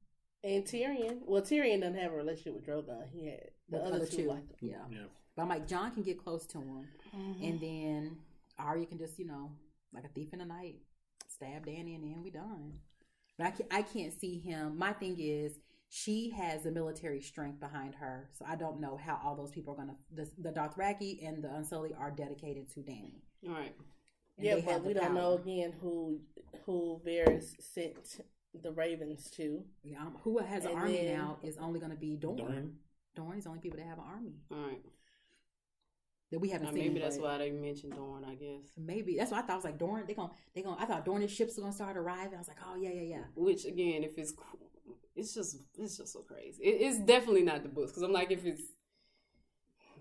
[0.42, 3.08] And Tyrion, well, Tyrion doesn't have a relationship with Drogon.
[3.10, 4.70] He had the With other two liked him.
[4.70, 4.88] Yeah.
[4.90, 5.06] Yeah.
[5.36, 6.88] But I'm like, Jon can get close to him.
[7.14, 7.44] Mm-hmm.
[7.44, 8.24] And then
[8.58, 9.56] Arya can just, you know,
[9.92, 10.80] like a thief in the night,
[11.28, 12.80] stab Dany, and then we done.
[13.38, 14.76] But I can't, I can't see him.
[14.76, 15.58] My thing is,
[15.94, 19.74] she has the military strength behind her, so I don't know how all those people
[19.74, 19.94] are gonna.
[20.14, 23.20] The, the Dothraki and the Unsullied are dedicated to Dany.
[23.46, 23.74] All right.
[24.38, 26.18] And yeah, but have the we don't know again who
[26.64, 28.22] who Varys sent
[28.62, 29.62] the ravens to.
[29.84, 32.36] Yeah, um, who has an army then- now is only gonna be Dorne.
[32.38, 32.76] Dorne.
[33.14, 34.80] Dorne is the only people that have an army All right.
[36.30, 36.84] that we haven't Uh, seen.
[36.88, 38.24] maybe that's why they mentioned Dorne.
[38.24, 38.62] I guess.
[38.78, 39.50] Maybe that's why I thought.
[39.50, 40.04] I was like Dorne.
[40.06, 40.80] They gonna they gonna.
[40.82, 42.36] I thought Dorne's ships were gonna start arriving.
[42.36, 43.24] I was like, oh yeah, yeah, yeah.
[43.34, 44.56] Which again, if it's, cr-
[45.14, 46.62] it's just it's just so crazy.
[46.62, 48.62] It, it's definitely not the books because I'm like, if it's,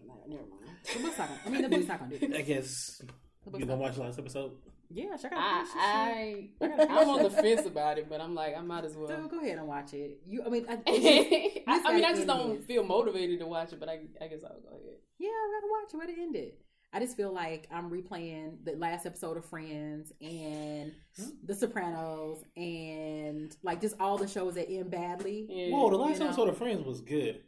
[0.06, 0.78] Nah, never mind.
[0.94, 1.40] The book's not gonna.
[1.46, 3.02] I mean, the book's not gonna do I guess
[3.46, 4.52] The you not gonna watch the last episode.
[4.94, 5.40] Yeah, check out.
[5.40, 9.08] I, I I'm on the fence about it, but I'm like, I might as well.
[9.08, 10.20] So go ahead and watch it.
[10.28, 13.72] You, I mean, I, I, just, I mean, I just don't feel motivated to watch
[13.72, 14.98] it, but I, I guess I'll go ahead.
[15.18, 15.98] yeah, I gotta watch it.
[15.98, 16.60] Where to end it?
[16.94, 20.92] I just feel like I'm replaying the last episode of Friends and
[21.46, 25.48] The Sopranos and like just all the shows that end badly.
[25.50, 25.70] Yeah.
[25.76, 26.26] Whoa, the last you know.
[26.28, 27.42] episode of Friends was good.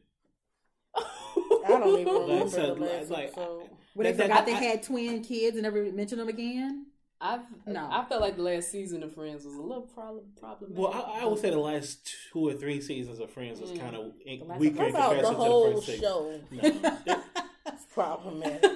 [0.95, 3.69] I don't even remember Like, so, the last like, episode.
[3.95, 6.87] Where they That- that- forgot they I- had twin kids and never mentioned them again.
[7.21, 7.87] I've No.
[7.89, 10.77] I felt like the last season of Friends was a little problem problematic.
[10.77, 13.79] Well, I, I would say the last two or three seasons of Friends was Mm.
[13.79, 14.13] kind of
[14.47, 15.99] last weaker in That's out the comparison to the whole first six.
[16.01, 16.41] show.
[16.51, 17.19] No, it,
[17.67, 18.71] It's problematic.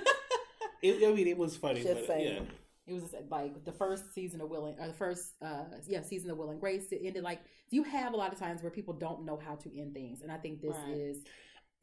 [0.87, 2.33] It, I mean, it was funny, Just but saying.
[2.35, 2.41] yeah.
[2.87, 6.01] It was just like the first season of Will and, or the first, uh, yeah,
[6.01, 6.85] season of Will and Grace.
[6.91, 9.79] It ended like you have a lot of times where people don't know how to
[9.79, 10.95] end things, and I think this Right.
[10.97, 11.17] is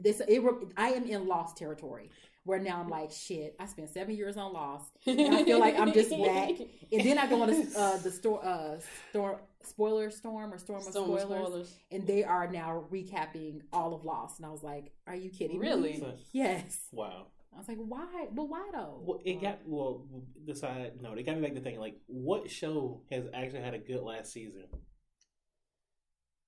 [0.00, 0.20] this.
[0.26, 0.42] It,
[0.78, 2.08] I am in lost territory
[2.44, 3.54] where now I'm like, shit.
[3.60, 6.50] I spent seven years on Lost, and I feel like I'm just back.
[6.92, 8.76] And then I go on the, uh, the store, uh,
[9.10, 11.74] store spoiler storm or storm of Storm spoilers, spoilers.
[11.90, 15.58] and they are now recapping all of Lost, and I was like, are you kidding
[15.58, 15.66] me?
[15.68, 16.00] Really?
[16.00, 16.78] So- Yes.
[16.92, 17.26] wow.
[17.54, 18.26] I was like, why?
[18.32, 19.00] But why though?
[19.04, 20.02] Well, it got well.
[20.46, 23.78] Decide no, they got me back to thinking like, what show has actually had a
[23.78, 24.64] good last season?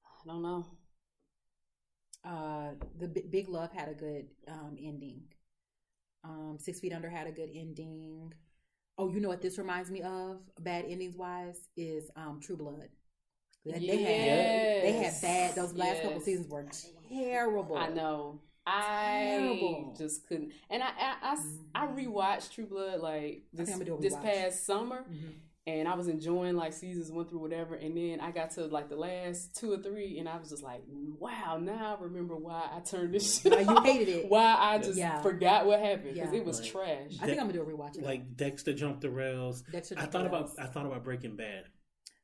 [0.04, 0.66] I don't know.
[2.24, 5.22] uh the B- big love had a good um ending
[6.24, 8.32] um six feet under had a good ending
[8.98, 12.88] oh you know what this reminds me of bad endings wise is um true blood
[13.64, 16.66] They- they had they had bad those last couple seasons were
[17.08, 18.40] terrible I know.
[18.66, 19.94] I Terrible.
[19.96, 20.52] just couldn't.
[20.70, 24.00] And I, I, I, s- I rewatched True Blood like this, I'm gonna do a
[24.00, 24.22] this rewatch.
[24.24, 25.34] past summer, Mhm.
[25.68, 27.76] and I was enjoying like seasons one through whatever.
[27.76, 30.62] And then I got to like the last two or three, and I was just
[30.64, 33.84] like, wow, now I remember why I turned this shit Why you off.
[33.84, 34.28] hated it.
[34.28, 35.20] Why I just Yeah.
[35.22, 36.38] forgot what happened because Yeah.
[36.40, 36.70] it was Right.
[36.70, 37.12] trash.
[37.22, 38.04] I think I'm gonna do a rewatch of that.
[38.06, 39.62] Like Dexter jumped the rails.
[39.70, 40.58] Dexter I thought about Rails.
[40.58, 41.64] I thought about Breaking Bad.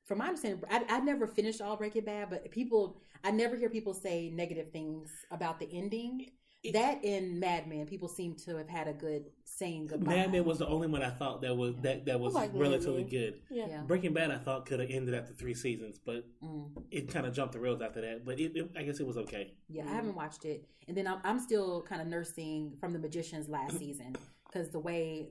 [0.05, 3.71] from my understanding, I, I never finished all Breaking Bad, but people, I never hear
[3.71, 6.33] people say negative things about the ending.
[6.63, 10.15] It- that in Mad Men, people seem to have had a good saying goodbye.
[10.15, 13.03] Mad Men was the only one I thought that was that that was like relatively
[13.03, 13.11] Men.
[13.11, 13.41] good.
[13.51, 13.67] Yeah.
[13.69, 13.83] yeah.
[13.83, 16.71] Breaking Bad I thought could have ended after three seasons, but Mm.
[16.91, 18.25] it kind of jumped the rails after that.
[18.25, 19.55] But it, it, I guess it was okay.
[19.69, 19.89] Yeah, Mhm.
[19.89, 23.49] I haven't watched it, and then I'm, I'm still kind of nursing from the Magicians
[23.49, 24.15] last season
[24.47, 25.29] because the way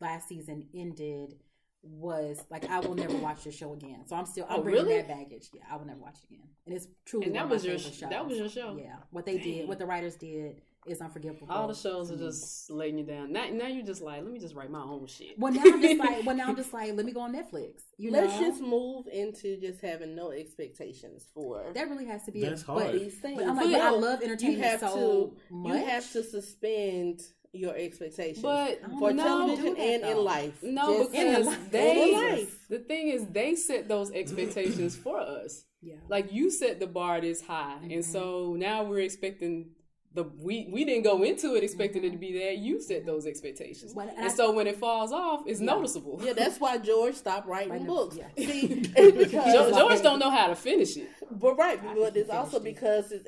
[0.00, 1.36] last season ended
[1.84, 4.04] was like I will never watch this show again.
[4.06, 4.96] So I'm still I'm Oh, bringing really?
[4.98, 5.48] that baggage.
[5.52, 7.70] Yeah, I will never watch it again, and it's truly And that one was my
[7.70, 8.76] your favorite sh- that was your show?
[8.76, 11.46] Yeah, what they did, what the writers did is unforgivable.
[11.50, 13.32] All the shows are just letting you down.
[13.32, 15.38] Now, now you're just like, let me just write my own shit.
[15.38, 17.82] Well, now I'm just like, well, now I'm just like, let me go on Netflix.
[17.98, 22.32] You Let's know, just move into just having no expectations for that really has to
[22.32, 22.66] be That's it.
[22.66, 22.82] hard.
[22.84, 23.38] But, these things.
[23.38, 25.72] but I'm like, but I No, love you have so to much.
[25.78, 27.20] you have to suspend
[27.54, 30.10] your expectations But for no, television that, and though.
[30.10, 30.62] in life.
[30.62, 31.70] no, Just- because life.
[31.70, 32.08] they.
[32.12, 32.58] In life.
[32.70, 35.64] The thing is, they set those expectations for us.
[35.82, 35.96] yeah.
[36.08, 37.90] Like you set the bar this high, Mm-hmm.
[37.92, 39.70] and so now we're expecting
[40.14, 42.14] the we we didn't go into it expecting it Mm-hmm.
[42.16, 42.52] to be there.
[42.52, 46.20] You set those expectations, Well, and and I- so when it falls off, it's noticeable.
[46.22, 48.16] yeah, that's why George stopped writing Writing books.
[48.16, 48.28] yeah.
[48.36, 48.66] See,
[48.96, 51.08] because George, George don't know how to finish it.
[51.30, 53.26] But right, but it's also finished because it's,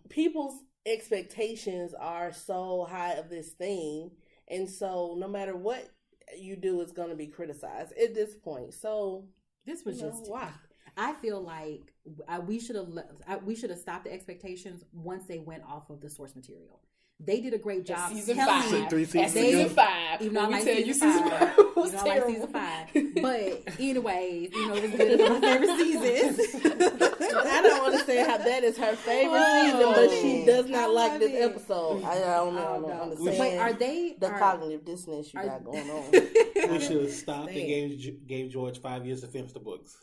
[0.08, 4.10] people's expectations are so high of this thing,
[4.48, 5.88] and so no matter what
[6.38, 8.74] you do, it's going to be criticized at this point.
[8.74, 9.28] So
[9.66, 10.50] This was you know, just why.
[10.96, 11.92] I feel like
[12.26, 12.88] I, we should have
[13.44, 16.80] we should have stopped the expectations once they went off of the source material.
[17.20, 18.12] They did a great job.
[18.12, 18.70] season five.
[18.70, 21.56] me- three seasons They- season five, Even though I like season you season five, five
[21.74, 22.88] was you I like season five.
[23.22, 25.20] But anyways, you know, it was good.
[25.20, 26.64] It my favorite seasons.
[27.20, 29.64] I don't understand how that is her favorite oh.
[29.64, 31.42] season, but she does not I like this it.
[31.42, 32.04] episode.
[32.04, 32.60] I don't know.
[32.60, 33.02] I don't, know.
[33.02, 33.38] understand.
[33.38, 36.10] Wait, are they the are, cognitive dissonance you are- got going on?
[36.70, 39.96] We should have stopped and gave gave George five years to finish the books.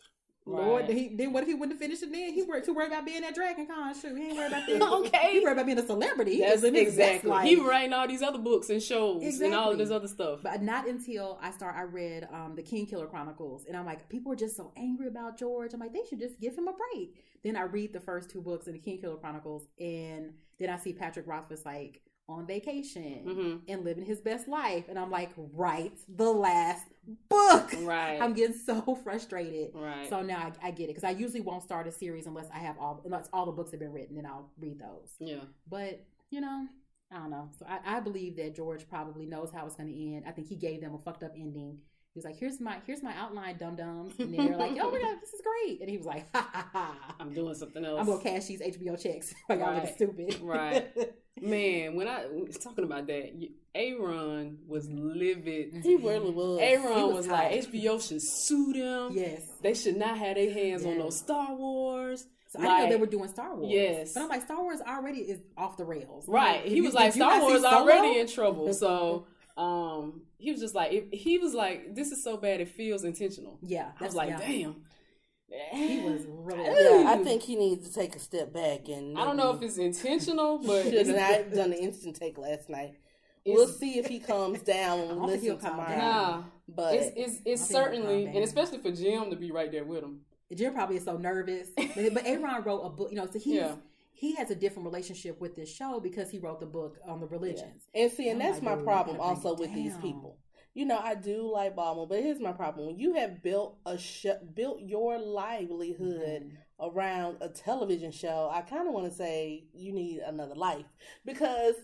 [0.48, 0.92] Lord, Right.
[0.96, 2.32] he, then what if he wouldn't have finished it then?
[2.34, 4.00] He worried too worried about being at Dragon Con.
[4.00, 5.32] Shoot, he ain't worried about being Okay.
[5.32, 6.36] He worried about being a celebrity.
[6.36, 7.50] He That's was living his best exactly.
[7.50, 10.42] He writing all these other books and shows and all of this other stuff.
[10.44, 14.32] But not until I start, I read um, the Kingkiller Chronicles, and I'm like, people
[14.34, 15.74] are just so angry about George.
[15.74, 17.24] I'm like, they should just give him a break.
[17.44, 20.94] Then I read the first two books in the Kingkiller Chronicles, and then I see
[20.94, 23.62] Patrick Rothfuss like on vacation Mhm.
[23.68, 26.88] and living his best life, and I'm like, write the last
[27.30, 27.72] book.
[27.84, 28.20] Right.
[28.20, 29.72] I'm getting so frustrated.
[29.76, 30.10] Right.
[30.10, 32.58] So now I, I get it because I usually won't start a series unless I
[32.60, 35.12] have all unless all the books have been written, and I'll read those.
[35.20, 35.42] yeah.
[35.70, 36.68] But you know,
[37.12, 37.50] I don't know.
[37.60, 40.24] So I, I believe that George probably knows how it's going to end.
[40.28, 41.78] I think he gave them a fucked up ending.
[42.14, 44.90] He was like, "Here's my here's my outline, dum dums," and then they're like, "Oh
[44.90, 47.86] my god, this is great!" And he was like, "Ha ha ha." I'm doing something
[47.86, 48.00] else.
[48.00, 49.36] I'm gonna cash these HBO checks.
[49.50, 50.88] Like y'all looking stupid, Right.
[51.42, 53.34] Man, when I was talking about that,
[53.74, 55.82] Aaron was livid.
[55.84, 56.60] he really was.
[56.62, 57.52] Aaron was was, like.
[57.52, 59.12] HBO should sue them.
[59.14, 59.42] yes.
[59.62, 62.26] They should not have their hands on those Star Wars.
[62.48, 63.72] So I didn't know they were doing Star Wars.
[63.72, 64.14] Yes.
[64.14, 66.26] but I'm like, Star Wars already is off the rails.
[66.28, 66.64] Right.
[66.64, 68.74] Did He was did like, Star Wars already in trouble.
[68.74, 72.70] So um he was just like if, he was like, This is so bad it
[72.70, 73.58] feels intentional.
[73.62, 74.40] Yeah, I was like, yeah.
[74.40, 74.76] damn.
[75.72, 76.64] He was really.
[76.64, 79.18] Yeah, I think he needs to take a step back and.
[79.18, 82.70] I don't know if it's intentional, but should it's, not done the instant take last
[82.70, 82.96] night.
[83.46, 85.98] We'll see if he calms down when I we don't think he'll listen calm tomorrow.
[85.98, 86.44] nah.
[86.68, 89.72] But It's it's, it's I think he'll certainly and especially for Jim to be right
[89.72, 90.22] there with him.
[90.54, 91.70] Jim probably is so nervous.
[91.76, 93.76] But, but Aaron wrote a book, you know, so he's Yeah.
[94.14, 97.28] he has a different relationship with this show because he wrote the book on the
[97.28, 97.84] religions.
[97.94, 100.38] And see, and I'm that's like, my dude, problem also with it these people.
[100.76, 103.98] You know, I do like Baltimore, but here's my problem: when you have built a
[103.98, 106.56] sh- built your livelihood Mm-hmm.
[106.80, 110.86] around a television show, I kind of want to say you need another life
[111.26, 111.76] because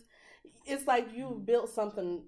[0.66, 2.24] it's like you've built something.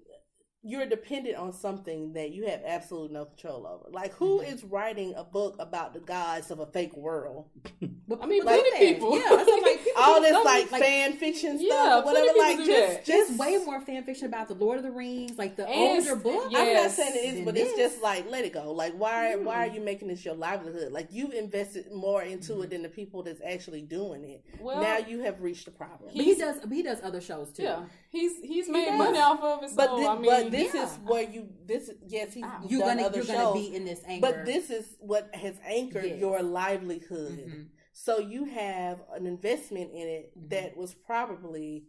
[0.66, 3.90] You're dependent on something that you have absolutely no control over.
[3.90, 4.52] Like, who Mm-hmm.
[4.54, 7.46] is writing a book about the gods of a fake world?
[8.06, 8.92] But I mean, but plenty there.
[8.94, 9.16] people.
[9.18, 9.82] Yeah, that's I'm like.
[9.82, 12.32] People All this like, like fan fiction stuff Yeah, or plenty whatever.
[12.34, 13.04] people Like, do just, that.
[13.06, 16.06] just There's way more fan fiction about the Lord of the Rings, like the And-
[16.06, 16.48] older books.
[16.50, 16.58] yeah.
[16.58, 18.72] I'm not saying it is, Than but it's just like let it go.
[18.72, 19.74] Like why why are Mm.
[19.76, 20.92] you making this your livelihood?
[20.92, 24.44] Like you've invested more into it than the people that's actually doing it.
[24.60, 26.10] Well, now you have reached a problem.
[26.14, 26.56] But he does.
[26.70, 27.62] He does other shows too.
[27.62, 27.84] Yeah.
[28.10, 28.98] He's he's made does.
[28.98, 29.70] money off of it.
[29.70, 30.84] So but this, I mean but this yeah.
[30.84, 34.00] is where you this yes he's You're gonna other you're shows, gonna be in this
[34.06, 34.20] anger.
[34.26, 36.20] but this is what has anchored Yes.
[36.20, 37.38] your livelihood.
[37.46, 37.68] Mhm.
[37.92, 40.50] So you have an investment in it Mhm.
[40.50, 41.84] that was probably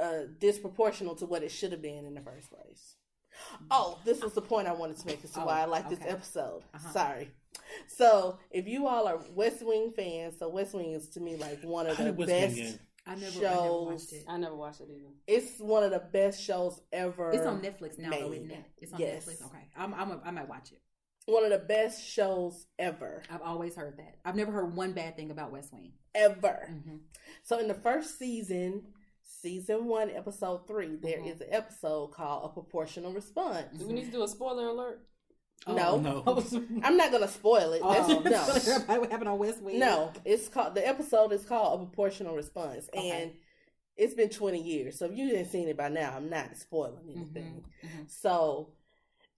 [0.00, 2.96] uh, disproportional to what it should have been in the first place.
[3.70, 5.88] Oh, this was the point I wanted to make as to why I Oh, like
[5.88, 6.64] this episode.
[6.74, 6.92] Uh-huh.
[6.92, 7.30] Sorry.
[7.86, 11.62] So, if you all are West Wing fans, so West Wing is to me like
[11.62, 12.58] one of the did West Wing best.
[12.58, 12.80] end?
[13.06, 13.86] I never, I never shows.
[13.86, 14.24] watched it.
[14.28, 15.10] I never watched it either.
[15.26, 17.30] It's one of the best shows ever.
[17.30, 18.64] It's on Netflix now, though, isn't it?
[18.78, 19.24] It's on Yes.
[19.26, 19.46] Netflix.
[19.46, 20.80] Okay, I'm, I'm a, I might watch it.
[21.26, 24.16] One of the best shows ever, I've always heard that.
[24.24, 25.92] I've never heard one bad thing about West Wing.
[26.14, 26.68] ever.
[26.70, 26.96] Mm-hmm.
[27.42, 28.82] So in the first season,
[29.24, 31.32] season one, episode three, there Mhm.
[31.34, 35.04] is an episode called "A Proportional Response." Do we need to do a spoiler alert?
[35.66, 35.98] No.
[35.98, 36.22] No.
[36.82, 37.82] I'm not gonna spoil it.
[37.82, 39.78] That's, Oh, no, everybody what happened on West Wing?
[39.78, 40.12] no.
[40.24, 43.10] It's called the episode is called "A Proportional Response," Okay.
[43.22, 43.32] and
[43.96, 44.98] it's been 20 years.
[44.98, 47.36] So if you didn't seen it by now, I'm not spoiling Mm-hmm.
[47.36, 47.64] anything.
[48.08, 48.72] So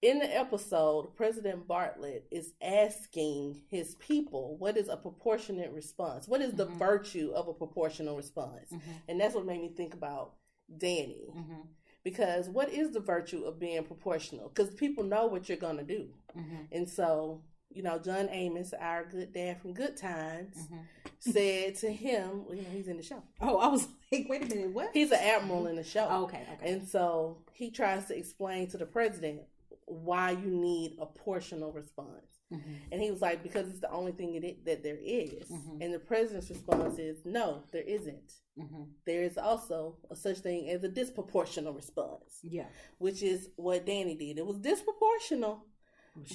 [0.03, 6.29] in the episode, President Bartlet is asking his people what is a proportionate response?
[6.29, 6.79] What is the Mhm.
[6.79, 8.71] virtue of a proportional response?
[8.71, 8.81] Mhm.
[9.09, 10.35] And that's what made me think about
[10.77, 11.31] Dany.
[11.35, 11.67] Mhm.
[12.05, 14.49] Because what is the virtue of being proportional?
[14.49, 16.09] Because people know what you're going to do.
[16.37, 16.67] Mhm.
[16.73, 20.85] And so, you know, John Amos, our good dad from Good Times, Mhm.
[21.19, 23.23] said to him, well, you know, he's in the show.
[23.41, 24.91] Oh, I was like, wait a minute, what?
[24.95, 26.07] He's an admiral in the show.
[26.09, 26.73] Oh, okay, okay.
[26.73, 29.43] And so he tries to explain to the president
[29.85, 32.38] why you need a portional response.
[32.53, 32.79] Mhm.
[32.93, 35.49] And he was like, because it's the only thing that, it, that there is.
[35.51, 35.83] Mhm.
[35.83, 38.33] And the president's response is, no, there isn't.
[38.59, 38.87] Mhm.
[39.05, 42.69] There is also a such thing as a disproportional response, Yeah.
[42.99, 44.39] which is what Dany did.
[44.39, 45.61] It was disproportional.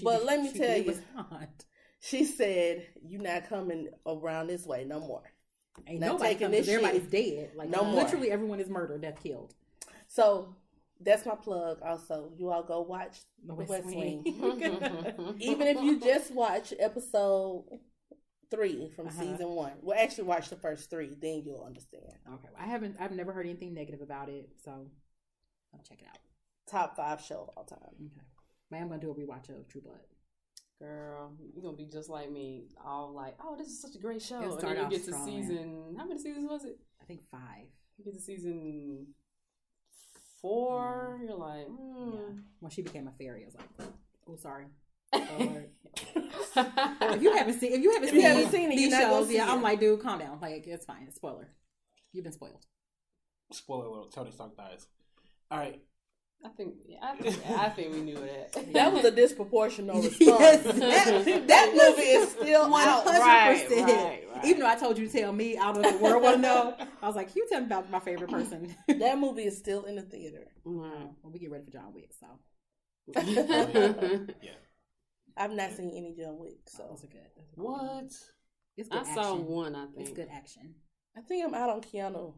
[0.04, 1.00] But did- let me tell you-.
[2.00, 5.24] She said, "You're not coming around this way no more."
[5.88, 7.12] Ain't Not nobody taking coming, this everybody's shit.
[7.12, 7.56] dead.
[7.56, 8.04] Like No more.
[8.04, 9.56] literally everyone is murdered, death killed.
[10.08, 10.56] So
[11.04, 11.80] that's my plug.
[11.84, 14.24] Also, you all go watch The The West, West Wing.
[15.40, 17.66] even if you just watch episode
[18.52, 19.20] three from Uh-huh.
[19.22, 19.74] season one.
[19.82, 22.04] Well, actually, watch the first three, then you'll understand.
[22.34, 22.98] okay, I haven't.
[23.00, 24.72] I've never heard anything negative about it, so
[25.74, 26.18] I'll check it out.
[26.68, 27.80] Top five show of all time.
[28.00, 28.22] Okay,
[28.70, 30.00] but I'm gonna do a rewatch of True Blood.
[30.80, 34.22] Girl, you're gonna be just like me, all like, oh, this is such a great
[34.22, 34.40] show.
[34.42, 35.42] And then you get to strong, yeah.
[35.42, 36.78] season how many seasons was it?
[37.02, 37.68] I think five.
[37.98, 39.08] You get to season
[40.44, 42.12] four, you're like, hmm.
[42.12, 42.20] Yeah.
[42.60, 43.90] When she became a fairy, I was like,
[44.30, 44.66] oh, sorry.
[46.56, 49.02] If you haven't seen, if you haven't If you seen, haven't seen these you're not
[49.02, 49.54] gonna shows, see yeah, it.
[49.54, 50.40] I'm like, dude, calm down.
[50.42, 51.12] Like, it's fine.
[51.12, 51.50] Spoiler.
[52.12, 52.66] You've been spoiled.
[53.52, 54.88] Spoiler alert: Tony Stark dies.
[55.52, 55.82] All right,
[56.46, 58.66] I think I think I think we knew that.
[58.74, 60.20] That was a disproportional response.
[60.20, 63.04] Yes, that, that movie is still One out.
[63.06, 63.88] hundred right, percent.
[63.88, 64.46] right, right.
[64.46, 66.36] Even though I told you to tell me, I don't know if the world want
[66.38, 66.76] to know.
[67.02, 69.84] I was like, "Can you tell me about my favorite person?" That movie is still
[69.86, 70.48] in the theater.
[70.66, 70.80] Mm-hmm.
[70.80, 71.10] Right.
[71.22, 72.28] when we get ready for John Wick, so
[73.16, 74.52] yeah.
[75.36, 77.22] I've not seen any John Wick, so oh, those are good.
[77.36, 77.64] Those are good.
[77.64, 78.12] What?
[78.76, 80.08] It's good I saw one, I think.
[80.08, 80.76] It's good action.
[81.16, 82.34] I think I'm out on Keanu.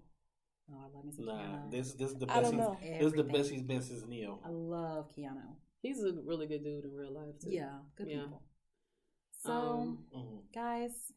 [0.71, 1.71] Oh, I love me some Nah, Keanu.
[1.71, 2.51] this this is the I best.
[2.51, 2.97] don't He's, know.
[2.97, 4.39] this is the best he's been since Neo.
[4.43, 5.55] I love Keanu.
[5.81, 7.51] He's a really good dude in real life too.
[7.51, 8.23] Yeah, good Yeah.
[8.23, 8.41] people.
[9.43, 10.53] So, Um, Mhm.
[10.53, 11.11] guys,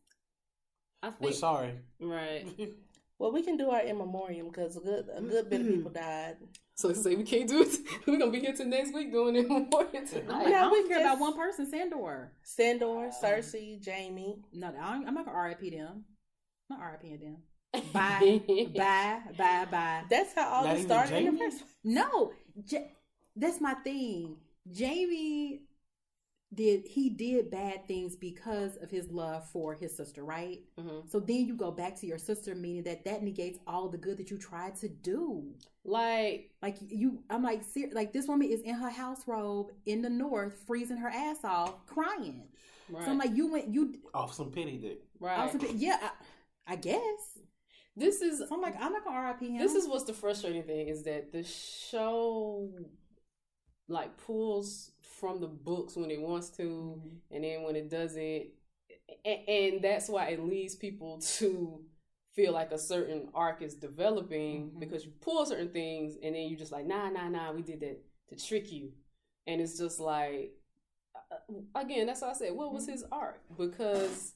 [1.03, 1.81] I We're sorry.
[2.01, 2.47] right.
[3.21, 5.91] Well, we can do our in memoriam because a good a good bit of people
[5.91, 6.37] died.
[6.77, 7.77] So say we can't do it.
[8.07, 10.49] We're gonna be here till next week doing it more I, tonight.
[10.51, 12.31] Yeah, I we don't care about one person, Sandor.
[12.45, 14.41] Sandor, Cersei, Jaime.
[14.53, 16.05] No, I don't- I'm not gonna RIP them.
[16.71, 17.39] I'm not RIP them.
[17.93, 18.41] Bye,
[18.77, 20.05] bye, bye, bye.
[20.11, 21.39] That's how all Not this even started in the Jaime?
[21.39, 21.65] first.
[21.85, 22.33] No,
[22.65, 22.93] J-
[23.37, 24.37] that's my thing.
[24.77, 25.63] Jaime
[26.55, 30.61] did he did bad things because of his love for his sister, right?
[30.79, 31.09] Mhm.
[31.11, 34.19] So then you go back to your sister, meaning that that negates all the good
[34.19, 35.55] that you tried to do.
[35.85, 40.03] Like Like you, I'm like, ser- like this woman is in her house robe in
[40.03, 42.49] the north, freezing her ass off, crying.
[42.89, 45.03] right, So I'm like, you went, you Off some pity dick.
[45.21, 45.39] right.
[45.39, 45.99] also, yeah,
[46.67, 47.39] I, I guess.
[47.99, 49.59] This is I'm like, I'm not gonna RIP him.
[49.59, 52.69] this is what's the frustrating thing is that the show
[53.89, 57.21] like pulls from the books when it wants to Mhm.
[57.31, 58.47] and then when it doesn't
[59.25, 61.85] and, and that's why it leads people to
[62.35, 64.79] feel like a certain arc is developing Mhm.
[64.81, 67.81] because you pull certain things and then you're just like nah nah nah we did
[67.81, 67.99] that
[68.29, 68.93] to trick you
[69.47, 70.55] and it's just like
[71.33, 74.35] uh, again that's why i said what was his arc because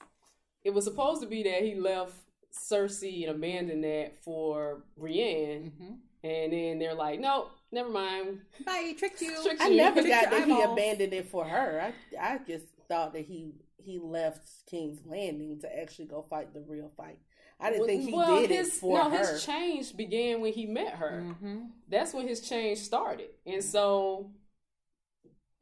[0.65, 2.15] it was supposed to be that he left
[2.53, 5.99] cersei and abandoned that for brienne Mhm.
[6.23, 9.43] and then they're like nope never mind Bye, tricked you.
[9.43, 9.77] Tricked I you.
[9.77, 11.81] never Tricked got your that he abandoned it for her.
[11.83, 16.61] I I just thought that he he left King's Landing to actually go fight the
[16.61, 17.19] real fight.
[17.59, 19.19] I didn't think he well, did his, it for no, her.
[19.19, 21.23] his change began when he met her.
[21.43, 21.71] Mhm.
[21.89, 24.31] That's when his change started, and so,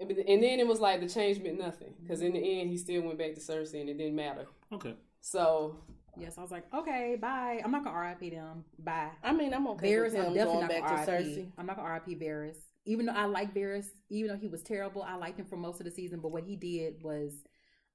[0.00, 0.10] and
[0.42, 3.18] then it was like the change meant nothing because in the end he still went
[3.18, 4.46] back to Cersei and it didn't matter.
[4.72, 4.94] Okay.
[5.20, 5.76] So
[6.20, 7.60] Yes, I was like, okay, bye.
[7.64, 8.64] I'm not gonna RIP them.
[8.78, 9.10] Bye.
[9.22, 11.51] I mean, I'm okay Varys, with I'm definitely going back to Cersei.
[11.59, 12.56] I'm not gonna RIP Varys.
[12.86, 15.80] Even though I like Varys, even though he was terrible, I liked him for most
[15.80, 16.20] of the season.
[16.20, 17.32] But what he did was,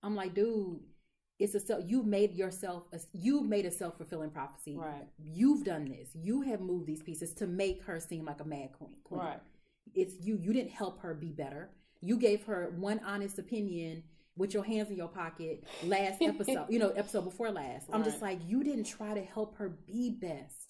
[0.03, 0.79] I'm like, dude,
[1.39, 1.83] it's a self.
[1.87, 2.83] You've made yourself.
[2.93, 4.77] A, you've made a self fulfilling prophecy.
[4.77, 5.07] Right.
[5.17, 6.09] You've done this.
[6.13, 8.95] You have moved these pieces to make her seem like a mad queen.
[9.03, 9.21] queen.
[9.21, 9.39] right,
[9.93, 10.37] It's you.
[10.41, 11.71] You didn't help her be better.
[12.01, 14.03] You gave her one honest opinion
[14.37, 16.65] with your hands in your pocket last episode.
[16.69, 17.87] you know, episode before last.
[17.93, 20.67] I'm just like, you didn't try to help her be best.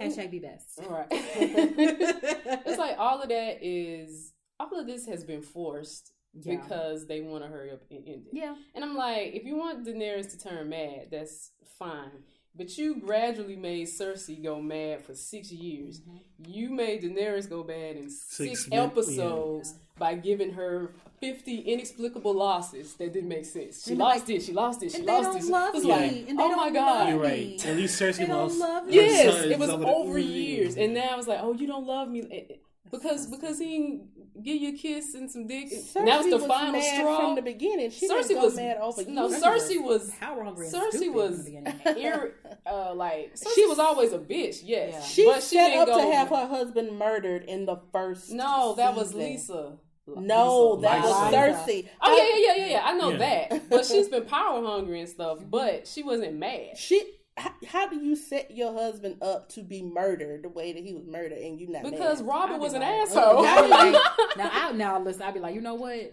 [0.00, 0.80] Hashtag be best.
[0.88, 1.06] right.
[1.10, 6.56] it's like all of that is all of this has been forced Yeah.
[6.56, 8.32] because they want to hurry up and end it.
[8.32, 8.54] Yeah.
[8.74, 12.10] And I'm like, if you want Daenerys to turn mad, that's fine.
[12.56, 16.00] But you gradually made Cersei go mad for six years.
[16.00, 16.16] Mm-hmm.
[16.46, 20.90] You made Daenerys go bad in six, Six min- episodes by giving her
[21.20, 23.84] fifty inexplicable losses that didn't make sense.
[23.84, 24.42] She And lost it.
[24.42, 24.90] She lost it.
[24.90, 25.50] She And they lost don't it.
[25.50, 25.90] love It was me.
[25.90, 27.28] like, and they oh my god, You're me.
[27.56, 27.66] right.
[27.66, 28.58] At least Cersei They don't lost.
[28.58, 28.96] love her me.
[28.96, 32.58] Yes, it was over over years, and now it's like, oh, you don't love me
[32.90, 35.68] because because he didn't give you a kiss and some dick.
[35.70, 37.20] Cersei now it's the was final mad straw.
[37.20, 37.90] from the beginning.
[37.90, 39.28] She Cersei didn't go was mad over no.
[39.28, 39.42] years.
[39.42, 40.66] Cersei was Power hungry.
[40.68, 42.04] and Cersei was in the beginning.
[42.04, 42.34] ir-
[42.66, 44.60] uh, like Cersei She- was always a bitch.
[44.64, 45.00] Yes, Yeah.
[45.02, 45.98] She but she set didn't up go.
[46.10, 48.30] to have her husband murdered in the first.
[48.32, 49.12] no, that was.
[49.12, 49.76] Lysa.
[50.06, 50.82] No, Lysa.
[50.82, 51.64] that was Lysa.
[51.66, 51.88] Cersei.
[52.02, 52.82] Oh yeah, yeah, yeah, yeah, yeah.
[52.84, 53.48] I know Yeah.
[53.50, 55.38] that, but she's been power hungry and stuff.
[55.48, 56.76] But she wasn't mad.
[56.76, 57.00] She.
[57.36, 60.92] How, how do you set your husband up to be murdered the way that he
[60.92, 62.28] was murdered, and you not Because mad?
[62.28, 63.42] Robert I'd be was an like, asshole.
[63.42, 63.92] Now, like,
[64.36, 66.12] now, I, now listen, I'd be like, you know what?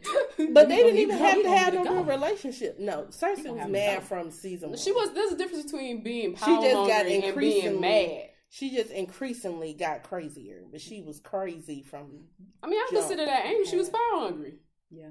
[0.53, 2.80] But they didn't even he have gonna have get no real relationship.
[2.80, 4.02] No, Cersei was mad going.
[4.02, 4.77] from season one.
[4.77, 5.11] She was.
[5.14, 8.23] There's a difference between being She just got hungry and being increasingly- mad.
[8.49, 12.27] She just increasingly got crazier, but she was crazy from.
[12.64, 13.02] I mean, I Jump.
[13.02, 13.65] consider that angry.
[13.65, 14.53] She was power hungry,
[14.89, 15.10] Yeah.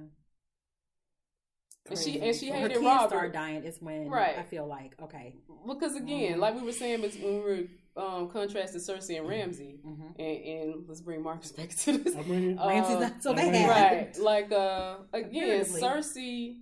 [1.88, 2.20] And she Crazy.
[2.28, 3.08] and she When her hated kids Robert.
[3.08, 4.36] start dying, it's when Right.
[4.38, 5.36] I feel like, okay.
[5.66, 6.40] Because again, Mhm.
[6.40, 7.62] like we were saying bet- when we were
[7.96, 12.14] um, contrasting Cersei and Ramsay, hmm and, and let's bring Marcus back to this.
[12.14, 13.68] I'm bringing- Uh, Ramsay's not so I'm bad.
[14.04, 15.80] right, like uh, again, Comparatively.
[15.80, 16.58] Cersei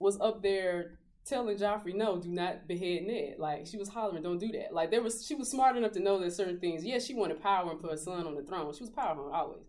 [0.00, 4.38] was up there telling Joffrey, "No, do not behead Ned." Like she was hollering, "Don't
[4.38, 6.84] do that." Like there was, she was smart enough to know that certain things.
[6.84, 8.72] Yes, she wanted power and put her son on the throne.
[8.72, 9.62] She was powerful always.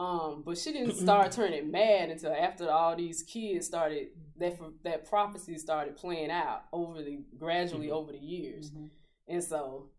[0.00, 4.08] Um, but she didn't start turning mad until after all these kids started
[4.38, 7.92] that that prophecy started playing out over the gradually Mhm.
[7.98, 8.88] over the years, Mhm.
[9.28, 9.90] and so,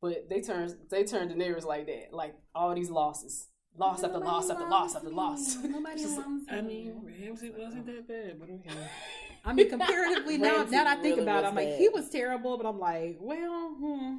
[0.00, 4.50] but they turned they turned Daenerys like that, like all these losses, loss after loss
[4.50, 5.56] after loss after loss.
[5.62, 8.88] Nobody Just- loves I mean, Ramsay wasn't that bad, but okay.
[9.44, 11.78] I mean, comparatively now, now that I think really about it, I'm like, bad.
[11.78, 14.16] he was terrible, but I'm like, well, hmm,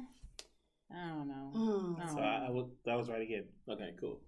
[0.90, 1.50] I don't know.
[1.52, 2.00] Hmm.
[2.00, 3.44] I don't So I, I was that was right again.
[3.68, 4.20] Okay, cool.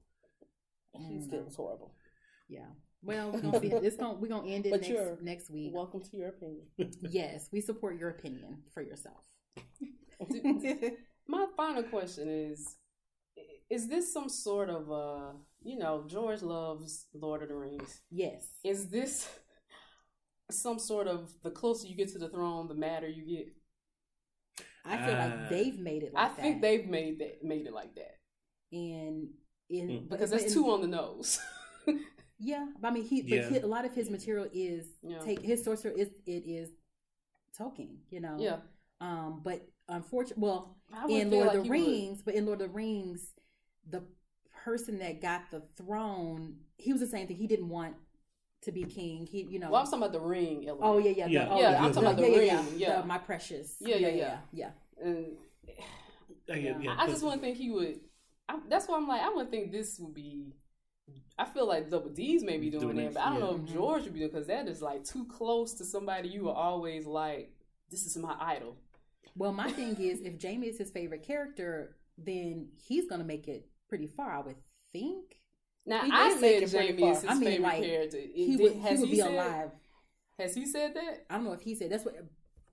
[0.96, 1.94] She still was horrible.
[2.48, 2.66] Yeah.
[3.02, 3.68] Well, we're gonna see.
[3.82, 5.72] It's gonna we're gonna end it But next next week.
[5.74, 6.66] Welcome to your opinion.
[7.10, 9.24] Yes, we support your opinion for yourself.
[11.28, 12.76] My final question is:
[13.70, 15.32] Is this some sort of uh,
[15.62, 18.00] you know, George loves Lord of the Rings?
[18.10, 18.46] yes.
[18.64, 19.28] Is this
[20.50, 23.46] some sort of the closer you get to the throne, the madder you get?
[24.84, 26.12] I feel Uh, like they've made it.
[26.12, 26.20] Like that.
[26.22, 28.18] I Like think they've made that made it like that
[28.72, 29.28] and
[29.72, 30.08] in Mm.
[30.08, 31.38] because but that's in- two on the nose.
[32.44, 33.42] Yeah, but I mean, he Yeah.
[33.42, 35.20] but he, a lot of his material is Yeah.
[35.20, 36.70] take his sorcerer is it is
[37.56, 38.36] Tolkien, you know.
[38.40, 38.58] yeah,
[39.00, 40.76] Um, but unfortunately, well,
[41.08, 41.86] in Lord like of the he would.
[41.88, 43.32] Rings, but in Lord of the Rings,
[43.88, 44.02] the
[44.64, 47.36] person that got the throne, he was the same thing.
[47.36, 47.94] He didn't want
[48.62, 49.24] to be king.
[49.26, 49.70] He, you know.
[49.70, 50.66] Well, I'm talking about the ring.
[50.66, 50.80] Element.
[50.88, 51.48] oh yeah, yeah, the- Yeah.
[51.48, 53.00] oh, Yeah, the- I'm talking about the yeah, ring, Yeah, yeah.
[53.02, 53.76] The- my precious.
[53.80, 54.70] Yeah, yeah, yeah, yeah.
[55.04, 55.14] yeah.
[56.48, 58.00] and yeah, yeah, I, I just 'cause- wouldn't think he would.
[58.52, 60.54] I, that's why I'm like, I wouldn't think this would be.
[61.38, 63.40] I feel like Double D's may be doing, Doing that, it, but I don't yeah.
[63.46, 63.72] know if Mhm.
[63.72, 67.06] George would be doing because that is like too close to somebody you were always
[67.06, 67.52] like,
[67.90, 68.76] this is my idol.
[69.36, 73.66] Well, my thing is, if Jaime is his favorite character, then he's gonna make it
[73.88, 74.30] pretty far.
[74.32, 74.56] I would
[74.92, 75.36] think.
[75.84, 78.18] Now He I did said Jaime is his I mean, favorite like, character.
[78.18, 78.76] It He would.
[78.76, 79.70] has He would be said- alive.
[80.38, 81.26] Has he said that?
[81.28, 82.14] I don't know if he said that's what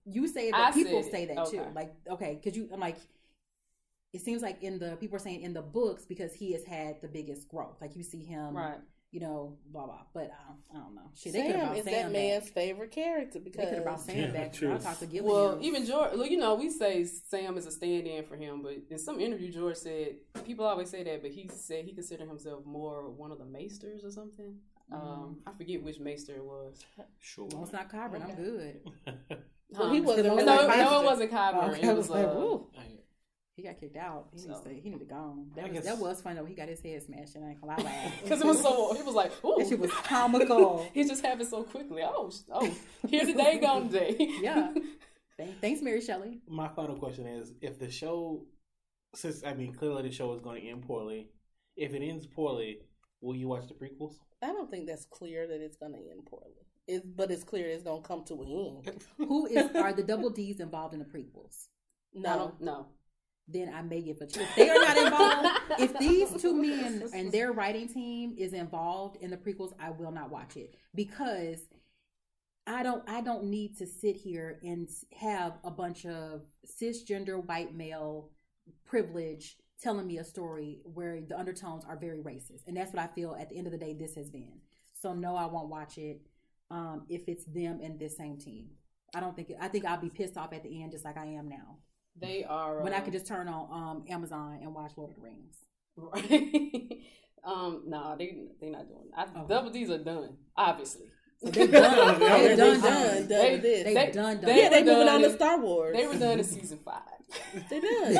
[0.06, 1.35] you say, I but people said say it.
[1.35, 1.64] that too.
[1.76, 2.97] Like, okay, because you, I'm like,
[4.14, 7.02] it seems like in the people are saying in the books because he has had
[7.02, 7.77] the biggest growth.
[7.81, 8.77] Like you see him, right.
[9.11, 10.02] You know, blah blah.
[10.14, 11.10] But I don't, I don't know.
[11.15, 12.11] Shit, they could have Sam is Sam that back.
[12.11, 14.53] man's favorite character They could have brought Sam Yeah, back.
[14.53, 14.72] true.
[14.72, 15.26] I'll talk to Gillian.
[15.26, 18.76] Well, even George, well, you know, we say Sam is a stand-in for him, but
[18.91, 22.64] in some interview, George said people always say that, but he said he considered himself
[22.68, 24.56] more one of the maesters or something.
[24.91, 26.84] Um, I forget which maester it was.
[27.19, 27.48] Sure.
[27.52, 28.23] well, it's not Qyburn.
[28.30, 28.80] I'm good.
[29.72, 31.69] Well, he Um, wasn't no, on no, it wasn't Kyber.
[31.76, 32.68] Okay, it was like, uh, woo.
[33.60, 34.27] He got kicked out.
[34.31, 34.48] He, So.
[34.48, 35.44] needs to, he need to go.
[35.56, 36.45] That I was guess- that was funny though.
[36.45, 38.23] He got his head smashed, and I ain't gonna lie, laughed.
[38.23, 38.94] because it was so.
[38.94, 40.88] He was like, "Ooh." That shit was comical.
[40.94, 42.02] he just happened so quickly.
[42.06, 42.73] Oh, sh- oh,
[43.10, 44.15] here today, gone today.
[44.41, 44.73] Yeah.
[45.61, 46.40] Thanks, Mary Shelley.
[46.48, 48.45] My final question is: If the show,
[49.14, 51.27] since I mean clearly the show is going to end poorly,
[51.76, 52.80] if it ends poorly,
[53.19, 54.14] will you watch the prequels?
[54.41, 56.53] I don't think that's clear that it's going to end poorly.
[56.88, 58.48] It's, but it's clear it's going to come to an
[58.88, 59.03] end.
[59.18, 61.68] Who is are the double D's involved in the prequels?
[62.14, 62.88] No, No, don't know.
[63.51, 64.49] Then I may give a chance.
[64.49, 65.47] If they are not involved,
[65.80, 70.11] if these two men and their writing team is involved in the prequels, I will
[70.11, 71.59] not watch it because
[72.67, 73.03] I don't.
[73.09, 74.88] I don't need to sit here and
[75.19, 78.30] have a bunch of cisgender white male
[78.85, 83.07] privilege telling me a story where the undertones are very racist, and that's what I
[83.07, 83.35] feel.
[83.39, 84.59] At the end of the day, this has been.
[84.93, 86.21] So no, I won't watch it
[86.69, 88.69] um, if it's them and this same team.
[89.15, 91.26] I don't think I think I'll be pissed off at the end, just like I
[91.26, 91.77] am now.
[92.19, 95.15] They are When I um, could just turn on um Amazon and watch Lord of
[95.18, 95.56] the Rings.
[95.98, 96.99] Right.
[97.44, 99.10] um, nah, they they not doing.
[99.15, 99.48] I, Okay.
[99.48, 101.06] Double D's are done, obviously.
[101.44, 102.19] So they're done.
[102.19, 102.81] They're they're done.
[102.81, 103.18] done, done.
[103.18, 103.61] done They- with.
[103.64, 104.36] They, They- done.
[104.38, 104.45] Done.
[104.45, 105.95] they yeah, they were moving on to Star Wars.
[105.95, 107.02] They were done in season five.
[107.69, 108.14] They done.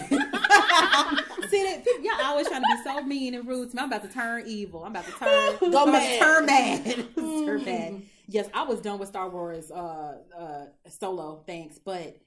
[1.49, 3.82] See that y'all always trying to be so mean and rude to me.
[3.82, 4.86] I'm about to turn evil.
[4.86, 6.20] I'm about to turn Go I'm about to mad.
[6.20, 7.16] Turn bad.
[7.16, 8.02] turn bad.
[8.28, 11.78] Yes, I was done with Star Wars uh uh solo, thanks.
[11.80, 12.18] But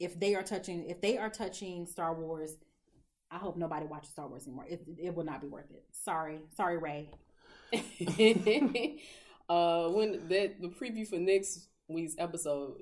[0.00, 2.56] if they are touching if they are touching Star Wars,
[3.30, 4.66] I hope nobody watches Star Wars anymore.
[4.68, 5.84] It it will not be worth it.
[5.92, 6.40] Sorry.
[6.56, 7.10] Sorry, Ray.
[9.48, 12.74] uh, when that the preview for next week's episode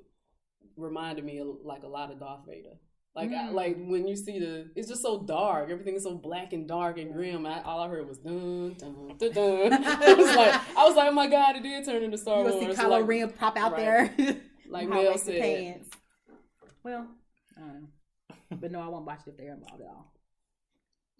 [0.77, 2.77] reminded me of, like a lot of Darth Vader.
[3.13, 3.53] Like I, Mm.
[3.53, 5.69] like when you see the, it's just so dark.
[5.69, 7.45] Everything is so black and dark and grim.
[7.45, 9.73] I, all I heard was dun dun dun dun.
[9.85, 12.43] I was like, I was like, oh my god, it did turn into Star You
[12.43, 12.53] Wars.
[12.55, 14.15] will see Kylo like, Ren pop out right.
[14.17, 14.37] there.
[14.69, 15.83] Like Mel said.
[16.83, 17.07] Pants.
[17.07, 17.07] Well,
[17.57, 17.87] I don't know.
[18.59, 20.13] But no, I won't watch it if they're involved at all.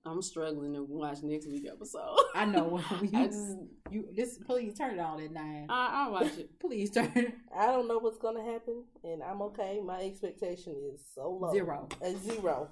[0.04, 2.18] I'm struggling to watch next week episode.
[2.36, 2.82] I know.
[3.02, 3.58] you, I just,
[3.92, 5.68] you this please turn it on at nine.
[5.70, 6.50] I, I watch it.
[6.60, 7.34] Please turn it.
[7.56, 9.80] I don't know what's gonna happen, and I'm okay.
[9.86, 11.52] My expectation is so low.
[11.52, 11.88] Zero.
[12.02, 12.70] A zero.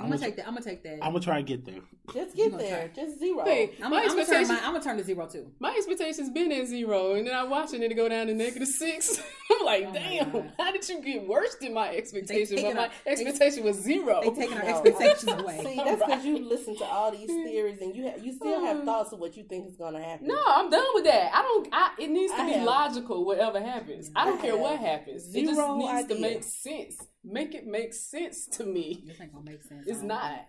[0.00, 0.46] I'm gonna take that.
[0.48, 0.94] I'm gonna take that.
[1.04, 1.80] I'm gonna try and get there.
[2.14, 2.88] Just get there.
[2.94, 3.04] try.
[3.04, 3.44] Just zero.
[3.44, 5.50] Hey, I'm, my I'm, gonna turn expectations, my, I'm gonna turn to zero too.
[5.60, 9.20] my expectations been at zero, and then I'm watching it go down to negative six.
[9.50, 12.56] I'm like, Oh damn, how did you get worse than my expectation?
[12.62, 14.20] But my our- expectation was zero.
[14.22, 14.70] They taking our No.
[14.70, 15.60] expectations away.
[15.64, 16.24] See, that's because Right.
[16.24, 18.84] you listen to all these theories, and you ha- you still have uh.
[18.84, 20.26] thoughts of what you think is gonna happen.
[20.28, 21.30] no, I'm done with that.
[21.34, 21.68] I don't.
[21.72, 23.24] I, it needs to I be have- logical.
[23.24, 25.34] Whatever happens, I don't I care what have happens.
[25.34, 26.96] It just zero needs to make sense.
[27.22, 29.04] Make it make sense to me.
[29.06, 29.86] This ain't gonna make sense.
[29.86, 30.30] It's don't not.
[30.30, 30.46] think.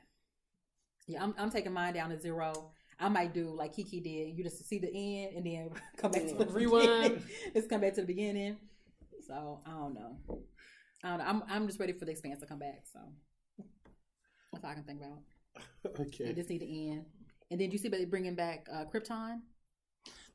[1.07, 2.71] Yeah, I'm, I'm taking mine down to zero.
[2.99, 4.37] I might do like Kiki did.
[4.37, 6.87] You just see the end and then come back to the Rewind.
[7.03, 7.23] beginning.
[7.53, 8.57] Just come back to the beginning.
[9.27, 10.17] So I don't know.
[11.03, 11.25] I don't know.
[11.25, 12.83] I'm I'm just ready for the expanse to come back.
[12.93, 12.99] So
[14.51, 15.99] that's all I can think about.
[15.99, 16.29] okay.
[16.29, 17.05] I just need to end.
[17.49, 19.39] And then you see, but they bringing back uh, Krypton.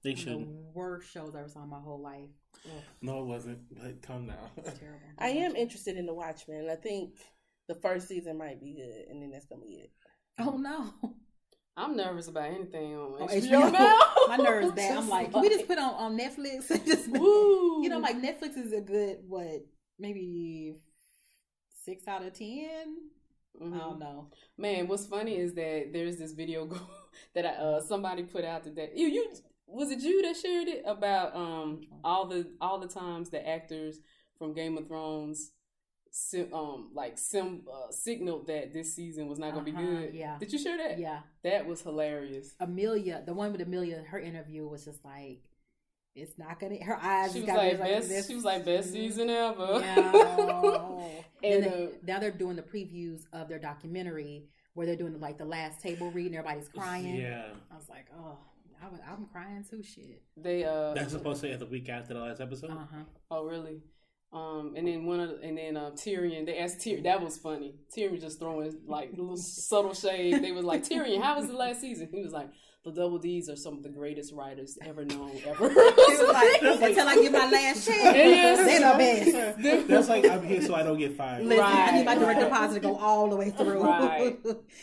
[0.03, 0.47] they The should.
[0.75, 2.31] worst shows I ever saw in my whole life.
[2.65, 3.59] Ugh, No, it wasn't.
[3.77, 4.51] But come now.
[4.57, 5.01] terrible.
[5.19, 6.69] I am interested in the Watchmen.
[6.71, 7.15] I think
[7.69, 9.91] the first season might be good, and then that's gonna be it.
[10.39, 10.93] Oh no,
[11.77, 13.73] I'm nervous about anything on Oh, HBO, HBO.
[13.73, 13.99] now.
[14.29, 14.97] my nerves bad.
[14.99, 17.83] I'm like, can we just put on on Netflix and just Woo.
[17.83, 19.65] You know, like Netflix is a good what,
[19.99, 20.75] maybe
[21.85, 22.97] six out of ten.
[23.61, 23.75] Mhm.
[23.75, 24.29] I don't know.
[24.59, 26.79] Man, what's funny is that there's this video go-
[27.35, 28.91] that I, uh, somebody put out today.
[28.95, 29.33] You, you
[29.67, 33.99] was it you that shared it about um all the all the times the actors
[34.39, 35.53] from Game of Thrones
[36.11, 40.15] sim, um like sim uh, signaled that this season was not gonna Uh-huh, be good.
[40.15, 40.37] yeah.
[40.39, 40.99] Did you share that?
[40.99, 42.55] Yeah, That was hilarious.
[42.61, 45.43] Emilia, the one with Emilia, her interview was just like,
[46.15, 46.83] it's not gonna.
[46.83, 47.33] Her eyes.
[47.35, 48.09] She was got like me best.
[48.09, 49.81] this- She was like best season ever.
[49.81, 50.13] Yeah.
[51.43, 55.37] and and uh, now they're doing the previews of their documentary where they're doing like
[55.39, 57.17] the last table read and everybody's crying.
[57.17, 58.39] Yeah, I was like, oh,
[58.83, 59.83] I was, I'm crying too.
[59.83, 60.23] Shit.
[60.37, 62.71] they uh that's supposed to be the week after the last episode.
[62.71, 63.05] Uh huh.
[63.31, 63.81] Oh, really?
[64.33, 66.47] Um, and then one of the, and then uh, Tyrion.
[66.47, 67.05] They asked Tyrion.
[67.05, 67.75] That was funny.
[67.97, 70.43] Tyrion was just throwing like little subtle shade.
[70.43, 72.09] They was like, Tyrion, how was the last season?
[72.13, 72.51] He was like,
[72.87, 75.69] the Double D's are some of the greatest writers ever known ever.
[75.69, 78.59] He like, until I get my last chance, Yes.
[78.67, 79.89] they're the best.
[79.89, 81.45] That's like I'm here so I don't get fired.
[81.45, 83.83] Listen, I need my direct deposit to go all the way through.
[83.83, 84.39] Right.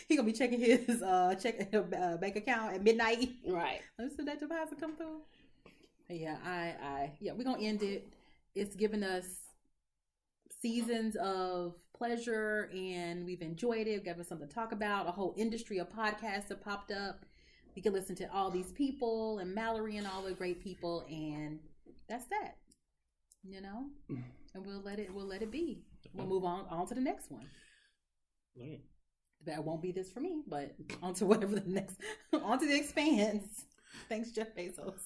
[0.08, 3.30] he gonna be checking his uh check uh, bank account at midnight.
[3.48, 3.80] right.
[3.98, 5.22] Let's see that deposit come through.
[6.10, 8.06] Yeah, I, I, yeah, we're gonna end it.
[8.54, 9.24] It's given us
[10.60, 14.04] seasons of pleasure, and we've enjoyed it.
[14.04, 15.08] Given us something to talk about.
[15.08, 17.24] A whole industry of podcasts have popped up.
[17.74, 21.58] We can listen to all these people and Mallory and all the great people, and
[22.08, 22.56] that's that.
[23.42, 23.84] You know,
[24.54, 25.12] and we'll let it.
[25.12, 25.82] We'll let it be.
[26.14, 27.46] We'll move on on to the next one.
[29.46, 31.96] That won't be this for me, but on to whatever the next.
[32.32, 33.64] on to the expanse.
[34.08, 35.00] Thanks, Jeff Bezos.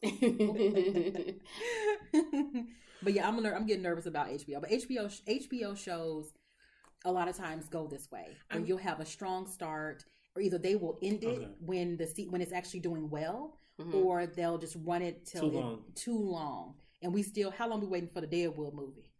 [3.02, 4.60] but yeah, I'm I'm getting nervous about HBO.
[4.60, 6.32] But HBO HBO shows
[7.04, 10.04] a lot of times go this way, where you'll have a strong start,
[10.38, 11.48] or either they will end it Okay.
[11.60, 13.94] when the se- when it's actually doing well, Mhm.
[14.04, 15.84] or they'll just run it till Too it- long.
[15.94, 16.76] too long.
[17.02, 19.10] And we still, how long we waiting for the Deadwood movie?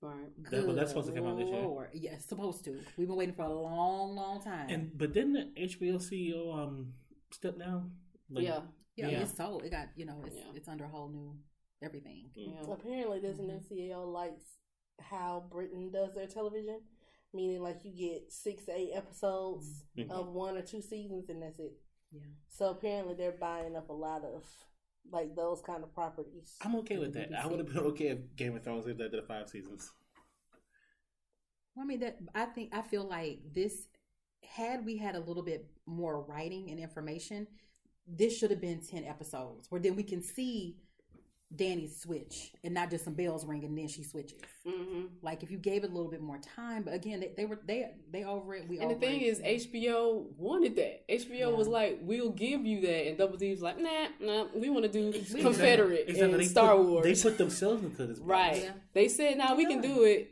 [0.00, 0.30] Right.
[0.50, 1.62] That- but that's supposed to come out this year?
[1.62, 1.90] Lord.
[1.94, 2.72] Yeah, supposed to.
[2.96, 4.68] We've been waiting for a long, long time.
[4.70, 6.94] And but didn't the HBO CEO um
[7.32, 7.96] step down?
[8.28, 8.62] Like, yeah.
[8.96, 9.22] yeah, yeah.
[9.22, 9.64] it's sold.
[9.64, 10.52] It got you know, it's Yeah.
[10.54, 11.36] it's under a whole new
[11.82, 12.30] everything.
[12.34, 12.60] Yeah.
[12.70, 13.46] Apparently, this Mhm.
[13.46, 14.58] new CEO likes
[14.98, 16.80] how Britain does their television,
[17.32, 20.10] meaning like you get six, eight episodes Mhm.
[20.10, 21.72] of one or two seasons, and that's it.
[22.12, 22.20] Yeah.
[22.48, 24.44] So apparently, they're buying up a lot of
[25.10, 26.56] like those kind of properties.
[26.62, 27.32] I'm okay with that.
[27.32, 29.92] I would have been okay if Game of Thrones lived up to the five seasons.
[31.74, 33.86] Well, I mean that I think I feel like this
[34.42, 37.46] had we had a little bit more writing and information,
[38.06, 40.78] this should have been ten episodes where then we can see
[41.54, 44.40] Dany's switch and not just some bells ring and then she switches.
[44.66, 47.44] hmm Like if you gave it a little bit more time, but again they, they
[47.46, 48.68] were they they over it.
[48.68, 49.26] We And the thing it.
[49.26, 51.08] is, HBO wanted that.
[51.08, 54.70] HBO was like, "We'll give you that," and Double D was like, "Nah, nah, we
[54.70, 55.42] want to do Exactly.
[55.42, 56.32] Confederate Exactly.
[56.32, 58.18] and They Star put- Wars." They put themselves into this.
[58.18, 58.62] right.
[58.64, 58.72] Yeah.
[58.92, 60.30] They said, "Nah, we can do it,"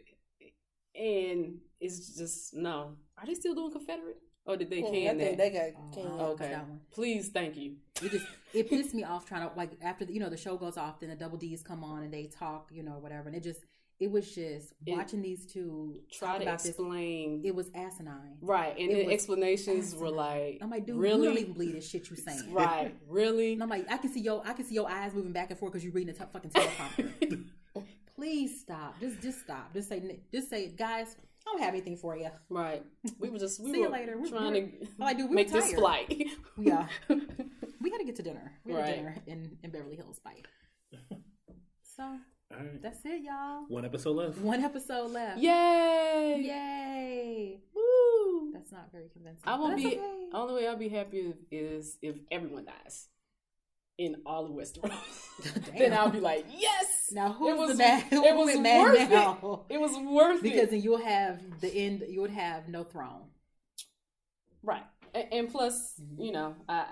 [0.94, 2.96] and it's just no.
[3.16, 4.16] Are they still doing Confederate,
[4.46, 5.38] or did they Hmm, I can think that?
[5.38, 6.06] they got Oh, canned.
[6.06, 6.48] I don't Okay.
[6.50, 6.80] that one.
[6.90, 7.76] Please, thank you.
[8.02, 10.56] It just it pissed me off trying to like after the, you know the show
[10.56, 13.36] goes off, then the double D's come on and they talk, you know, whatever, and
[13.36, 13.60] it just
[14.00, 16.70] it was just It- watching these two Try talk to about this.
[16.70, 17.42] explain.
[17.44, 18.36] It was asinine.
[18.40, 21.20] right, and it the was explanations were like, I'm like, dude, really?
[21.22, 22.52] you don't even believe this shit you're saying.
[22.52, 23.52] right, really?
[23.54, 25.58] And I'm like, I can see your, I can see your eyes moving back and
[25.58, 27.44] forth because you're reading a t- fucking teleprompter.
[28.16, 28.98] Please stop.
[29.00, 29.72] Just, just stop.
[29.74, 32.28] Just say, just say, guys, I don't have anything for you.
[32.48, 32.82] Right.
[33.18, 34.16] We were just we See you were later.
[34.18, 36.12] We're- trying we're- to like, dude, we make this flight.
[36.59, 38.52] Yeah, we got to get to dinner.
[38.64, 38.97] We got Right.
[38.97, 40.47] dinner in, in Beverly Hills, bite.
[41.97, 42.18] So All
[42.59, 42.82] right.
[42.82, 43.66] that's it, y'all.
[43.68, 44.39] One episode left.
[44.39, 45.39] One episode left.
[45.39, 46.43] Yay!
[46.44, 47.60] Yay!
[47.72, 48.51] Woo!
[48.52, 49.44] That's not very convincing.
[49.47, 49.86] I won't be.
[49.86, 50.01] okay.
[50.32, 53.06] Only way I'll be happy is if everyone dies
[53.98, 54.92] in all of Westeros.
[55.78, 57.10] then I'll be like, yes.
[57.12, 58.02] Now It was- the mad?
[58.10, 59.10] Who it was mad worth it.
[59.10, 59.64] now?
[59.68, 60.70] It was worth Because it.
[60.72, 62.04] then you'll have the end.
[62.08, 63.22] You would have no throne.
[64.62, 64.84] Right.
[65.14, 66.22] And, and plus, Mm-hmm.
[66.22, 66.86] you know, I.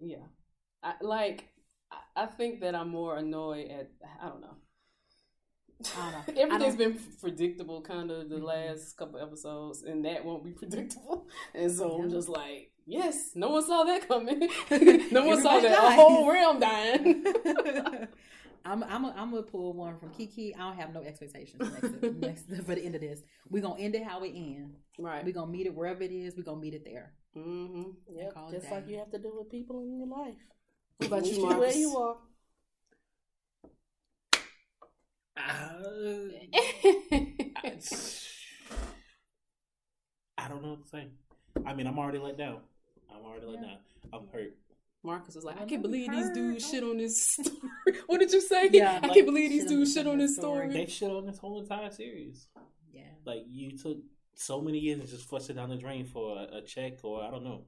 [0.00, 0.26] Yeah,
[0.82, 1.48] I like.
[1.90, 3.90] I- I think that I'm more annoyed at.
[4.22, 4.56] I don't know.
[5.98, 6.42] I don't know.
[6.42, 8.42] Everything's been predictable, kind of the Mhm.
[8.44, 11.28] last couple episodes, and that won't be predictable.
[11.54, 14.48] And so I'm just like, yes, no one saw that coming.
[15.10, 17.24] no one saw that a whole realm dying.
[18.66, 20.54] I'm I'm I'm gonna pull one from Kiki.
[20.54, 22.02] I don't have no expectations next,
[22.48, 23.20] next for the end of this.
[23.50, 24.76] We're gonna end it how it end.
[24.98, 25.24] right.
[25.24, 26.34] We're gonna meet it wherever it is.
[26.36, 27.12] We're gonna meet it there.
[27.36, 28.16] Mm-hmm.
[28.16, 30.36] Yep, just like you have to do with people in your life.
[30.98, 31.76] What about you, where Marcus?
[31.76, 32.16] you are.
[35.36, 36.28] Uh,
[40.38, 41.08] I don't know what to say.
[41.66, 42.60] I mean, I'm already let down.
[43.14, 43.66] I'm already let Yeah.
[43.68, 43.78] down.
[44.12, 44.54] I'm hurt.
[45.02, 47.58] Marcus was like, I Well, can't believe these dudes shit on this story.
[48.06, 48.68] what did you say?
[48.72, 50.68] Yeah, I like, can't believe these dudes shit on this story.
[50.70, 50.84] story.
[50.84, 52.48] They shit on this whole entire series.
[52.92, 53.02] Yeah.
[53.26, 53.98] Like you took
[54.34, 57.22] so many years and just flushed it down the drain for a, a check or
[57.22, 57.64] I don't know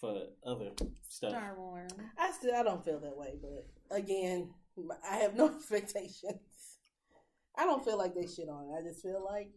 [0.00, 0.70] for other
[1.08, 1.30] stuff.
[1.30, 1.90] Star Wars.
[2.16, 3.66] I still I don't feel that way, but
[3.96, 4.50] again,
[5.10, 6.38] I have no expectations.
[7.58, 8.78] I don't feel like they shit on it.
[8.78, 9.50] I just feel like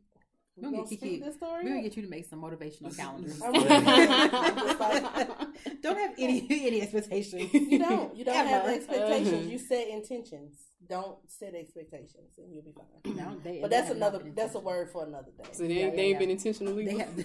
[0.58, 1.20] we're We'll gonna get Kiki.
[1.22, 1.64] this story.
[1.64, 3.42] We're gonna get you to make some motivational calendars.
[3.46, 5.48] I'm gonna-
[5.82, 7.54] don't have any any expectations.
[7.54, 8.16] You don't.
[8.16, 8.74] You don't have Ever.
[8.74, 9.46] expectations.
[9.48, 9.52] Mhm.
[9.52, 10.58] You set intentions.
[10.88, 13.16] Don't set expectations, and you'll be fine.
[13.16, 14.22] No, they- But they that's another.
[14.36, 15.44] That's a word for another day.
[15.52, 16.20] So they, Yeah, ain't yeah, they ain't yeah.
[16.20, 16.86] been intentionally.
[16.86, 17.16] They have.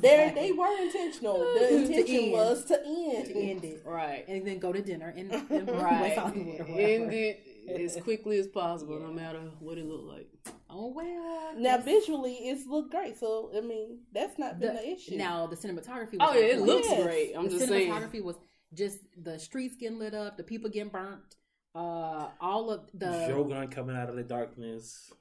[0.00, 1.38] They they were intentional.
[1.38, 2.32] The intention end.
[2.32, 3.26] was to end.
[3.26, 4.24] to end it right.
[4.28, 6.00] and then go to dinner and, in Right.
[6.02, 6.80] West Hollywood or whatever.
[6.80, 7.40] End it
[7.80, 10.28] as quickly as possible, no matter what it looked like.
[10.76, 11.54] Oh well.
[11.56, 13.18] Now visually, it's looked great.
[13.18, 15.16] So I mean, that's not been The- the issue.
[15.16, 16.18] Now the cinematography.
[16.18, 16.88] Was Oh yeah, it on looks.
[16.88, 17.02] Yes.
[17.04, 17.32] great.
[17.36, 17.90] I'm the just saying.
[17.92, 18.36] cinematography was
[18.72, 21.20] just the streets getting lit up, the people getting burnt,
[21.76, 25.12] uh, all of the Drogon coming out of the darkness.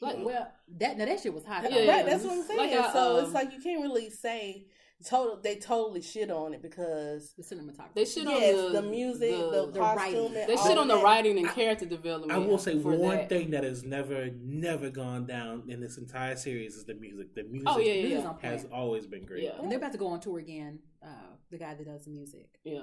[0.00, 0.46] like well
[0.78, 1.64] that now that shit was hot.
[1.70, 2.58] Yeah, right, that's what I'm saying.
[2.58, 4.66] Like a, so um, it's like you can't really say
[5.08, 5.38] total.
[5.42, 7.94] They totally shit on it because The cinematography.
[7.94, 10.32] They shit yes, on the, the music, the, the- the costume, writing.
[10.46, 12.32] They shit of on the writing and character development.
[12.32, 13.28] I will say one that.
[13.28, 17.34] thing that has never, never gone down in this entire series is the music.
[17.34, 18.34] The music Oh yeah, yeah, is yeah.
[18.42, 18.72] has point.
[18.74, 19.44] always been great.
[19.44, 19.60] Yeah.
[19.60, 20.80] And they're about to go on tour again.
[21.02, 21.08] Uh,
[21.50, 22.58] the guy that does the music.
[22.64, 22.82] yeah.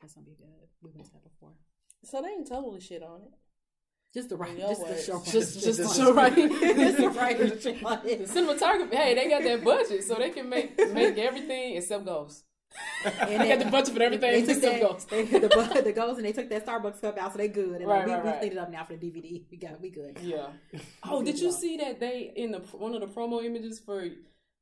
[0.00, 0.46] That's gonna be good.
[0.82, 1.52] We've been that before.
[2.04, 3.30] So they ain't totally shit on it.
[4.16, 6.48] Just the right, Your just the show, Just, just the Just show writing.
[6.48, 7.48] just the writing.
[7.50, 8.94] the cinematography.
[8.94, 12.44] Hey, they got that budget, so they can make make everything except ghosts.
[13.04, 15.04] And They got the budget for everything They took except that, ghosts.
[15.04, 17.82] they, the, the ghosts, and they took that Starbucks cup out, so they good.
[17.82, 18.38] And Right, we, right, we right.
[18.38, 19.44] cleaned it up now for the DVD.
[19.50, 20.18] We got, we good.
[20.22, 20.46] Yeah.
[21.04, 24.02] Oh, did you see that they in the one of the promo images for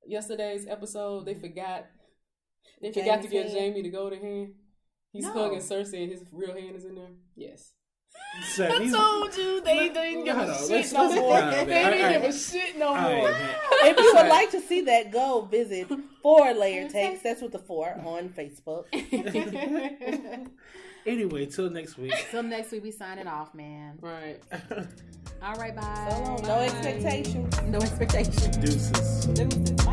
[0.04, 1.26] yesterday's episode?
[1.26, 1.42] They mm-hmm.
[1.42, 1.86] forgot.
[2.82, 3.56] They forgot to get hand?
[3.56, 4.54] Jaime to go to hand.
[5.12, 5.32] He's No.
[5.32, 7.12] hugging Cersei, and his real hand is in there.
[7.36, 7.70] Yes.
[8.42, 11.40] So I these- told you they didn't give a shit let's- no more.
[11.40, 13.30] They all didn't give a shit no more.
[13.30, 15.88] If you would like to see that, go visit
[16.22, 17.22] Four Layer Takes.
[17.22, 18.84] That's with the four on Facebook.
[21.06, 22.14] Anyway, till next week.
[22.30, 23.98] Till next week, we signing off, man.
[24.00, 24.40] right.
[25.42, 26.06] All right, bye.
[26.10, 26.42] So long.
[26.44, 27.62] No expectations.
[27.64, 28.56] No expectations.
[28.56, 29.26] Deuces.
[29.26, 29.70] Deuces.
[29.72, 29.83] Bye.